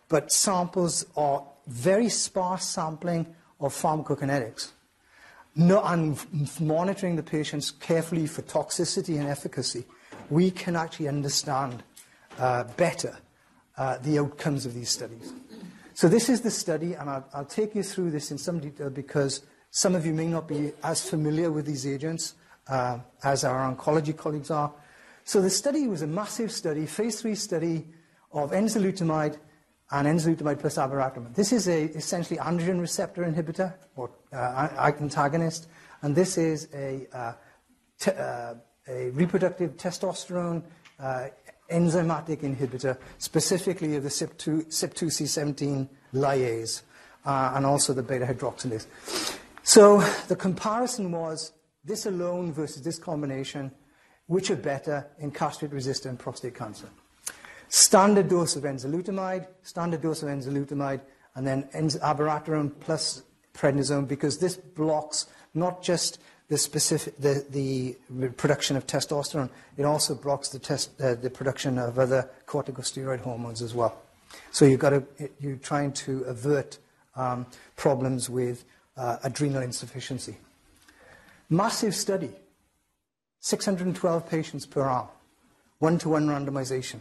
but 0.09 0.33
samples 0.33 1.07
or 1.15 1.47
very 1.69 2.09
sparse 2.09 2.67
sampling 2.67 3.35
of 3.61 3.73
pharmacokinetics. 3.73 4.73
No, 5.55 5.81
and 5.85 6.19
monitoring 6.61 7.15
the 7.15 7.23
patients 7.23 7.71
carefully 7.71 8.27
for 8.27 8.43
toxicity 8.43 9.21
and 9.21 9.29
efficacy, 9.29 9.85
we 10.29 10.51
can 10.51 10.75
actually 10.75 11.09
understand 11.09 11.85
uh, 12.39 12.65
better 12.77 13.17
uh, 13.83 13.99
the 13.99 14.17
outcomes 14.17 14.65
of 14.65 14.75
these 14.75 14.91
studies. 14.91 15.33
So 15.95 16.09
this 16.09 16.29
is 16.29 16.41
the 16.41 16.53
study, 16.53 16.95
and 16.95 17.11
I'll, 17.11 17.27
I'll, 17.35 17.45
take 17.45 17.75
you 17.75 17.83
through 17.83 18.13
this 18.13 18.31
in 18.31 18.39
some 18.39 18.61
detail 18.61 18.91
because 18.91 19.43
some 19.73 19.97
of 19.97 20.07
you 20.07 20.15
may 20.15 20.29
not 20.29 20.47
be 20.47 20.71
as 20.85 21.09
familiar 21.11 21.51
with 21.51 21.67
these 21.67 21.85
agents 21.85 22.35
uh, 22.69 22.99
as 23.25 23.43
our 23.43 23.75
oncology 23.75 24.17
colleagues 24.17 24.53
are. 24.53 24.73
So 25.25 25.43
the 25.43 25.51
study 25.51 25.89
was 25.89 26.03
a 26.03 26.07
massive 26.07 26.53
study, 26.53 26.87
phase 26.87 27.21
three 27.21 27.35
study 27.35 27.89
of 28.31 28.53
enzalutamide 28.53 29.39
and 29.91 30.07
enzalutamide 30.07 30.61
plus 30.61 30.77
abiraterone. 30.77 31.35
This 31.35 31.53
is 31.53 31.67
a 31.67 31.87
essentially 32.03 32.39
androgen 32.39 32.81
receptor 32.81 33.25
inhibitor 33.25 33.75
or 33.97 34.13
uh, 34.33 34.93
antagonist, 35.01 35.67
and 36.03 36.15
this 36.15 36.39
is 36.39 36.69
a, 36.73 37.09
uh, 37.13 37.33
te- 37.99 38.13
uh, 38.13 38.55
a 38.87 39.11
reproductive 39.11 39.77
testosterone 39.77 40.63
uh, 41.01 41.27
enzymatic 41.73 42.41
inhibitor, 42.41 42.97
specifically 43.19 43.97
of 43.97 44.03
the 44.03 44.09
CYP2, 44.09 44.67
CYP2C17 44.67 45.89
lyase 46.15 46.83
uh, 47.25 47.53
and 47.55 47.67
also 47.67 47.93
the 47.93 48.03
beta 48.03 48.27
hydroxylase. 48.27 48.87
So 49.63 50.01
the 50.29 50.37
comparison 50.37 51.13
was 51.13 51.53
this 51.85 52.07
alone 52.07 52.53
versus 52.53 52.83
this 52.83 52.99
combination, 52.99 53.73
which 54.27 54.51
are 54.51 54.57
better 54.57 55.09
in 55.19 55.31
castrate-resistant 55.31 56.19
prostate 56.19 56.55
cancer 56.55 56.89
standard 57.73 58.29
dose 58.29 58.55
of 58.55 58.65
enzalutamide, 58.65 59.47
standard 59.63 60.03
dose 60.03 60.23
of 60.23 60.29
enzalutamide, 60.29 61.01
and 61.35 61.47
then 61.47 61.63
abiraterone 61.73 62.71
plus 62.81 63.23
prednisone 63.55 64.07
because 64.07 64.39
this 64.39 64.57
blocks 64.57 65.27
not 65.55 65.83
just 65.83 66.21
the 66.53 66.59
specific 66.59 67.17
the, 67.19 67.47
the 67.49 68.29
production 68.37 68.77
of 68.77 68.87
testosterone, 68.87 69.49
it 69.79 69.85
also 69.87 70.15
blocks 70.15 70.51
the, 70.51 70.59
test, 70.59 70.91
uh, 71.01 71.15
the 71.15 71.31
production 71.31 71.79
of 71.79 71.99
other 71.99 72.29
corticosteroid 72.47 73.21
hormones 73.21 73.63
as 73.63 73.73
well. 73.73 74.03
So 74.51 74.67
you've 74.67 74.79
got 74.79 74.91
to, 74.91 75.31
you're 75.41 75.57
trying 75.57 75.93
to 76.05 76.25
avert 76.25 76.77
um, 77.17 77.47
problems 77.77 78.29
with 78.29 78.67
uh, 78.99 79.17
adrenal 79.25 79.63
insufficiency. 79.63 80.37
Massive 81.49 81.95
study, 81.95 82.29
612 83.41 84.29
patients 84.29 84.67
per 84.67 84.83
arm, 84.83 85.09
one-to-one 85.79 86.27
randomization. 86.27 87.01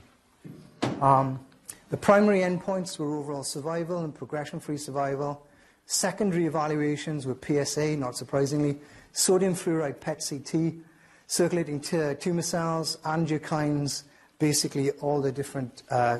Um, 1.02 1.46
the 1.90 1.98
primary 1.98 2.40
endpoints 2.40 2.98
were 2.98 3.18
overall 3.18 3.44
survival 3.44 4.06
and 4.06 4.16
progression-free 4.16 4.78
survival. 4.78 5.46
Secondary 5.88 6.46
evaluations 6.46 7.28
were 7.28 7.36
PSA, 7.36 7.98
not 7.98 8.16
surprisingly, 8.16 8.78
sodium 9.14 9.54
fluoride 9.54 10.00
PET-CT, 10.00 10.84
circulating 11.28 11.80
t- 11.80 12.14
tumor 12.20 12.42
cells, 12.42 12.98
angiokines, 13.04 14.04
basically 14.40 14.92
all 14.92 15.22
the 15.22 15.32
different 15.32 15.84
uh, 15.90 16.20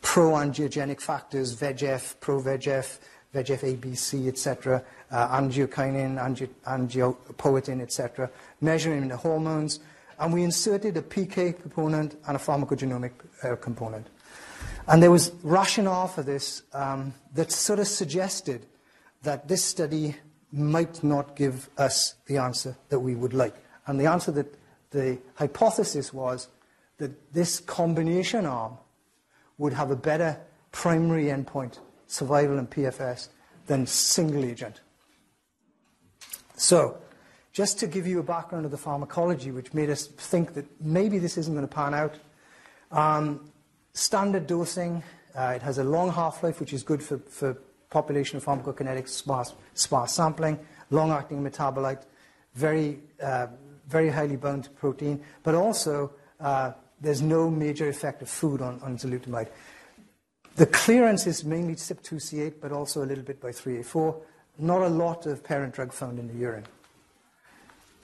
pro-angiogenic 0.00 1.00
factors, 1.00 1.54
VEGF, 1.54 2.20
pro-VEGF, 2.20 2.98
VEGF 3.34 3.78
ABC, 3.78 4.28
etc., 4.28 4.82
uh, 5.10 5.40
angiokinin, 5.40 6.18
angi- 6.18 6.50
angiopoietin, 6.66 7.80
etc., 7.80 8.30
measuring 8.60 9.08
the 9.08 9.16
hormones, 9.16 9.80
and 10.18 10.32
we 10.32 10.42
inserted 10.42 10.96
a 10.96 11.02
PK 11.02 11.60
component 11.60 12.16
and 12.26 12.36
a 12.36 12.40
pharmacogenomic 12.40 13.12
uh, 13.42 13.56
component. 13.56 14.06
And 14.88 15.02
there 15.02 15.10
was 15.10 15.32
rationale 15.42 16.08
for 16.08 16.22
this 16.22 16.62
um, 16.72 17.14
that 17.34 17.52
sort 17.52 17.78
of 17.78 17.86
suggested 17.86 18.66
that 19.22 19.48
this 19.48 19.64
study 19.64 20.16
might 20.52 21.02
not 21.02 21.34
give 21.34 21.70
us 21.78 22.14
the 22.26 22.36
answer 22.36 22.76
that 22.90 23.00
we 23.00 23.14
would 23.14 23.32
like. 23.32 23.54
And 23.86 23.98
the 23.98 24.06
answer 24.06 24.30
that 24.32 24.54
the 24.90 25.18
hypothesis 25.34 26.12
was 26.12 26.48
that 26.98 27.32
this 27.32 27.58
combination 27.60 28.46
arm 28.46 28.76
would 29.58 29.72
have 29.72 29.90
a 29.90 29.96
better 29.96 30.38
primary 30.70 31.24
endpoint, 31.24 31.78
survival 32.06 32.58
and 32.58 32.70
PFS, 32.70 33.28
than 33.66 33.86
single 33.86 34.44
agent. 34.44 34.80
So, 36.56 36.98
just 37.52 37.78
to 37.80 37.86
give 37.86 38.06
you 38.06 38.18
a 38.18 38.22
background 38.22 38.64
of 38.64 38.70
the 38.70 38.78
pharmacology, 38.78 39.50
which 39.50 39.74
made 39.74 39.90
us 39.90 40.06
think 40.06 40.54
that 40.54 40.64
maybe 40.80 41.18
this 41.18 41.36
isn't 41.36 41.54
going 41.54 41.66
to 41.66 41.74
pan 41.74 41.94
out, 41.94 42.18
um, 42.90 43.50
standard 43.94 44.46
dosing, 44.46 45.02
uh, 45.34 45.52
it 45.56 45.62
has 45.62 45.78
a 45.78 45.84
long 45.84 46.10
half-life, 46.10 46.60
which 46.60 46.72
is 46.72 46.82
good 46.82 47.02
for, 47.02 47.18
for 47.18 47.56
population 47.92 48.40
pharmacokinetics, 48.40 49.10
sparse, 49.10 49.54
sparse 49.74 50.12
sampling, 50.12 50.58
long-acting 50.90 51.42
metabolite, 51.42 52.02
very, 52.54 52.98
uh, 53.22 53.46
very 53.86 54.08
highly 54.08 54.36
bound 54.36 54.64
to 54.64 54.70
protein, 54.70 55.22
but 55.42 55.54
also 55.54 56.10
uh, 56.40 56.72
there's 57.00 57.22
no 57.22 57.50
major 57.50 57.88
effect 57.88 58.22
of 58.22 58.28
food 58.28 58.62
on, 58.62 58.80
on 58.80 58.96
enzalutamide. 58.96 59.48
The 60.56 60.66
clearance 60.66 61.26
is 61.26 61.44
mainly 61.44 61.74
CYP2C8, 61.74 62.54
but 62.60 62.72
also 62.72 63.02
a 63.02 63.06
little 63.06 63.24
bit 63.24 63.40
by 63.40 63.50
3A4. 63.50 64.16
Not 64.58 64.82
a 64.82 64.88
lot 64.88 65.26
of 65.26 65.42
parent 65.42 65.74
drug 65.74 65.92
found 65.92 66.18
in 66.18 66.28
the 66.28 66.34
urine. 66.34 66.66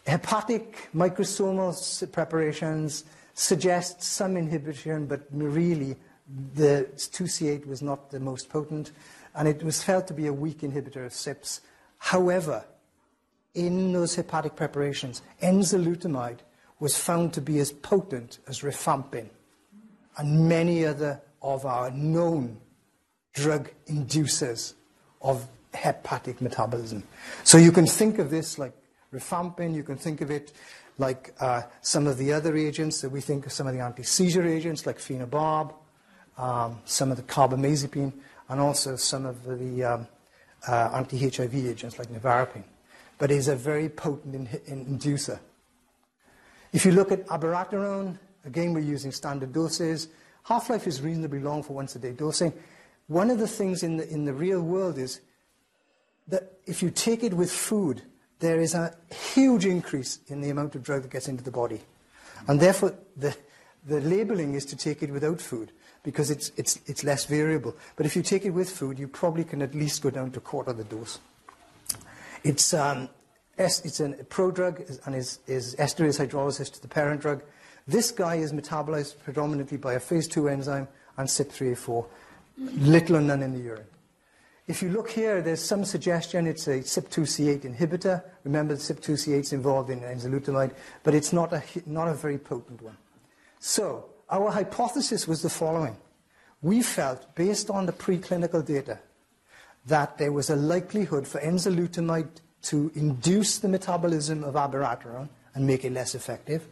Hepatic 0.07 0.89
microsomal 0.95 2.12
preparations 2.12 3.05
suggest 3.34 4.03
some 4.03 4.36
inhibition, 4.36 5.07
but 5.07 5.20
really 5.30 5.97
the 6.55 6.89
2C8 6.97 7.66
was 7.66 7.82
not 7.82 8.11
the 8.11 8.18
most 8.18 8.49
potent. 8.49 8.93
And 9.35 9.49
it 9.49 9.62
was 9.62 9.83
felt 9.83 10.07
to 10.09 10.14
be 10.14 10.26
a 10.26 10.33
weak 10.33 10.61
inhibitor 10.61 11.07
of 11.07 11.12
CYPs. 11.12 11.61
However, 11.99 12.64
in 13.55 13.93
those 13.93 14.14
hepatic 14.14 14.57
preparations, 14.57 15.22
enzalutamide 15.43 16.39
was 16.81 16.97
found 16.97 17.33
to 17.35 17.41
be 17.41 17.59
as 17.59 17.72
potent 17.72 18.39
as 18.47 18.61
rifampin 18.61 19.29
and 20.16 20.49
many 20.49 20.85
other 20.85 21.20
of 21.43 21.64
our 21.66 21.91
known 21.91 22.59
drug 23.33 23.70
inducers 23.89 24.74
of 25.22 25.47
hepatic 25.74 26.41
metabolism. 26.41 27.03
So 27.45 27.59
you 27.59 27.72
can 27.72 27.87
think 27.87 28.18
of 28.18 28.31
this 28.31 28.59
like 28.59 28.72
rifampin, 29.12 29.74
you 29.74 29.83
can 29.83 29.97
think 29.97 30.20
of 30.20 30.31
it 30.31 30.53
like 30.99 31.33
uh, 31.41 31.62
some 31.81 32.07
of 32.07 32.18
the 32.18 32.33
other 32.33 32.57
agents 32.57 33.01
that 33.01 33.11
we 33.11 33.20
think 33.20 33.47
of 33.47 33.53
some 33.53 33.66
of 33.66 33.74
the 33.74 33.81
anti-seizure 33.81 34.47
agents 34.47 34.87
like 34.87 34.99
phenobarb, 34.99 35.72
um, 36.37 36.81
some 36.85 37.11
of 37.11 37.16
the 37.16 37.22
carbamazepine, 37.22 38.12
and 38.49 38.61
also 38.61 38.96
some 38.96 39.26
of 39.26 39.44
the 39.44 39.84
um, 39.84 40.07
uh, 40.66 40.90
anti-HIV 40.94 41.55
agents 41.55 41.99
like 41.99 42.09
nevirapine. 42.09 42.64
But 43.18 43.30
is 43.30 43.49
a 43.49 43.57
very 43.57 43.88
potent 43.88 44.34
in- 44.34 44.61
in 44.66 44.99
inducer. 44.99 45.40
If 46.72 46.84
you 46.84 46.92
look 46.92 47.12
at 47.12 47.26
abiraterone, 47.26 48.18
again 48.44 48.72
we're 48.72 48.80
using 48.80 49.12
standard 49.12 49.53
doses. 49.53 50.09
Half-life 50.44 50.86
is 50.86 51.03
reasonably 51.03 51.40
long 51.40 51.62
for 51.62 51.74
once-a-day 51.74 52.12
dosing. 52.12 52.53
One 53.09 53.30
of 53.30 53.38
the 53.38 53.49
things 53.49 53.82
in 53.82 53.96
the, 53.96 54.09
in 54.09 54.24
the 54.24 54.32
real 54.32 54.61
world 54.61 54.99
is 54.99 55.20
that 56.28 56.53
if 56.66 56.82
you 56.82 56.90
take 56.90 57.22
it 57.22 57.34
with 57.34 57.51
food, 57.51 58.03
there 58.38 58.61
is 58.61 58.74
a 58.74 58.94
huge 59.34 59.66
increase 59.66 60.20
in 60.28 60.40
the 60.40 60.51
amount 60.51 60.74
of 60.74 60.82
drug 60.82 61.03
that 61.03 61.11
gets 61.11 61.28
into 61.28 61.42
the 61.42 61.51
body. 61.51 61.80
And 62.46 62.61
therefore, 62.61 62.94
the, 63.16 63.36
the 63.86 64.01
labeling 64.01 64.55
is 64.55 64.64
to 64.66 64.76
take 64.76 65.03
it 65.03 65.11
without 65.11 65.40
food 65.40 65.72
because 66.09 66.30
it's, 66.30 66.52
it's, 66.56 66.80
it's 66.86 67.04
less 67.04 67.26
variable. 67.26 67.76
But 67.94 68.06
if 68.06 68.16
you 68.16 68.22
take 68.22 68.46
it 68.46 68.50
with 68.52 68.70
food, 68.70 68.98
you 68.98 69.06
probably 69.06 69.44
can 69.44 69.61
at 69.61 69.74
least 69.74 70.00
go 70.00 70.09
down 70.09 70.30
to 70.30 70.38
a 70.38 70.40
quarter 70.40 70.72
the 70.72 70.84
dose. 70.84 71.18
It's, 72.42 72.72
um, 72.72 73.11
it's 73.59 74.00
a 74.00 74.09
prodrug 74.30 75.04
and 75.04 75.14
is, 75.14 75.40
is 75.46 75.76
esterase 75.76 76.26
hydrolysis 76.26 76.72
to 76.72 76.80
the 76.80 76.88
parent 76.88 77.20
drug. 77.20 77.42
This 77.86 78.11
guy 78.11 78.36
is 78.36 78.54
metabolized 78.54 79.22
predominantly 79.22 79.76
by 79.76 79.92
a 79.92 80.00
phase 80.00 80.26
2 80.28 80.48
enzyme 80.48 80.88
and 81.18 81.28
CYP3A4, 81.28 82.06
little 82.56 83.16
or 83.16 83.20
none 83.20 83.42
in 83.42 83.52
the 83.52 83.61
urine. 83.61 83.84
If 84.66 84.80
you 84.82 84.88
look 84.88 85.11
here, 85.11 85.42
there's 85.42 85.62
some 85.62 85.84
suggestion 85.84 86.46
it's 86.46 86.68
a 86.68 86.78
CYP2C8 86.78 87.76
inhibitor. 87.76 88.22
Remember, 88.44 88.74
the 88.74 88.80
CYP2C8 88.80 89.40
is 89.40 89.52
involved 89.52 89.90
in 89.90 90.00
enzalutamide, 90.00 90.72
but 91.02 91.14
it's 91.14 91.34
not 91.34 91.52
a, 91.52 91.62
not 91.84 92.09
a 92.09 92.14
very 92.14 92.38
potent 92.38 92.80
one. 92.80 92.96
So, 93.61 94.06
our 94.31 94.51
hypothesis 94.51 95.26
was 95.26 95.43
the 95.43 95.51
following. 95.51 95.97
We 96.61 96.83
felt, 96.83 97.35
based 97.35 97.70
on 97.70 97.87
the 97.87 97.93
preclinical 97.93 98.64
data, 98.64 98.99
that 99.87 100.18
there 100.18 100.33
was 100.33 100.51
a 100.51 100.57
likelihood 100.57 101.26
for 101.26 101.41
enzalutamide 101.41 102.29
to 102.62 102.91
induce 102.95 103.59
the 103.59 103.68
metabolism 103.68 104.45
of 104.45 104.55
abiraterone 104.55 105.29
and 105.55 105.66
make 105.66 105.85
it 105.85 105.93
less 105.93 106.14
effective. 106.14 106.66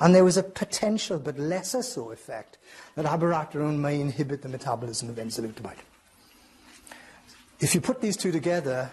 And 0.00 0.14
there 0.14 0.24
was 0.24 0.36
a 0.36 0.42
potential, 0.42 1.18
but 1.18 1.38
lesser 1.38 1.82
so, 1.82 2.10
effect 2.10 2.58
that 2.96 3.06
abiraterone 3.06 3.78
may 3.78 4.00
inhibit 4.00 4.42
the 4.42 4.48
metabolism 4.48 5.08
of 5.08 5.16
enzalutamide. 5.16 5.78
If 7.60 7.74
you 7.74 7.80
put 7.80 8.00
these 8.00 8.16
two 8.16 8.32
together, 8.32 8.90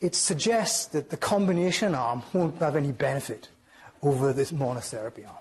it 0.00 0.14
suggests 0.14 0.86
that 0.86 1.10
the 1.10 1.16
combination 1.16 1.94
arm 1.94 2.22
won't 2.32 2.58
have 2.58 2.76
any 2.76 2.92
benefit 2.92 3.48
over 4.02 4.32
this 4.32 4.52
monotherapy 4.52 5.26
arm. 5.26 5.36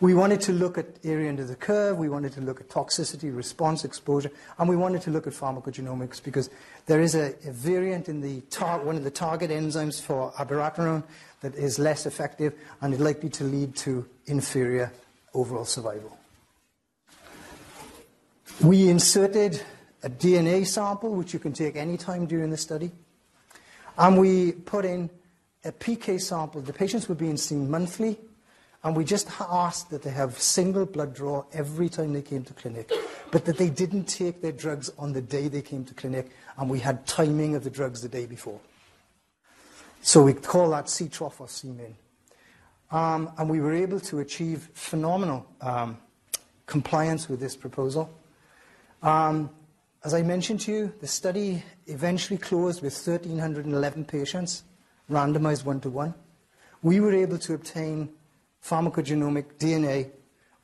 We 0.00 0.14
wanted 0.14 0.40
to 0.42 0.52
look 0.52 0.78
at 0.78 0.86
area 1.04 1.28
under 1.28 1.44
the 1.44 1.54
curve, 1.54 1.98
we 1.98 2.08
wanted 2.08 2.32
to 2.32 2.40
look 2.40 2.58
at 2.58 2.70
toxicity, 2.70 3.36
response, 3.36 3.84
exposure, 3.84 4.30
and 4.58 4.66
we 4.66 4.74
wanted 4.74 5.02
to 5.02 5.10
look 5.10 5.26
at 5.26 5.34
pharmacogenomics 5.34 6.22
because 6.22 6.48
there 6.86 7.02
is 7.02 7.14
a, 7.14 7.34
a 7.46 7.52
variant 7.52 8.08
in 8.08 8.22
the 8.22 8.40
one 8.82 8.96
of 8.96 9.04
the 9.04 9.10
target 9.10 9.50
enzymes 9.50 10.00
for 10.00 10.32
abiraterone 10.32 11.02
that 11.42 11.54
is 11.54 11.78
less 11.78 12.06
effective 12.06 12.54
and 12.80 12.94
is 12.94 13.00
likely 13.00 13.28
to 13.28 13.44
lead 13.44 13.76
to 13.76 14.06
inferior 14.26 14.90
overall 15.34 15.66
survival. 15.66 16.16
We 18.62 18.88
inserted 18.88 19.62
a 20.02 20.08
DNA 20.08 20.66
sample, 20.66 21.14
which 21.14 21.34
you 21.34 21.38
can 21.38 21.52
take 21.52 21.76
any 21.76 21.98
time 21.98 22.24
during 22.24 22.48
the 22.48 22.56
study, 22.56 22.90
and 23.98 24.18
we 24.18 24.52
put 24.52 24.86
in 24.86 25.10
a 25.62 25.72
PK 25.72 26.18
sample. 26.18 26.62
The 26.62 26.72
patients 26.72 27.06
were 27.06 27.14
being 27.14 27.36
seen 27.36 27.70
monthly 27.70 28.18
and 28.82 28.96
we 28.96 29.04
just 29.04 29.28
asked 29.40 29.90
that 29.90 30.02
they 30.02 30.10
have 30.10 30.38
single 30.38 30.86
blood 30.86 31.14
draw 31.14 31.44
every 31.52 31.88
time 31.88 32.12
they 32.12 32.22
came 32.22 32.44
to 32.44 32.54
clinic, 32.54 32.90
but 33.30 33.44
that 33.44 33.58
they 33.58 33.68
didn't 33.68 34.04
take 34.04 34.40
their 34.40 34.52
drugs 34.52 34.90
on 34.98 35.12
the 35.12 35.20
day 35.20 35.48
they 35.48 35.60
came 35.60 35.84
to 35.84 35.94
clinic, 35.94 36.30
and 36.56 36.70
we 36.70 36.80
had 36.80 37.06
timing 37.06 37.54
of 37.54 37.62
the 37.62 37.70
drugs 37.70 38.00
the 38.00 38.08
day 38.08 38.24
before. 38.24 38.58
So 40.00 40.22
we 40.22 40.32
call 40.32 40.70
that 40.70 40.88
C 40.88 41.08
trough 41.08 41.40
or 41.40 41.48
C 41.48 41.68
min. 41.68 41.94
Um, 42.90 43.30
and 43.38 43.48
we 43.50 43.60
were 43.60 43.74
able 43.74 44.00
to 44.00 44.20
achieve 44.20 44.70
phenomenal 44.72 45.46
um, 45.60 45.98
compliance 46.66 47.28
with 47.28 47.38
this 47.38 47.54
proposal. 47.54 48.10
Um, 49.02 49.50
as 50.02 50.14
I 50.14 50.22
mentioned 50.22 50.60
to 50.60 50.72
you, 50.72 50.94
the 51.00 51.06
study 51.06 51.62
eventually 51.86 52.38
closed 52.38 52.82
with 52.82 52.94
1,311 52.94 54.06
patients, 54.06 54.64
randomized 55.10 55.64
one 55.66 55.80
to 55.80 55.90
one. 55.90 56.14
We 56.82 57.00
were 57.00 57.12
able 57.12 57.38
to 57.38 57.52
obtain 57.52 58.08
pharmacogenomic 58.64 59.54
DNA 59.58 60.10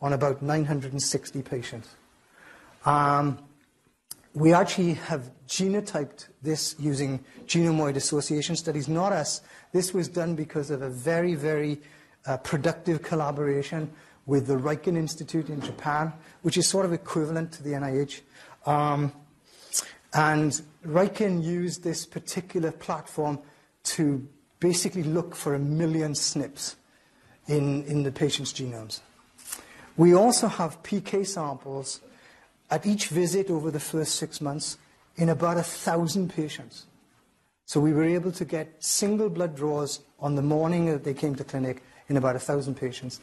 on 0.01 0.13
about 0.13 0.43
960 0.43 1.43
patients. 1.43 1.95
Um, 2.85 3.39
we 4.35 4.53
actually 4.53 4.95
have 4.95 5.31
genotyped 5.49 6.29
this 6.43 6.77
using 6.79 7.25
genome-wide 7.47 7.97
association 7.97 8.55
studies, 8.55 8.87
not 8.87 9.13
us. 9.13 9.41
This 9.73 9.95
was 9.95 10.09
done 10.09 10.35
because 10.35 10.71
of 10.71 10.83
a 10.83 10.91
very, 10.91 11.35
very 11.35 11.81
uh, 12.27 12.37
productive 12.39 13.03
collaboration 13.03 13.91
with 14.27 14.47
the 14.47 14.57
Riken 14.57 14.97
Institute 14.97 15.49
in 15.49 15.61
Japan, 15.61 16.13
which 16.43 16.59
is 16.59 16.67
sort 16.67 16.85
of 16.85 16.93
equivalent 16.93 17.53
to 17.53 17.63
the 17.63 17.71
NIH. 17.71 18.21
Um, 18.67 19.13
and 20.13 20.61
Riken 20.85 21.43
used 21.43 21.83
this 21.83 22.05
particular 22.05 22.73
platform 22.73 23.39
to 23.85 24.27
basically 24.61 25.05
look 25.05 25.35
for 25.35 25.55
a 25.55 25.59
million 25.59 26.13
SNPs 26.13 26.75
in, 27.49 27.85
in 27.85 28.03
the 28.03 28.13
patient's 28.13 28.53
genomes. 28.53 29.01
We 29.97 30.15
also 30.15 30.49
have 30.49 30.83
PK 30.83 31.27
samples 31.27 32.01
at 32.71 32.87
each 32.87 33.09
visit 33.09 33.51
over 33.51 33.71
the 33.71 33.81
first 33.81 34.17
six 34.17 34.41
months 34.41 34.79
in 35.17 35.29
about 35.29 35.57
a 35.57 35.63
thousand 35.63 36.35
patients. 36.35 36.87
So 37.65 37.81
we 37.81 37.93
were 37.93 38.05
able 38.05 38.33
to 38.33 38.45
get 38.45 38.83
single 38.83 39.29
blood 39.29 39.57
draws 39.57 40.01
on 40.21 40.35
the 40.35 40.43
morning 40.43 40.87
that 40.87 41.05
they 41.05 41.15
came 41.15 41.35
to 41.37 41.45
clinic 41.45 41.83
in 42.09 42.17
about 42.17 42.37
a 42.37 42.39
thousand 42.39 42.77
patients. 42.77 43.21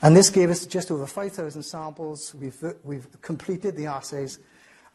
And 0.00 0.16
this 0.16 0.30
gave 0.30 0.48
us 0.50 0.64
just 0.64 0.90
over 0.90 1.06
5,000 1.06 1.62
samples. 1.62 2.34
We've, 2.34 2.56
we've 2.84 3.06
completed 3.20 3.76
the 3.76 3.86
assays. 3.86 4.38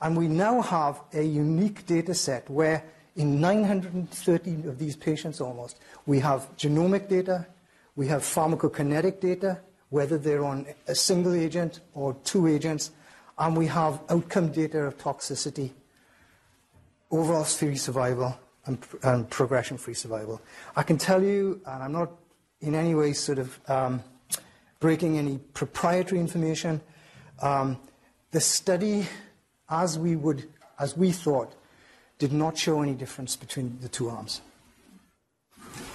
And 0.02 0.18
we 0.18 0.28
now 0.28 0.62
have 0.62 1.02
a 1.14 1.22
unique 1.22 1.86
data 1.86 2.14
set 2.14 2.50
where 2.50 2.84
in 3.16 3.42
930 3.42 4.68
of 4.68 4.80
these 4.80 4.96
patients 4.96 5.42
almost, 5.42 5.80
we 6.06 6.20
have 6.20 6.48
genomic 6.56 7.10
data, 7.10 7.48
we 7.98 8.08
have 8.08 8.22
pharmacokinetic 8.22 9.20
data, 9.20 9.60
whether 9.90 10.18
they're 10.18 10.46
on 10.46 10.68
a 10.88 10.96
single 10.96 11.34
agent 11.34 11.82
or 11.96 12.16
two 12.24 12.48
agents, 12.48 12.92
and 13.38 13.58
we 13.58 13.66
have 13.68 14.00
outcome 14.10 14.52
data 14.52 14.84
of 14.84 14.98
toxicity, 14.98 15.72
overall 17.12 17.44
free 17.44 17.76
survival, 17.76 18.38
and, 18.66 19.30
progression-free 19.30 19.94
survival. 19.94 20.42
I 20.76 20.84
can 20.84 20.98
tell 20.98 21.24
you, 21.24 21.62
and 21.66 21.84
I'm 21.84 21.92
not 21.92 22.12
in 22.62 22.76
any 22.76 22.94
way 22.94 23.14
sort 23.14 23.40
of 23.40 23.60
um, 23.68 24.04
breaking 24.80 25.18
any 25.18 25.40
proprietary 25.54 26.20
information, 26.20 26.82
um, 27.42 27.80
the 28.32 28.42
study, 28.42 29.08
as 29.70 29.98
we 29.98 30.16
would, 30.16 30.48
as 30.80 30.96
we 30.98 31.12
thought, 31.12 31.54
did 32.20 32.34
not 32.34 32.58
show 32.58 32.82
any 32.82 32.94
difference 32.94 33.36
between 33.36 33.78
the 33.82 33.88
two 33.90 34.10
arms. 34.10 34.42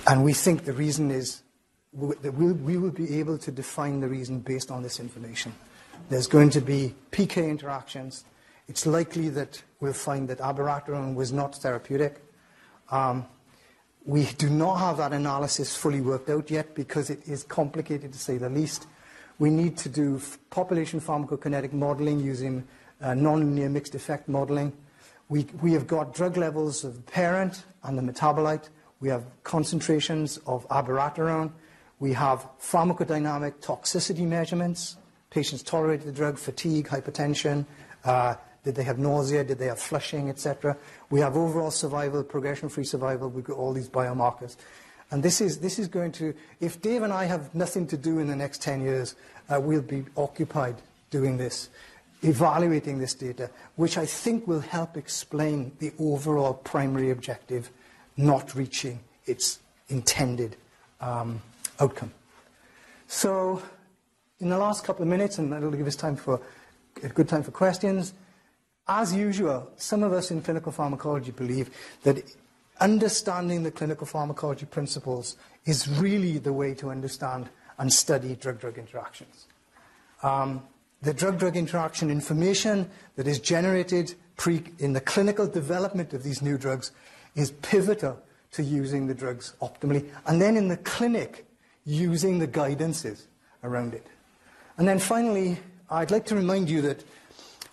And 0.06 0.24
we 0.24 0.32
think 0.32 0.64
the 0.64 0.72
reason 0.72 1.10
is 1.10 1.41
we 1.92 2.78
will 2.78 2.90
be 2.90 3.18
able 3.18 3.38
to 3.38 3.50
define 3.50 4.00
the 4.00 4.08
reason 4.08 4.40
based 4.40 4.70
on 4.70 4.82
this 4.82 4.98
information. 4.98 5.52
There's 6.08 6.26
going 6.26 6.50
to 6.50 6.60
be 6.60 6.94
PK 7.10 7.48
interactions. 7.48 8.24
It's 8.68 8.86
likely 8.86 9.28
that 9.30 9.62
we'll 9.80 9.92
find 9.92 10.28
that 10.28 10.38
abiraterone 10.38 11.14
was 11.14 11.32
not 11.32 11.54
therapeutic. 11.56 12.22
Um, 12.90 13.26
we 14.04 14.24
do 14.38 14.48
not 14.50 14.76
have 14.76 14.96
that 14.96 15.12
analysis 15.12 15.76
fully 15.76 16.00
worked 16.00 16.28
out 16.28 16.50
yet 16.50 16.74
because 16.74 17.10
it 17.10 17.28
is 17.28 17.44
complicated 17.44 18.12
to 18.12 18.18
say 18.18 18.36
the 18.38 18.48
least. 18.48 18.86
We 19.38 19.50
need 19.50 19.76
to 19.78 19.88
do 19.88 20.20
population 20.50 21.00
pharmacokinetic 21.00 21.72
modeling 21.72 22.20
using 22.20 22.66
uh, 23.00 23.08
nonlinear 23.08 23.70
mixed 23.70 23.94
effect 23.94 24.28
modeling. 24.28 24.72
We, 25.28 25.46
we 25.60 25.72
have 25.72 25.86
got 25.86 26.14
drug 26.14 26.36
levels 26.36 26.84
of 26.84 26.96
the 26.96 27.02
parent 27.02 27.64
and 27.84 27.96
the 27.96 28.02
metabolite. 28.02 28.68
We 29.00 29.08
have 29.08 29.24
concentrations 29.44 30.38
of 30.46 30.68
abiraterone. 30.68 31.52
We 32.02 32.14
have 32.14 32.48
pharmacodynamic 32.60 33.60
toxicity 33.60 34.26
measurements. 34.26 34.96
Patients 35.30 35.62
tolerated 35.62 36.04
the 36.08 36.10
drug, 36.10 36.36
fatigue, 36.36 36.88
hypertension, 36.88 37.64
uh, 38.04 38.34
Did 38.64 38.74
they 38.74 38.82
have 38.82 38.98
nausea? 38.98 39.44
Did 39.44 39.60
they 39.60 39.66
have 39.66 39.78
flushing, 39.78 40.28
etc.? 40.28 40.76
We 41.10 41.20
have 41.20 41.36
overall 41.36 41.70
survival, 41.70 42.24
progression-free 42.24 42.86
survival. 42.86 43.28
We've 43.28 43.44
got 43.44 43.56
all 43.56 43.72
these 43.72 43.88
biomarkers. 43.88 44.56
And 45.12 45.22
this 45.22 45.40
is, 45.40 45.60
this 45.60 45.78
is 45.78 45.86
going 45.86 46.10
to, 46.18 46.34
if 46.58 46.82
Dave 46.82 47.04
and 47.04 47.12
I 47.12 47.26
have 47.26 47.54
nothing 47.54 47.86
to 47.86 47.96
do 47.96 48.18
in 48.18 48.26
the 48.26 48.34
next 48.34 48.62
10 48.62 48.82
years, 48.82 49.14
uh, 49.48 49.60
we'll 49.60 49.80
be 49.80 50.04
occupied 50.16 50.82
doing 51.10 51.36
this, 51.36 51.68
evaluating 52.22 52.98
this 52.98 53.14
data, 53.14 53.48
which 53.76 53.96
I 53.96 54.06
think 54.06 54.48
will 54.48 54.58
help 54.58 54.96
explain 54.96 55.70
the 55.78 55.92
overall 56.00 56.54
primary 56.54 57.10
objective 57.10 57.70
not 58.16 58.56
reaching 58.56 58.98
its 59.24 59.60
intended 59.88 60.56
um, 61.00 61.40
outcome. 61.80 62.12
So, 63.06 63.62
in 64.40 64.48
the 64.48 64.58
last 64.58 64.84
couple 64.84 65.02
of 65.02 65.08
minutes, 65.08 65.38
and 65.38 65.52
that'll 65.52 65.70
give 65.70 65.86
us 65.86 65.96
time 65.96 66.16
for 66.16 66.40
a 67.02 67.08
good 67.08 67.28
time 67.28 67.42
for 67.42 67.50
questions, 67.50 68.14
as 68.88 69.14
usual, 69.14 69.70
some 69.76 70.02
of 70.02 70.12
us 70.12 70.30
in 70.30 70.42
clinical 70.42 70.72
pharmacology 70.72 71.30
believe 71.30 71.70
that 72.02 72.24
understanding 72.80 73.62
the 73.62 73.70
clinical 73.70 74.06
pharmacology 74.06 74.66
principles 74.66 75.36
is 75.64 75.86
really 75.88 76.38
the 76.38 76.52
way 76.52 76.74
to 76.74 76.90
understand 76.90 77.48
and 77.78 77.92
study 77.92 78.34
drug-drug 78.34 78.78
interactions. 78.78 79.46
Um, 80.22 80.62
the 81.02 81.14
drug-drug 81.14 81.56
interaction 81.56 82.10
information 82.10 82.88
that 83.16 83.26
is 83.26 83.38
generated 83.38 84.14
in 84.78 84.92
the 84.92 85.00
clinical 85.00 85.46
development 85.46 86.12
of 86.12 86.22
these 86.22 86.42
new 86.42 86.58
drugs 86.58 86.90
is 87.34 87.52
pivotal 87.62 88.20
to 88.52 88.62
using 88.62 89.06
the 89.06 89.14
drugs 89.14 89.54
optimally, 89.62 90.08
and 90.26 90.40
then 90.40 90.56
in 90.56 90.68
the 90.68 90.76
clinic, 90.78 91.46
using 91.84 92.38
the 92.38 92.48
guidances 92.48 93.22
around 93.64 93.94
it. 93.94 94.06
And 94.78 94.86
then 94.88 94.98
finally, 94.98 95.58
I'd 95.90 96.10
like 96.10 96.26
to 96.26 96.34
remind 96.34 96.70
you 96.70 96.82
that 96.82 97.04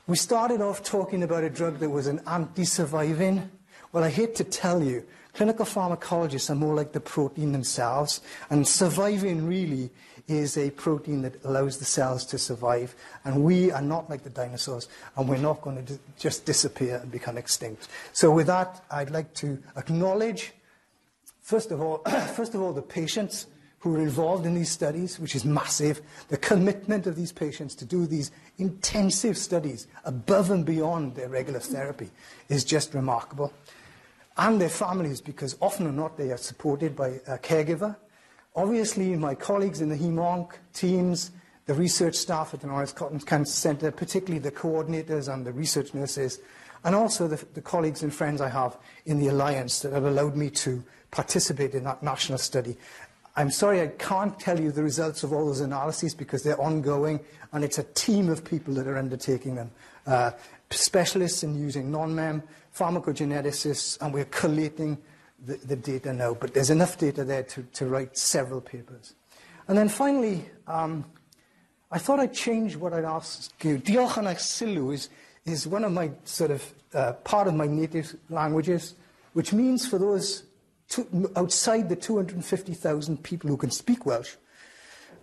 we 0.08 0.18
started 0.18 0.62
off 0.62 0.84
talking 0.84 1.24
about 1.24 1.44
a 1.44 1.50
drug 1.50 1.80
that 1.80 1.90
was 1.90 2.08
an 2.08 2.22
anti-survivin. 2.28 3.50
Well, 3.92 4.04
I 4.04 4.10
hate 4.10 4.36
to 4.36 4.44
tell 4.44 4.82
you, 4.82 5.06
clinical 5.34 5.66
pharmacologists 5.66 6.50
are 6.50 6.56
more 6.56 6.76
like 6.76 6.92
the 6.92 7.00
protein 7.00 7.52
themselves, 7.52 8.22
and 8.50 8.66
survivin 8.66 9.48
really 9.48 9.92
is 10.28 10.58
a 10.58 10.70
protein 10.72 11.22
that 11.22 11.44
allows 11.44 11.78
the 11.78 11.86
cells 11.86 12.26
to 12.26 12.38
survive. 12.38 12.96
And 13.24 13.44
we 13.44 13.72
are 13.72 13.82
not 13.82 14.10
like 14.10 14.24
the 14.24 14.30
dinosaurs, 14.30 14.88
and 15.16 15.28
we're 15.28 15.38
not 15.38 15.62
going 15.62 15.86
to 15.86 16.00
just 16.18 16.46
disappear 16.46 16.98
and 16.98 17.12
become 17.12 17.38
extinct. 17.38 17.88
So 18.14 18.32
with 18.32 18.48
that, 18.48 18.84
I'd 18.92 19.12
like 19.12 19.34
to 19.36 19.62
acknowledge, 19.78 20.54
first 21.42 21.72
of 21.72 21.82
all, 21.82 21.98
first 22.36 22.54
of 22.56 22.62
all, 22.62 22.74
the 22.74 22.82
patients 22.82 23.48
who 23.80 23.96
are 23.96 24.02
involved 24.02 24.46
in 24.46 24.56
these 24.56 24.70
studies, 24.70 25.20
which 25.20 25.36
is 25.36 25.46
massive. 25.46 26.02
The 26.28 26.38
commitment 26.38 27.08
of 27.08 27.16
these 27.16 27.32
patients 27.32 27.76
to 27.76 27.86
do 27.86 28.06
these 28.06 28.32
intensive 28.58 29.38
studies 29.38 29.88
above 30.04 30.52
and 30.52 30.66
beyond 30.66 31.16
their 31.16 31.30
regular 31.30 31.60
therapy 31.60 32.10
is 32.50 32.66
just 32.66 32.94
remarkable. 32.94 33.54
And 34.38 34.60
their 34.60 34.70
families, 34.70 35.22
because 35.22 35.58
often 35.62 35.88
or 35.88 35.92
not 35.92 36.18
they 36.18 36.32
are 36.32 36.38
supported 36.38 36.96
by 36.96 37.20
a 37.28 37.38
caregiver. 37.38 37.96
Obviously, 38.56 39.16
my 39.16 39.36
colleagues 39.36 39.82
in 39.82 39.90
the 39.90 39.98
HEMONC 39.98 40.52
teams, 40.74 41.32
the 41.66 41.74
research 41.74 42.16
staff 42.16 42.54
at 42.54 42.62
the 42.62 42.68
Norris 42.68 42.92
Cotton 42.92 43.20
Cancer 43.20 43.52
Centre, 43.52 43.92
particularly 43.92 44.40
the 44.40 44.52
coordinators 44.52 45.32
and 45.32 45.46
the 45.46 45.52
research 45.54 45.94
nurses, 45.94 46.40
and 46.84 46.96
also 46.96 47.28
the, 47.28 47.44
the 47.54 47.62
colleagues 47.62 48.04
and 48.04 48.14
friends 48.14 48.42
I 48.42 48.50
have 48.50 48.78
in 49.06 49.20
the 49.20 49.28
Alliance 49.28 49.82
that 49.82 49.94
have 49.94 50.06
allowed 50.06 50.36
me 50.36 50.50
to 50.52 50.84
participate 51.12 51.76
in 51.76 51.84
that 51.84 52.04
national 52.04 52.38
study 52.38 52.78
I'm 53.40 53.52
sorry 53.52 53.82
I 53.82 53.88
can't 53.88 54.38
tell 54.38 54.60
you 54.60 54.70
the 54.70 54.84
results 54.84 55.24
of 55.24 55.32
all 55.32 55.46
those 55.46 55.62
analyses 55.62 56.14
because 56.14 56.44
they're 56.44 56.60
ongoing 56.60 57.22
and 57.54 57.64
it's 57.64 57.78
a 57.78 57.84
team 57.84 58.28
of 58.28 58.44
people 58.44 58.74
that 58.74 58.86
are 58.86 58.98
undertaking 58.98 59.56
them. 59.56 59.72
Uh, 60.06 60.32
specialists 60.70 61.42
in 61.42 61.58
using 61.58 61.90
NONMEM, 61.90 62.44
pharmacogeneticists, 62.76 63.98
and 64.02 64.14
we're 64.14 64.26
collating 64.26 64.98
the, 65.46 65.56
the, 65.56 65.78
data 65.78 66.12
now. 66.12 66.34
But 66.34 66.54
there's 66.54 66.70
enough 66.70 66.98
data 66.98 67.24
there 67.24 67.44
to, 67.44 67.64
to 67.64 67.86
write 67.86 68.18
several 68.18 68.60
papers. 68.60 69.14
And 69.70 69.78
then 69.78 69.88
finally, 69.88 70.44
um, 70.68 71.06
I 71.92 71.98
thought 71.98 72.20
I'd 72.20 72.34
change 72.34 72.76
what 72.76 72.92
I'd 72.92 73.06
ask 73.06 73.64
you. 73.64 73.78
Diolch 73.78 74.94
is, 74.94 75.10
is 75.46 75.66
one 75.66 75.86
of 75.86 75.94
my 75.94 76.12
sort 76.26 76.52
of 76.52 76.74
uh, 76.94 77.14
part 77.14 77.48
of 77.48 77.54
my 77.54 77.68
native 77.68 78.18
languages, 78.30 78.96
which 79.32 79.54
means 79.54 79.88
for 79.88 79.98
those 79.98 80.44
outside 81.36 81.90
the 81.90 81.96
250,000 81.96 83.24
people 83.24 83.50
who 83.50 83.58
can 83.58 83.72
speak 83.72 84.06
Welsh. 84.06 84.36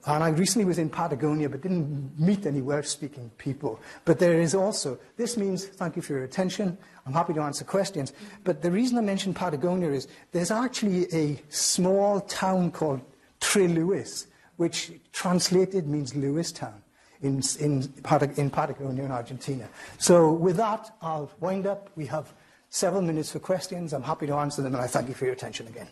And 0.06 0.22
I 0.22 0.28
recently 0.28 0.64
was 0.64 0.78
in 0.78 0.88
Patagonia 0.88 1.48
but 1.48 1.62
didn't 1.62 2.18
meet 2.18 2.46
any 2.46 2.62
Welsh 2.62 2.86
speaking 2.86 3.30
people. 3.38 3.80
But 4.04 4.20
there 4.20 4.40
is 4.40 4.54
also, 4.54 4.98
this 5.16 5.36
means 5.36 5.66
thank 5.66 5.96
you 5.96 6.02
for 6.02 6.12
your 6.12 6.22
attention. 6.22 6.78
I'm 7.04 7.12
happy 7.12 7.34
to 7.34 7.40
answer 7.40 7.64
questions. 7.64 8.12
But 8.44 8.62
the 8.62 8.70
reason 8.70 8.98
I 8.98 9.00
mentioned 9.00 9.34
Patagonia 9.34 9.90
is 9.90 10.06
there's 10.30 10.52
actually 10.52 11.12
a 11.12 11.42
small 11.48 12.20
town 12.20 12.70
called 12.70 13.00
Trelew, 13.40 14.26
which 14.56 14.92
translated 15.12 15.88
means 15.88 16.14
Lewis 16.14 16.52
Town 16.52 16.82
in, 17.22 17.42
in, 17.58 17.92
in 18.36 18.50
Patagonia 18.50 19.04
in 19.04 19.10
Argentina. 19.10 19.68
So 19.98 20.32
with 20.32 20.56
that, 20.56 20.94
I'll 21.02 21.30
wind 21.40 21.66
up. 21.66 21.90
We 21.96 22.06
have 22.06 22.32
several 22.70 23.02
minutes 23.02 23.32
for 23.32 23.38
questions. 23.38 23.92
I'm 23.92 24.02
happy 24.02 24.26
to 24.26 24.34
answer 24.34 24.62
them, 24.62 24.74
and 24.74 24.82
I 24.82 24.86
thank 24.86 25.08
you 25.08 25.14
for 25.14 25.24
your 25.24 25.34
attention 25.34 25.66
again. 25.68 25.88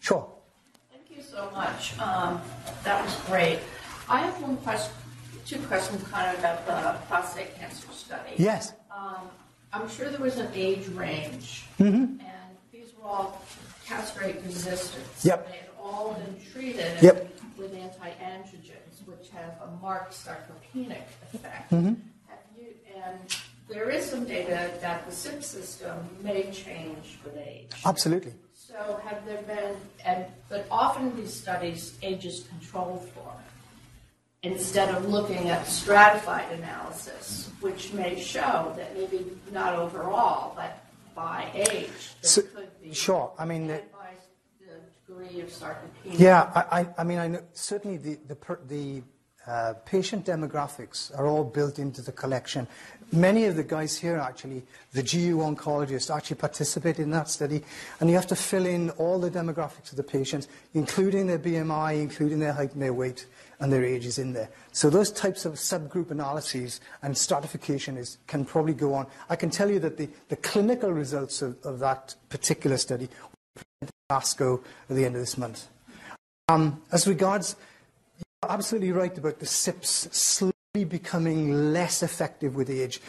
Sure. 0.00 0.28
Thank 0.92 1.10
you 1.16 1.22
so 1.22 1.50
much. 1.52 1.98
Um, 1.98 2.40
that 2.84 3.04
was 3.04 3.14
great. 3.26 3.58
I 4.08 4.20
have 4.20 4.40
one 4.40 4.56
question, 4.58 4.92
two 5.44 5.58
questions 5.66 6.02
kind 6.04 6.32
of 6.32 6.38
about 6.38 6.66
the 6.66 7.06
prostate 7.06 7.56
cancer 7.56 7.88
study. 7.92 8.34
Yes. 8.36 8.72
Um, 8.96 9.28
I'm 9.72 9.88
sure 9.88 10.08
there 10.08 10.20
was 10.20 10.38
an 10.38 10.48
age 10.54 10.86
range, 10.88 11.64
mm-hmm. 11.80 12.20
and 12.20 12.56
these 12.72 12.92
were 12.96 13.08
all 13.08 13.42
castrate 13.84 14.36
resistant. 14.44 15.04
Yep 15.22 15.66
all 15.96 16.12
been 16.14 16.36
treated 16.52 17.02
yep. 17.02 17.32
with 17.56 17.74
anti-androgens, 17.74 19.06
which 19.06 19.30
have 19.30 19.54
a 19.62 19.82
marked 19.82 20.12
sarcopenic 20.12 21.02
effect. 21.32 21.72
Mm-hmm. 21.72 21.94
You, 22.58 22.66
and 22.94 23.36
there 23.68 23.88
is 23.90 24.04
some 24.04 24.24
data 24.24 24.70
that 24.80 25.06
the 25.06 25.12
CYP 25.12 25.42
system 25.42 25.96
may 26.22 26.50
change 26.52 27.18
with 27.24 27.36
age. 27.38 27.70
Absolutely. 27.84 28.34
So 28.54 29.00
have 29.04 29.24
there 29.26 29.42
been, 29.42 29.76
and 30.04 30.26
but 30.48 30.66
often 30.70 31.16
these 31.16 31.32
studies 31.32 31.94
age 32.02 32.26
is 32.26 32.46
controlled 32.48 33.08
for 33.14 33.32
instead 34.42 34.94
of 34.94 35.08
looking 35.08 35.48
at 35.48 35.66
stratified 35.66 36.52
analysis, 36.52 37.50
which 37.60 37.92
may 37.92 38.20
show 38.20 38.72
that 38.76 38.94
maybe 38.96 39.24
not 39.52 39.74
overall, 39.74 40.52
but 40.54 40.84
by 41.14 41.48
age, 41.54 41.88
so, 42.20 42.42
could 42.42 42.68
be. 42.82 42.92
Sure. 42.92 43.32
I 43.38 43.46
mean, 43.46 43.66
degree 45.16 45.40
of 45.40 45.48
sarcopenia? 45.48 46.18
Yeah, 46.18 46.50
I, 46.54 46.80
I, 46.80 46.88
I 46.98 47.04
mean, 47.04 47.18
I 47.18 47.28
know, 47.28 47.42
certainly 47.52 47.96
the, 47.96 48.18
the, 48.26 48.58
the 48.68 49.02
uh, 49.46 49.74
patient 49.84 50.26
demographics 50.26 51.16
are 51.16 51.26
all 51.26 51.44
built 51.44 51.78
into 51.78 52.02
the 52.02 52.12
collection. 52.12 52.66
Many 53.12 53.44
of 53.44 53.54
the 53.54 53.62
guys 53.62 53.96
here, 53.96 54.16
actually, 54.16 54.64
the 54.92 55.02
GU 55.02 55.38
oncologists, 55.38 56.14
actually 56.14 56.36
participate 56.36 56.98
in 56.98 57.10
that 57.10 57.28
study, 57.28 57.62
and 58.00 58.10
you 58.10 58.16
have 58.16 58.26
to 58.26 58.36
fill 58.36 58.66
in 58.66 58.90
all 58.90 59.20
the 59.20 59.30
demographics 59.30 59.92
of 59.92 59.96
the 59.96 60.02
patients, 60.02 60.48
including 60.74 61.28
their 61.28 61.38
BMI, 61.38 62.00
including 62.00 62.40
their 62.40 62.52
height 62.52 62.72
and 62.72 62.82
their 62.82 62.92
weight, 62.92 63.26
and 63.60 63.72
their 63.72 63.84
ages 63.84 64.18
in 64.18 64.32
there. 64.32 64.50
So 64.72 64.90
those 64.90 65.12
types 65.12 65.44
of 65.44 65.54
subgroup 65.54 66.10
analyses 66.10 66.80
and 67.02 67.16
stratification 67.16 67.96
is, 67.96 68.18
can 68.26 68.44
probably 68.44 68.74
go 68.74 68.94
on. 68.94 69.06
I 69.30 69.36
can 69.36 69.50
tell 69.50 69.70
you 69.70 69.78
that 69.78 69.96
the, 69.96 70.08
the 70.28 70.36
clinical 70.36 70.90
results 70.90 71.40
of, 71.40 71.56
of 71.64 71.78
that 71.78 72.16
particular 72.28 72.76
study 72.76 73.08
ASCO 74.10 74.62
at 74.88 74.96
the 74.96 75.04
end 75.04 75.16
of 75.16 75.20
this 75.20 75.36
month. 75.36 75.66
Um, 76.48 76.80
as 76.92 77.08
regards, 77.08 77.56
you're 78.18 78.52
absolutely 78.52 78.92
right 78.92 79.16
about 79.16 79.40
the 79.40 79.46
CYPs 79.46 80.14
slowly 80.14 80.84
becoming 80.88 81.72
less 81.72 82.02
effective 82.02 82.54
with 82.54 82.70
age. 82.70 83.00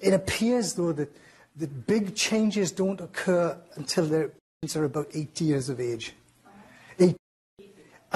It 0.00 0.12
appears, 0.12 0.74
though, 0.74 0.92
that, 0.92 1.16
that 1.56 1.86
big 1.86 2.14
changes 2.14 2.70
don't 2.70 3.00
occur 3.00 3.58
until 3.76 4.08
patients 4.08 4.76
are 4.76 4.84
about 4.84 5.08
80 5.14 5.44
years 5.44 5.68
of 5.70 5.80
age. 5.80 6.12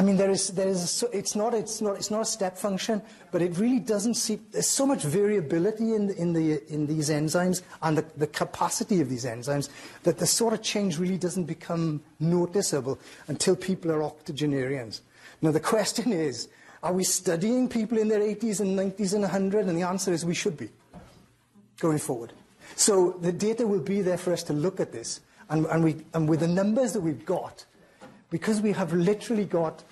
I 0.00 0.02
mean, 0.02 0.16
there 0.16 0.30
is, 0.30 0.48
there 0.48 0.66
is, 0.66 1.04
it's, 1.12 1.36
not, 1.36 1.52
it's, 1.52 1.82
not, 1.82 1.96
it's 1.96 2.10
not 2.10 2.22
a 2.22 2.24
step 2.24 2.56
function, 2.56 3.02
but 3.30 3.42
it 3.42 3.58
really 3.58 3.80
doesn't 3.80 4.14
see, 4.14 4.40
there's 4.50 4.66
so 4.66 4.86
much 4.86 5.02
variability 5.02 5.94
in, 5.94 6.08
in, 6.12 6.32
the, 6.32 6.62
in 6.72 6.86
these 6.86 7.10
enzymes 7.10 7.60
and 7.82 7.98
the, 7.98 8.06
the 8.16 8.26
capacity 8.26 9.02
of 9.02 9.10
these 9.10 9.26
enzymes 9.26 9.68
that 10.04 10.16
the 10.16 10.26
sort 10.26 10.54
of 10.54 10.62
change 10.62 10.98
really 10.98 11.18
doesn't 11.18 11.44
become 11.44 12.00
noticeable 12.18 12.98
until 13.28 13.54
people 13.54 13.92
are 13.92 14.02
octogenarians. 14.02 15.02
Now, 15.42 15.50
the 15.50 15.60
question 15.60 16.12
is, 16.14 16.48
are 16.82 16.94
we 16.94 17.04
studying 17.04 17.68
people 17.68 17.98
in 17.98 18.08
their 18.08 18.20
80s 18.20 18.60
and 18.60 18.78
90s 18.78 19.12
and 19.12 19.20
100? 19.20 19.66
And 19.66 19.76
the 19.76 19.82
answer 19.82 20.14
is 20.14 20.24
we 20.24 20.34
should 20.34 20.56
be, 20.56 20.70
going 21.78 21.98
forward. 21.98 22.32
So 22.74 23.18
the 23.20 23.32
data 23.32 23.66
will 23.66 23.80
be 23.80 24.00
there 24.00 24.16
for 24.16 24.32
us 24.32 24.42
to 24.44 24.54
look 24.54 24.80
at 24.80 24.92
this 24.92 25.20
And, 25.50 25.66
and, 25.66 25.82
we, 25.82 25.96
and 26.14 26.28
with 26.28 26.40
the 26.40 26.48
numbers 26.48 26.92
that 26.92 27.00
we've 27.00 27.26
got, 27.26 27.66
because 28.30 28.60
we 28.60 28.72
have 28.72 28.92
literally 28.92 29.44
got 29.44 29.82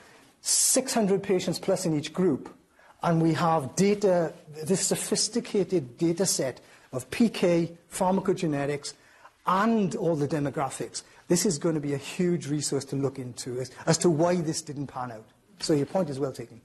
600 0.41 1.22
patients 1.22 1.59
plus 1.59 1.84
in 1.84 1.97
each 1.97 2.12
group, 2.12 2.49
and 3.03 3.20
we 3.22 3.34
have 3.34 3.76
data, 3.76 4.32
this 4.64 4.86
sophisticated 4.86 5.99
data 5.99 6.26
set 6.26 6.61
of 6.93 7.09
PK, 7.11 7.76
pharmacogenetics, 7.93 8.95
and 9.47 9.95
all 9.97 10.16
the 10.16 10.28
demographics, 10.28 11.03
this 11.28 11.45
is 11.45 11.59
going 11.59 11.74
to 11.74 11.80
be 11.80 11.95
a 11.95 11.99
huge 11.99 12.49
resource 12.49 12.84
to 12.86 12.97
look 12.97 13.18
into 13.18 13.64
as, 13.86 13.99
to 13.99 14.11
why 14.11 14.36
this 14.36 14.62
didn't 14.62 14.86
pan 14.86 15.12
out. 15.12 15.24
So 15.61 15.74
your 15.74 15.86
point 15.86 16.11
is 16.11 16.18
well 16.18 16.32
taken. 16.32 16.61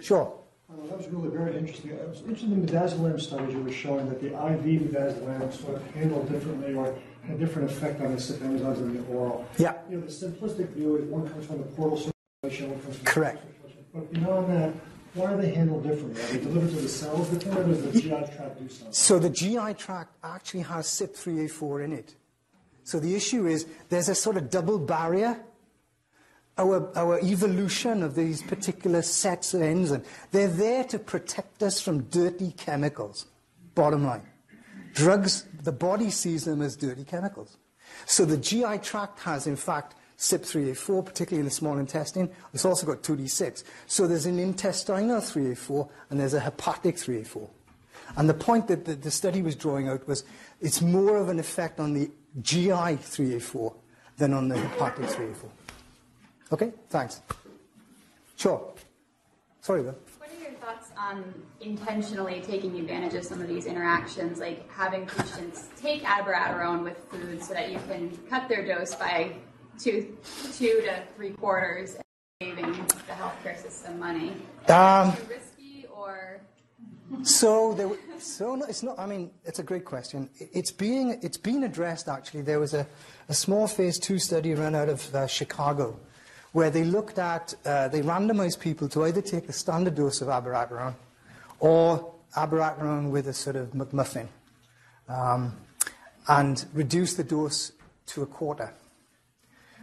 Sure. 0.00 0.32
Uh, 0.70 0.86
that 0.88 0.98
was 0.98 1.08
really 1.08 1.28
very 1.28 1.56
interesting. 1.56 1.92
I 1.92 2.08
was 2.08 2.20
interested 2.20 2.52
in 2.52 2.64
the 2.64 2.72
midazolam 2.72 3.20
studies 3.20 3.54
you 3.54 3.62
were 3.62 3.72
showing 3.72 4.08
that 4.08 4.20
the 4.20 4.28
IV 4.28 4.90
midazolam 4.90 5.52
sort 5.52 5.76
of 5.76 5.90
handled 5.94 6.30
differently 6.30 6.74
or 6.74 6.94
a 7.28 7.34
different 7.34 7.70
effect 7.70 8.00
on 8.00 8.12
the 8.12 8.18
CYP 8.18 8.38
enzymes 8.38 8.76
than 8.76 8.96
the 8.96 9.12
oral. 9.12 9.46
Yeah. 9.58 9.74
You 9.88 9.98
know, 9.98 10.06
the 10.06 10.12
simplistic 10.12 10.70
view 10.70 10.96
is 10.96 11.04
one 11.04 11.28
comes 11.28 11.46
from 11.46 11.58
the 11.58 11.64
portal 11.64 12.12
circulation, 12.42 12.70
one 12.70 12.80
comes 12.80 12.96
from 12.96 13.04
Correct. 13.04 13.44
But 13.94 14.12
beyond 14.12 14.50
that, 14.50 14.72
why 15.14 15.32
are 15.32 15.36
they 15.36 15.52
handled 15.52 15.82
differently? 15.82 16.22
Are 16.22 16.26
they 16.26 16.40
delivered 16.40 16.70
to 16.70 16.76
the 16.76 16.88
cells 16.88 17.28
differently, 17.28 17.62
or 17.62 17.66
does 17.66 17.82
the 17.82 18.00
GI 18.00 18.08
tract 18.08 18.58
do 18.58 18.68
something? 18.68 18.92
So 18.92 19.18
the 19.18 19.30
GI 19.30 19.74
tract 19.74 20.16
actually 20.24 20.62
has 20.62 20.86
CYP3A4 20.86 21.84
in 21.84 21.92
it. 21.92 22.14
So 22.84 22.98
the 22.98 23.14
issue 23.14 23.46
is 23.46 23.66
there's 23.90 24.08
a 24.08 24.14
sort 24.14 24.36
of 24.36 24.50
double 24.50 24.78
barrier. 24.78 25.44
Our, 26.58 26.90
our 26.96 27.18
evolution 27.20 28.02
of 28.02 28.14
these 28.14 28.42
particular 28.42 29.02
sets 29.02 29.54
of 29.54 29.62
enzymes, 29.62 30.04
they're 30.32 30.48
there 30.48 30.84
to 30.84 30.98
protect 30.98 31.62
us 31.62 31.80
from 31.80 32.02
dirty 32.04 32.52
chemicals. 32.52 33.26
Bottom 33.74 34.04
line. 34.04 34.22
Drugs, 34.92 35.46
the 35.62 35.72
body 35.72 36.10
sees 36.10 36.44
them 36.44 36.60
as 36.60 36.76
dirty 36.76 37.04
chemicals. 37.04 37.56
So 38.06 38.24
the 38.24 38.36
GI 38.36 38.78
tract 38.78 39.20
has, 39.20 39.46
in 39.46 39.56
fact, 39.56 39.94
CYP3A4, 40.18 41.04
particularly 41.04 41.40
in 41.40 41.44
the 41.44 41.50
small 41.50 41.78
intestine. 41.78 42.30
It's 42.54 42.64
also 42.64 42.86
got 42.86 43.02
2D6. 43.02 43.64
So 43.86 44.06
there's 44.06 44.26
an 44.26 44.38
intestinal 44.38 45.20
3A4 45.20 45.88
and 46.10 46.20
there's 46.20 46.34
a 46.34 46.40
hepatic 46.40 46.96
3A4. 46.96 47.48
And 48.16 48.28
the 48.28 48.34
point 48.34 48.68
that 48.68 49.02
the, 49.02 49.10
study 49.10 49.42
was 49.42 49.56
drawing 49.56 49.88
out 49.88 50.06
was 50.06 50.24
it's 50.60 50.80
more 50.80 51.16
of 51.16 51.28
an 51.28 51.38
effect 51.38 51.80
on 51.80 51.94
the 51.94 52.10
GI 52.40 52.68
3A4 52.70 53.74
than 54.18 54.34
on 54.34 54.48
the 54.48 54.58
hepatic 54.58 55.06
3A4. 55.06 55.48
Okay, 56.52 56.72
thanks. 56.90 57.22
Sure. 58.36 58.72
Sorry, 59.60 59.82
Bill. 59.82 59.96
What 60.62 60.68
are 60.68 60.74
your 60.74 60.80
thoughts 60.80 60.92
on 60.96 61.34
intentionally 61.60 62.40
taking 62.40 62.78
advantage 62.78 63.14
of 63.14 63.24
some 63.24 63.40
of 63.40 63.48
these 63.48 63.66
interactions, 63.66 64.38
like 64.38 64.70
having 64.70 65.06
patients 65.06 65.68
take 65.76 66.04
abiraterone 66.04 66.84
with 66.84 66.98
food 67.10 67.42
so 67.42 67.52
that 67.54 67.72
you 67.72 67.78
can 67.88 68.16
cut 68.30 68.48
their 68.48 68.64
dose 68.64 68.94
by 68.94 69.32
two, 69.78 70.16
two 70.56 70.82
to 70.82 71.02
three 71.16 71.30
quarters, 71.30 71.96
and 71.96 72.04
saving 72.40 72.72
the 72.72 73.12
healthcare 73.12 73.60
system 73.60 73.98
money? 73.98 74.34
Um, 74.68 75.12
Too 75.16 75.22
risky 75.28 75.86
or 75.92 76.40
So, 77.22 77.74
there, 77.74 77.90
so 78.18 78.54
no, 78.54 78.64
it's 78.66 78.82
not. 78.84 78.98
I 78.98 79.06
mean, 79.06 79.32
it's 79.44 79.58
a 79.58 79.64
great 79.64 79.84
question. 79.84 80.30
It's 80.38 80.70
being 80.70 81.18
it's 81.22 81.38
been 81.38 81.64
addressed 81.64 82.08
actually. 82.08 82.42
There 82.42 82.60
was 82.60 82.72
a, 82.74 82.86
a 83.28 83.34
small 83.34 83.66
phase 83.66 83.98
two 83.98 84.18
study 84.18 84.54
run 84.54 84.74
out 84.76 84.88
of 84.88 85.12
uh, 85.14 85.26
Chicago, 85.26 85.98
where 86.52 86.70
they 86.70 86.84
looked 86.84 87.18
at 87.18 87.54
uh, 87.64 87.88
they 87.88 88.02
randomized 88.02 88.60
people 88.60 88.88
to 88.90 89.04
either 89.04 89.22
take 89.22 89.46
the 89.46 89.52
standard 89.52 89.94
dose 89.94 90.20
of 90.20 90.28
abiraterone, 90.28 90.94
or 91.58 92.14
abiraterone 92.36 93.10
with 93.10 93.26
a 93.28 93.32
sort 93.32 93.56
of 93.56 93.70
McMuffin, 93.70 94.28
um, 95.08 95.56
and 96.28 96.66
reduce 96.72 97.14
the 97.14 97.24
dose 97.24 97.72
to 98.06 98.22
a 98.22 98.26
quarter. 98.26 98.72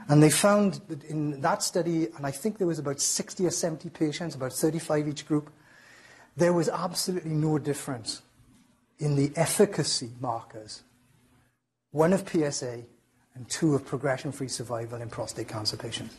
And 0.08 0.24
they 0.24 0.32
found 0.32 0.82
that 0.88 1.04
in 1.04 1.42
that 1.42 1.62
study, 1.62 2.08
and 2.18 2.26
I 2.26 2.32
think 2.32 2.58
there 2.58 2.68
was 2.68 2.80
about 2.80 3.00
60 3.00 3.46
or 3.46 3.52
70 3.52 3.90
patients, 3.90 4.36
about 4.36 4.54
35 4.54 5.08
each 5.08 5.28
group, 5.28 5.52
there 6.36 6.54
was 6.54 6.70
absolutely 6.70 7.32
no 7.32 7.60
difference 7.60 8.22
in 8.98 9.16
the 9.16 9.32
efficacy 9.36 10.12
markers, 10.20 10.82
one 11.92 12.14
of 12.14 12.28
PSA 12.28 12.84
and 13.36 13.50
two 13.50 13.76
of 13.76 13.86
progression 13.86 14.32
free 14.32 14.48
survival 14.48 15.02
in 15.02 15.10
prostate 15.10 15.48
cancer 15.48 15.78
patients. 15.78 16.16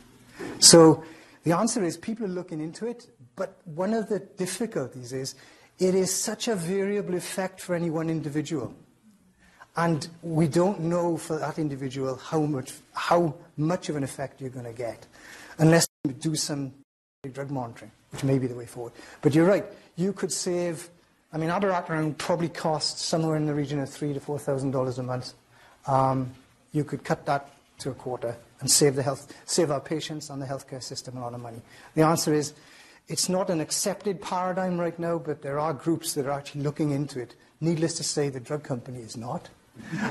So 0.58 1.02
the 1.44 1.52
answer 1.52 1.82
is 1.82 1.96
people 1.96 2.26
are 2.26 2.28
looking 2.28 2.60
into 2.60 2.86
it, 2.86 3.08
but 3.36 3.58
one 3.64 3.94
of 3.94 4.08
the 4.08 4.20
difficulties 4.20 5.12
is 5.12 5.34
it 5.78 5.94
is 5.94 6.14
such 6.14 6.48
a 6.48 6.54
variable 6.54 7.14
effect 7.14 7.60
for 7.60 7.74
any 7.74 7.88
one 7.88 8.10
individual. 8.10 8.74
And 9.76 10.06
we 10.22 10.48
don't 10.48 10.80
know 10.80 11.16
for 11.16 11.38
that 11.38 11.58
individual 11.58 12.16
how 12.16 12.40
much, 12.40 12.72
how 12.92 13.34
much 13.56 13.88
of 13.88 13.96
an 13.96 14.04
effect 14.04 14.40
you're 14.40 14.50
going 14.50 14.66
to 14.66 14.72
get 14.72 15.06
unless 15.58 15.86
you 16.04 16.12
do 16.12 16.34
some 16.34 16.72
drug 17.32 17.50
monitoring, 17.50 17.90
which 18.10 18.24
may 18.24 18.38
be 18.38 18.46
the 18.46 18.54
way 18.54 18.66
forward. 18.66 18.92
But 19.22 19.34
you're 19.34 19.46
right. 19.46 19.64
You 19.96 20.12
could 20.12 20.32
save, 20.32 20.90
I 21.32 21.38
mean, 21.38 21.48
abiraterone 21.50 22.18
probably 22.18 22.48
costs 22.48 23.02
somewhere 23.04 23.36
in 23.36 23.46
the 23.46 23.54
region 23.54 23.78
of 23.78 23.88
three 23.88 24.12
to 24.12 24.20
$4,000 24.20 24.98
a 24.98 25.02
month. 25.02 25.32
Um, 25.86 26.34
you 26.72 26.84
could 26.84 27.04
cut 27.04 27.24
that 27.26 27.48
to 27.78 27.90
a 27.90 27.94
quarter 27.94 28.36
and 28.60 28.70
save, 28.70 28.94
the 28.94 29.02
health, 29.02 29.32
save 29.46 29.70
our 29.70 29.80
patients 29.80 30.30
and 30.30 30.40
the 30.40 30.46
healthcare 30.46 30.82
system 30.82 31.16
a 31.16 31.20
lot 31.20 31.34
of 31.34 31.40
money. 31.40 31.60
The 31.94 32.02
answer 32.02 32.34
is 32.34 32.52
it's 33.08 33.28
not 33.28 33.50
an 33.50 33.60
accepted 33.60 34.20
paradigm 34.20 34.78
right 34.78 34.98
now, 34.98 35.18
but 35.18 35.42
there 35.42 35.58
are 35.58 35.72
groups 35.72 36.14
that 36.14 36.26
are 36.26 36.30
actually 36.30 36.62
looking 36.62 36.90
into 36.90 37.20
it. 37.20 37.34
Needless 37.60 37.94
to 37.94 38.04
say, 38.04 38.28
the 38.28 38.40
drug 38.40 38.62
company 38.62 39.00
is 39.00 39.16
not. 39.16 39.48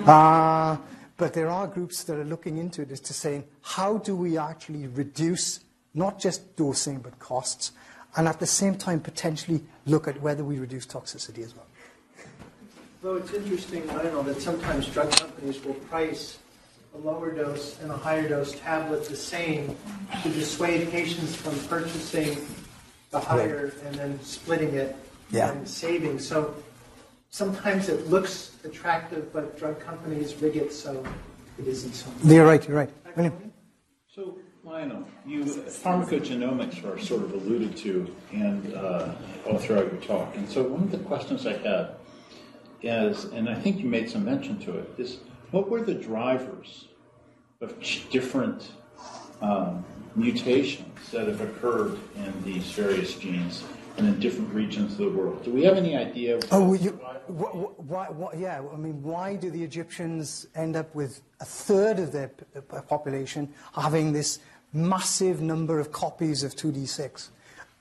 Uh, 0.05 0.77
but 1.17 1.33
there 1.33 1.49
are 1.49 1.67
groups 1.67 2.05
that 2.05 2.17
are 2.17 2.23
looking 2.23 2.57
into 2.57 2.81
it 2.81 2.91
as 2.91 3.01
to 3.01 3.13
saying, 3.13 3.43
how 3.61 3.97
do 3.97 4.15
we 4.15 4.37
actually 4.37 4.87
reduce 4.87 5.59
not 5.93 6.19
just 6.19 6.55
dosing, 6.55 6.99
but 6.99 7.19
costs, 7.19 7.71
and 8.15 8.27
at 8.27 8.39
the 8.39 8.47
same 8.47 8.75
time 8.75 8.99
potentially 8.99 9.61
look 9.85 10.07
at 10.07 10.19
whether 10.21 10.43
we 10.43 10.59
reduce 10.59 10.85
toxicity 10.85 11.43
as 11.43 11.55
well. 11.55 11.65
Though 13.01 13.15
it's 13.15 13.33
interesting, 13.33 13.89
I 13.89 14.03
don't 14.03 14.13
know, 14.13 14.23
that 14.23 14.41
sometimes 14.41 14.87
drug 14.87 15.11
companies 15.11 15.63
will 15.63 15.73
price 15.73 16.37
a 16.93 16.97
lower 16.97 17.31
dose 17.31 17.79
and 17.81 17.91
a 17.91 17.97
higher 17.97 18.27
dose 18.27 18.53
tablet 18.59 19.05
the 19.05 19.15
same 19.15 19.75
to 20.23 20.29
dissuade 20.29 20.89
patients 20.91 21.35
from 21.35 21.57
purchasing 21.67 22.37
the 23.11 23.19
higher 23.19 23.73
and 23.85 23.95
then 23.95 24.19
splitting 24.23 24.73
it 24.73 24.95
Yeah. 25.31 25.51
and 25.51 25.67
saving. 25.67 26.19
So 26.19 26.55
sometimes 27.29 27.89
it 27.89 28.09
looks 28.09 28.55
attractive, 28.63 29.31
but 29.31 29.57
drug 29.57 29.79
companies 29.79 30.35
rig 30.41 30.55
it 30.57 30.73
so 30.73 31.03
it 31.57 31.67
isn't 31.67 31.93
so. 31.93 32.07
You're 32.23 32.45
right, 32.45 32.65
you're 32.67 32.77
right. 32.77 32.89
William? 33.15 33.51
So, 34.07 34.37
Lionel, 34.63 35.05
you 35.25 35.43
pharmacogenomics 35.43 36.83
are 36.85 36.99
sort 36.99 37.23
of 37.23 37.33
alluded 37.33 37.75
to 37.77 38.13
and 38.31 38.73
uh, 38.73 39.13
all 39.47 39.57
throughout 39.57 39.91
your 39.91 40.01
talk. 40.01 40.35
And 40.35 40.49
so 40.49 40.63
one 40.63 40.83
of 40.83 40.91
the 40.91 40.97
questions 40.99 41.45
I 41.45 41.53
had 41.57 41.91
is, 42.81 43.25
and 43.25 43.49
I 43.49 43.55
think 43.55 43.79
you 43.79 43.85
made 43.85 44.09
some 44.09 44.25
mention 44.25 44.59
to 44.59 44.77
it, 44.77 44.89
is 44.97 45.17
what 45.51 45.69
were 45.69 45.81
the 45.81 45.93
drivers 45.93 46.87
of 47.61 47.75
different 48.11 48.71
um, 49.41 49.83
mutations 50.15 51.09
that 51.11 51.27
have 51.27 51.41
occurred 51.41 51.97
in 52.15 52.43
these 52.43 52.71
various 52.71 53.15
genes 53.15 53.63
and 53.97 54.07
in 54.07 54.19
different 54.19 54.53
regions 54.53 54.93
of 54.93 54.97
the 54.99 55.09
world? 55.09 55.43
Do 55.43 55.51
we 55.51 55.63
have 55.63 55.77
any 55.77 55.95
idea? 55.95 56.39
Oh, 56.51 56.73
you, 56.73 56.91
wh- 57.27 57.51
wh- 57.51 57.79
why, 57.89 58.05
why, 58.09 58.33
yeah, 58.37 58.61
I 58.71 58.77
mean, 58.77 59.01
why 59.01 59.35
do 59.35 59.49
the 59.49 59.63
Egyptians 59.63 60.47
end 60.55 60.75
up 60.75 60.93
with 60.95 61.21
a 61.39 61.45
third 61.45 61.99
of 61.99 62.11
their 62.11 62.29
p- 62.29 62.59
population 62.87 63.53
having 63.73 64.13
this 64.13 64.39
massive 64.71 65.41
number 65.41 65.79
of 65.79 65.91
copies 65.91 66.43
of 66.43 66.55
2D6? 66.55 67.29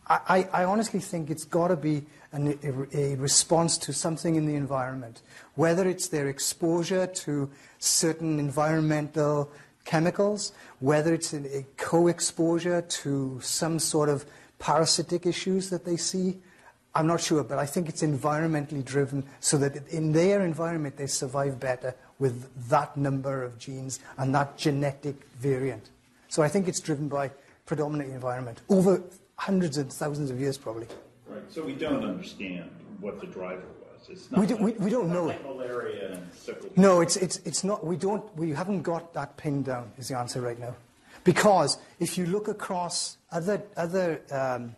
I, 0.06 0.20
I, 0.52 0.62
I 0.62 0.64
honestly 0.64 1.00
think 1.00 1.30
it's 1.30 1.44
got 1.44 1.68
to 1.68 1.76
be 1.76 2.06
a, 2.32 2.58
a 2.92 3.14
response 3.16 3.78
to 3.78 3.92
something 3.92 4.36
in 4.36 4.46
the 4.46 4.54
environment, 4.54 5.22
whether 5.54 5.88
it's 5.88 6.08
their 6.08 6.28
exposure 6.28 7.06
to 7.06 7.50
certain 7.78 8.38
environmental 8.38 9.50
chemicals, 9.84 10.52
whether 10.80 11.14
it's 11.14 11.32
a, 11.32 11.64
co-exposure 11.76 12.82
to 12.82 13.40
some 13.40 13.78
sort 13.78 14.08
of 14.08 14.26
parasitic 14.58 15.24
issues 15.24 15.70
that 15.70 15.84
they 15.84 15.96
see. 15.96 16.36
I'm 16.94 17.06
not 17.06 17.20
sure, 17.20 17.42
but 17.44 17.58
I 17.58 17.66
think 17.66 17.88
it's 17.88 18.02
environmentally 18.02 18.84
driven 18.84 19.24
so 19.40 19.56
that 19.58 19.88
in 19.88 20.12
their 20.12 20.44
environment 20.44 20.96
they 20.96 21.06
survive 21.06 21.58
better 21.58 21.94
with 22.18 22.68
that 22.68 22.96
number 22.96 23.42
of 23.44 23.58
genes 23.58 24.00
and 24.18 24.34
that 24.34 24.58
genetic 24.58 25.24
variant. 25.38 25.90
So 26.28 26.42
I 26.42 26.48
think 26.48 26.68
it's 26.68 26.80
driven 26.80 27.08
by 27.08 27.30
predominantly 27.64 28.14
environment 28.14 28.60
over 28.68 29.02
hundreds 29.36 29.78
and 29.78 29.92
thousands 29.92 30.30
of 30.30 30.40
years 30.40 30.58
probably. 30.58 30.88
Right. 31.38 31.52
So 31.52 31.64
we 31.64 31.74
don't 31.74 32.04
understand 32.04 32.70
what 33.00 33.20
the 33.20 33.26
driver 33.26 33.62
was. 33.80 34.08
It's 34.08 34.30
not 34.30 34.40
We 34.40 34.46
don't- 34.46 34.62
we- 34.62 34.72
we 34.72 34.90
don't 34.90 35.12
know 35.12 35.26
like 35.26 35.42
malaria 35.44 36.12
and 36.12 36.32
sickle. 36.34 36.70
No, 36.76 37.00
it's, 37.00 37.16
it's, 37.16 37.38
it's 37.44 37.64
not, 37.64 37.84
we 37.86 37.96
don't, 37.96 38.24
we 38.36 38.50
haven't 38.52 38.82
got 38.82 39.12
that 39.14 39.36
pinned 39.36 39.64
down 39.66 39.92
is 39.98 40.08
the 40.08 40.18
answer 40.18 40.40
right 40.40 40.58
now. 40.58 40.74
Because 41.24 41.78
if 42.00 42.16
you 42.16 42.26
look 42.26 42.48
across 42.48 43.18
other, 43.32 43.62
other 43.76 44.20
um, 44.30 44.74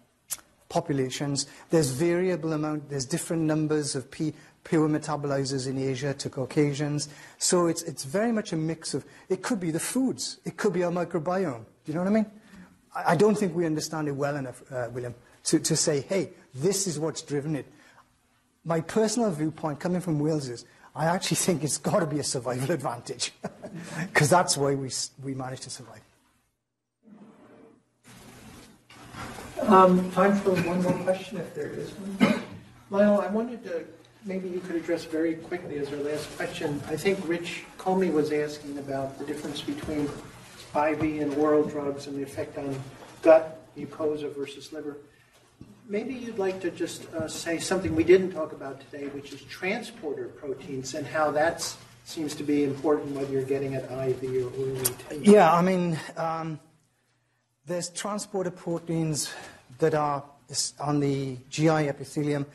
populations, 0.68 1.46
there's 1.70 1.90
variable 1.90 2.52
amount, 2.52 2.88
there's 2.90 3.04
different 3.06 3.42
numbers 3.42 3.94
of 3.94 4.10
P, 4.10 4.32
pure 4.64 4.88
metabolizers 4.88 5.66
in 5.68 5.78
Asia 5.78 6.12
to 6.14 6.28
Caucasians. 6.28 7.08
So 7.38 7.66
it's, 7.66 7.82
it's 7.82 8.04
very 8.04 8.32
much 8.32 8.52
a 8.52 8.56
mix 8.56 8.94
of, 8.94 9.04
it 9.28 9.42
could 9.42 9.60
be 9.60 9.70
the 9.70 9.80
foods, 9.80 10.38
it 10.44 10.56
could 10.56 10.72
be 10.72 10.82
our 10.82 10.92
microbiome. 10.92 11.64
Do 11.84 11.92
you 11.92 11.94
know 11.94 12.00
what 12.00 12.08
I 12.10 12.14
mean? 12.14 12.26
I, 12.94 13.12
I 13.12 13.16
don't 13.16 13.36
think 13.36 13.54
we 13.54 13.64
understand 13.66 14.08
it 14.08 14.12
well 14.12 14.36
enough, 14.36 14.62
uh, 14.72 14.88
William, 14.92 15.14
to, 15.44 15.58
to 15.60 15.76
say, 15.76 16.00
hey, 16.02 16.30
this 16.54 16.86
is 16.86 16.98
what's 16.98 17.22
driven 17.22 17.56
it. 17.56 17.66
My 18.64 18.80
personal 18.80 19.30
viewpoint 19.30 19.80
coming 19.80 20.00
from 20.00 20.18
Wales 20.18 20.48
is, 20.48 20.64
I 20.94 21.06
actually 21.06 21.36
think 21.46 21.64
it's 21.64 21.78
got 21.78 22.00
to 22.00 22.06
be 22.06 22.18
a 22.18 22.24
survival 22.24 22.72
advantage 22.72 23.32
because 24.06 24.30
that's 24.30 24.56
why 24.56 24.74
we, 24.74 24.90
we 25.22 25.34
managed 25.34 25.62
to 25.62 25.70
survive. 25.70 26.00
Um, 29.62 30.10
Time 30.12 30.36
for 30.36 30.52
one 30.62 30.82
more 30.82 30.92
question, 31.04 31.38
if 31.38 31.54
there 31.54 31.68
is 31.68 31.90
one. 31.90 32.42
Lionel, 32.90 33.20
I 33.20 33.28
wanted 33.28 33.62
to, 33.64 33.84
maybe 34.24 34.48
you 34.48 34.58
could 34.58 34.74
address 34.74 35.04
very 35.04 35.34
quickly 35.34 35.78
as 35.78 35.92
our 35.92 35.98
last 35.98 36.34
question. 36.36 36.82
I 36.88 36.96
think 36.96 37.18
Rich 37.28 37.64
Comey 37.78 38.12
was 38.12 38.32
asking 38.32 38.78
about 38.78 39.18
the 39.18 39.24
difference 39.24 39.60
between 39.60 40.08
IV 40.74 41.02
and 41.02 41.34
oral 41.34 41.62
drugs 41.62 42.06
and 42.06 42.16
the 42.16 42.22
effect 42.22 42.58
on 42.58 42.76
gut, 43.22 43.62
mucosa 43.76 44.34
versus 44.34 44.72
liver. 44.72 44.96
Maybe 45.90 46.14
you'd 46.14 46.38
like 46.38 46.60
to 46.60 46.70
just 46.70 47.12
uh, 47.14 47.26
say 47.26 47.58
something 47.58 47.96
we 47.96 48.04
didn't 48.04 48.30
talk 48.30 48.52
about 48.52 48.80
today, 48.80 49.08
which 49.08 49.32
is 49.32 49.42
transporter 49.42 50.28
proteins 50.28 50.94
and 50.94 51.04
how 51.04 51.32
that 51.32 51.68
seems 52.04 52.36
to 52.36 52.44
be 52.44 52.62
important 52.62 53.16
whether 53.16 53.32
you're 53.32 53.42
getting 53.42 53.72
it 53.72 53.82
IV 53.90 54.22
or 54.22 54.52
orally. 54.56 54.84
Yeah, 55.20 55.52
I 55.52 55.60
mean, 55.62 55.98
um, 56.16 56.60
there's 57.66 57.88
transporter 57.88 58.52
proteins 58.52 59.32
that 59.80 59.94
are 59.94 60.22
on 60.78 61.00
the 61.00 61.36
GI 61.48 61.88
epithelium. 61.88 62.46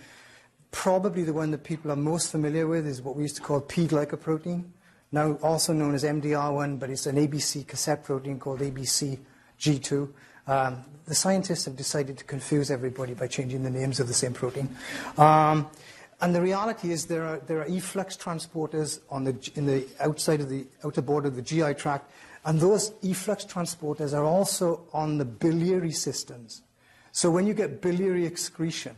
Probably 0.72 1.24
the 1.24 1.34
one 1.34 1.52
that 1.52 1.66
people 1.66 1.92
are 1.92 1.98
most 1.98 2.32
familiar 2.32 2.68
with 2.68 2.88
is 2.88 3.02
what 3.02 3.18
we 3.18 3.24
used 3.24 3.36
to 3.36 3.42
call 3.42 3.60
P 3.60 3.86
glycoprotein, 3.86 4.64
now 5.12 5.34
also 5.42 5.74
known 5.74 5.94
as 5.94 6.06
MDR1, 6.06 6.80
but 6.80 6.90
it's 6.90 7.06
an 7.06 7.18
ABC 7.18 7.68
cassette 7.68 8.06
protein 8.06 8.40
called 8.40 8.62
ABCG2. 8.62 10.14
Um, 10.48 10.86
the 11.08 11.16
scientists 11.16 11.66
have 11.66 11.76
decided 11.76 12.18
to 12.18 12.24
confuse 12.24 12.72
everybody 12.72 13.14
by 13.14 13.28
changing 13.28 13.64
the 13.64 13.70
names 13.70 13.99
of 13.99 14.08
the 14.08 14.14
same 14.14 14.34
protein. 14.34 14.70
Um, 15.18 15.68
and 16.22 16.34
the 16.34 16.41
reality 16.41 16.91
is 16.91 17.06
there 17.06 17.26
are, 17.26 17.39
there 17.39 17.60
are 17.60 17.66
efflux 17.66 18.16
transporters 18.16 18.99
on 19.10 19.26
the, 19.26 19.51
in 19.56 19.66
the 19.66 19.86
outside 19.99 20.41
of 20.41 20.49
the 20.49 20.66
outer 20.84 21.01
border 21.01 21.28
of 21.28 21.36
the 21.36 21.41
GI 21.41 21.76
tract, 21.76 22.12
and 22.45 22.60
those 22.60 22.93
efflux 23.03 23.45
transporters 23.45 24.14
are 24.14 24.24
also 24.24 24.86
on 24.93 25.18
the 25.18 25.26
biliary 25.26 25.91
systems. 25.91 26.62
So 27.12 27.30
when 27.30 27.47
you 27.47 27.53
get 27.53 27.82
biliary 27.82 28.26
excretion, 28.26 28.95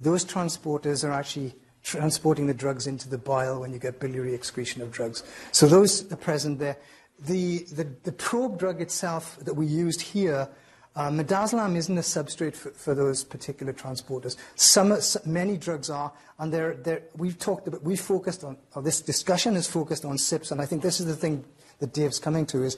those 0.00 0.24
transporters 0.24 1.04
are 1.04 1.12
actually 1.12 1.54
transporting 1.82 2.46
the 2.46 2.54
drugs 2.54 2.86
into 2.86 3.08
the 3.08 3.18
bile 3.18 3.60
when 3.60 3.72
you 3.72 3.78
get 3.78 4.00
biliary 4.00 4.34
excretion 4.34 4.82
of 4.82 4.90
drugs. 4.90 5.22
So 5.52 5.66
those 5.66 6.10
are 6.12 6.16
present 6.16 6.58
there. 6.58 6.76
The, 7.20 7.58
the, 7.72 7.84
the 8.02 8.12
probe 8.12 8.58
drug 8.58 8.80
itself 8.80 9.38
that 9.40 9.54
we 9.54 9.66
used 9.66 10.00
here, 10.00 10.48
uh, 10.94 11.08
midazolam 11.10 11.76
isn't 11.76 11.96
a 11.96 12.02
substrate 12.02 12.54
for, 12.54 12.70
for 12.70 12.94
those 12.94 13.24
particular 13.24 13.72
transporters. 13.72 14.36
Some, 14.56 14.94
many 15.24 15.56
drugs 15.56 15.88
are, 15.88 16.12
and 16.38 16.52
they're, 16.52 16.74
they're, 16.74 17.02
we've 17.16 17.38
talked 17.38 17.66
about, 17.66 17.82
we've 17.82 18.00
focused 18.00 18.44
on, 18.44 18.58
this 18.82 19.00
discussion 19.00 19.56
is 19.56 19.66
focused 19.66 20.04
on 20.04 20.16
CYPs, 20.16 20.52
and 20.52 20.60
I 20.60 20.66
think 20.66 20.82
this 20.82 21.00
is 21.00 21.06
the 21.06 21.16
thing 21.16 21.44
that 21.78 21.94
Dave's 21.94 22.18
coming 22.18 22.44
to 22.46 22.62
is 22.62 22.76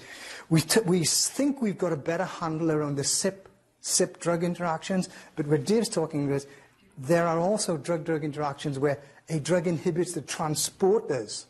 we, 0.48 0.62
we 0.86 1.04
think 1.04 1.60
we've 1.60 1.78
got 1.78 1.92
a 1.92 1.96
better 1.96 2.24
handle 2.24 2.70
around 2.70 2.96
the 2.96 3.02
CYP, 3.02 3.36
CYP 3.82 4.20
drug 4.20 4.44
interactions, 4.44 5.08
but 5.34 5.46
what 5.46 5.64
Dave's 5.64 5.88
talking 5.88 6.30
is 6.30 6.46
there 6.96 7.26
are 7.26 7.38
also 7.38 7.76
drug-drug 7.76 8.22
interactions 8.24 8.78
where 8.78 9.00
a 9.28 9.40
drug 9.40 9.66
inhibits 9.66 10.12
the 10.12 10.22
transporters 10.22 11.46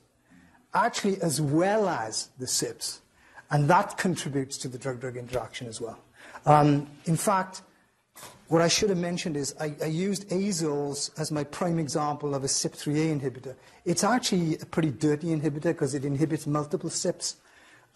actually 0.72 1.20
as 1.20 1.40
well 1.40 1.88
as 1.88 2.30
the 2.38 2.46
CYPs, 2.46 3.00
and 3.50 3.68
that 3.68 3.98
contributes 3.98 4.56
to 4.58 4.68
the 4.68 4.78
drug-drug 4.78 5.16
interaction 5.16 5.66
as 5.66 5.80
well. 5.80 5.98
Um, 6.46 6.88
in 7.06 7.16
fact, 7.16 7.62
what 8.48 8.60
I 8.60 8.68
should 8.68 8.90
have 8.90 8.98
mentioned 8.98 9.36
is 9.36 9.54
I, 9.58 9.74
I 9.82 9.86
used 9.86 10.28
azoles 10.28 11.10
as 11.18 11.32
my 11.32 11.44
prime 11.44 11.78
example 11.78 12.34
of 12.34 12.44
a 12.44 12.46
CYP3A 12.46 13.20
inhibitor. 13.20 13.56
It's 13.84 14.04
actually 14.04 14.58
a 14.58 14.66
pretty 14.66 14.90
dirty 14.90 15.28
inhibitor 15.28 15.72
because 15.72 15.94
it 15.94 16.04
inhibits 16.04 16.46
multiple 16.46 16.90
CYPs, 16.90 17.36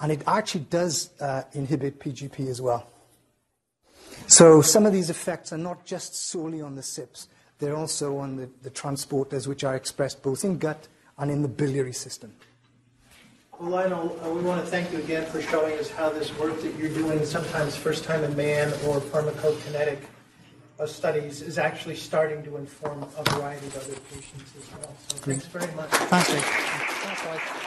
and 0.00 0.10
it 0.10 0.22
actually 0.26 0.64
does 0.70 1.10
uh, 1.20 1.42
inhibit 1.52 2.00
PGP 2.00 2.48
as 2.48 2.62
well. 2.62 2.88
So 4.26 4.62
some 4.62 4.86
of 4.86 4.92
these 4.92 5.10
effects 5.10 5.52
are 5.52 5.58
not 5.58 5.84
just 5.84 6.16
solely 6.16 6.60
on 6.60 6.74
the 6.74 6.82
CYPs, 6.82 7.28
they're 7.58 7.76
also 7.76 8.18
on 8.18 8.36
the, 8.36 8.48
the 8.62 8.70
transporters 8.70 9.46
which 9.46 9.64
are 9.64 9.74
expressed 9.74 10.22
both 10.22 10.44
in 10.44 10.58
gut 10.58 10.88
and 11.18 11.30
in 11.30 11.42
the 11.42 11.48
biliary 11.48 11.92
system. 11.92 12.32
Well, 13.60 13.70
Lionel, 13.70 14.16
uh, 14.24 14.30
we 14.30 14.40
want 14.40 14.64
to 14.64 14.70
thank 14.70 14.92
you 14.92 14.98
again 14.98 15.26
for 15.26 15.42
showing 15.42 15.76
us 15.80 15.90
how 15.90 16.10
this 16.10 16.36
work 16.38 16.62
that 16.62 16.76
you're 16.76 16.94
doing, 16.94 17.24
sometimes 17.24 17.74
first 17.74 18.04
time 18.04 18.22
in 18.22 18.36
man 18.36 18.68
or 18.86 19.00
pharmacokinetic 19.00 19.98
uh, 20.78 20.86
studies, 20.86 21.42
is 21.42 21.58
actually 21.58 21.96
starting 21.96 22.44
to 22.44 22.56
inform 22.56 23.02
a 23.02 23.24
variety 23.30 23.66
of 23.66 23.76
other 23.78 23.96
patients 24.12 24.52
as 24.56 24.70
well. 24.70 24.94
So 25.08 25.16
thanks 25.16 25.46
very 25.46 25.74
much. 25.74 25.90
Thanks, 25.90 26.30
Dave. 26.30 26.44
Thanks, 26.44 27.22
guys. 27.24 27.57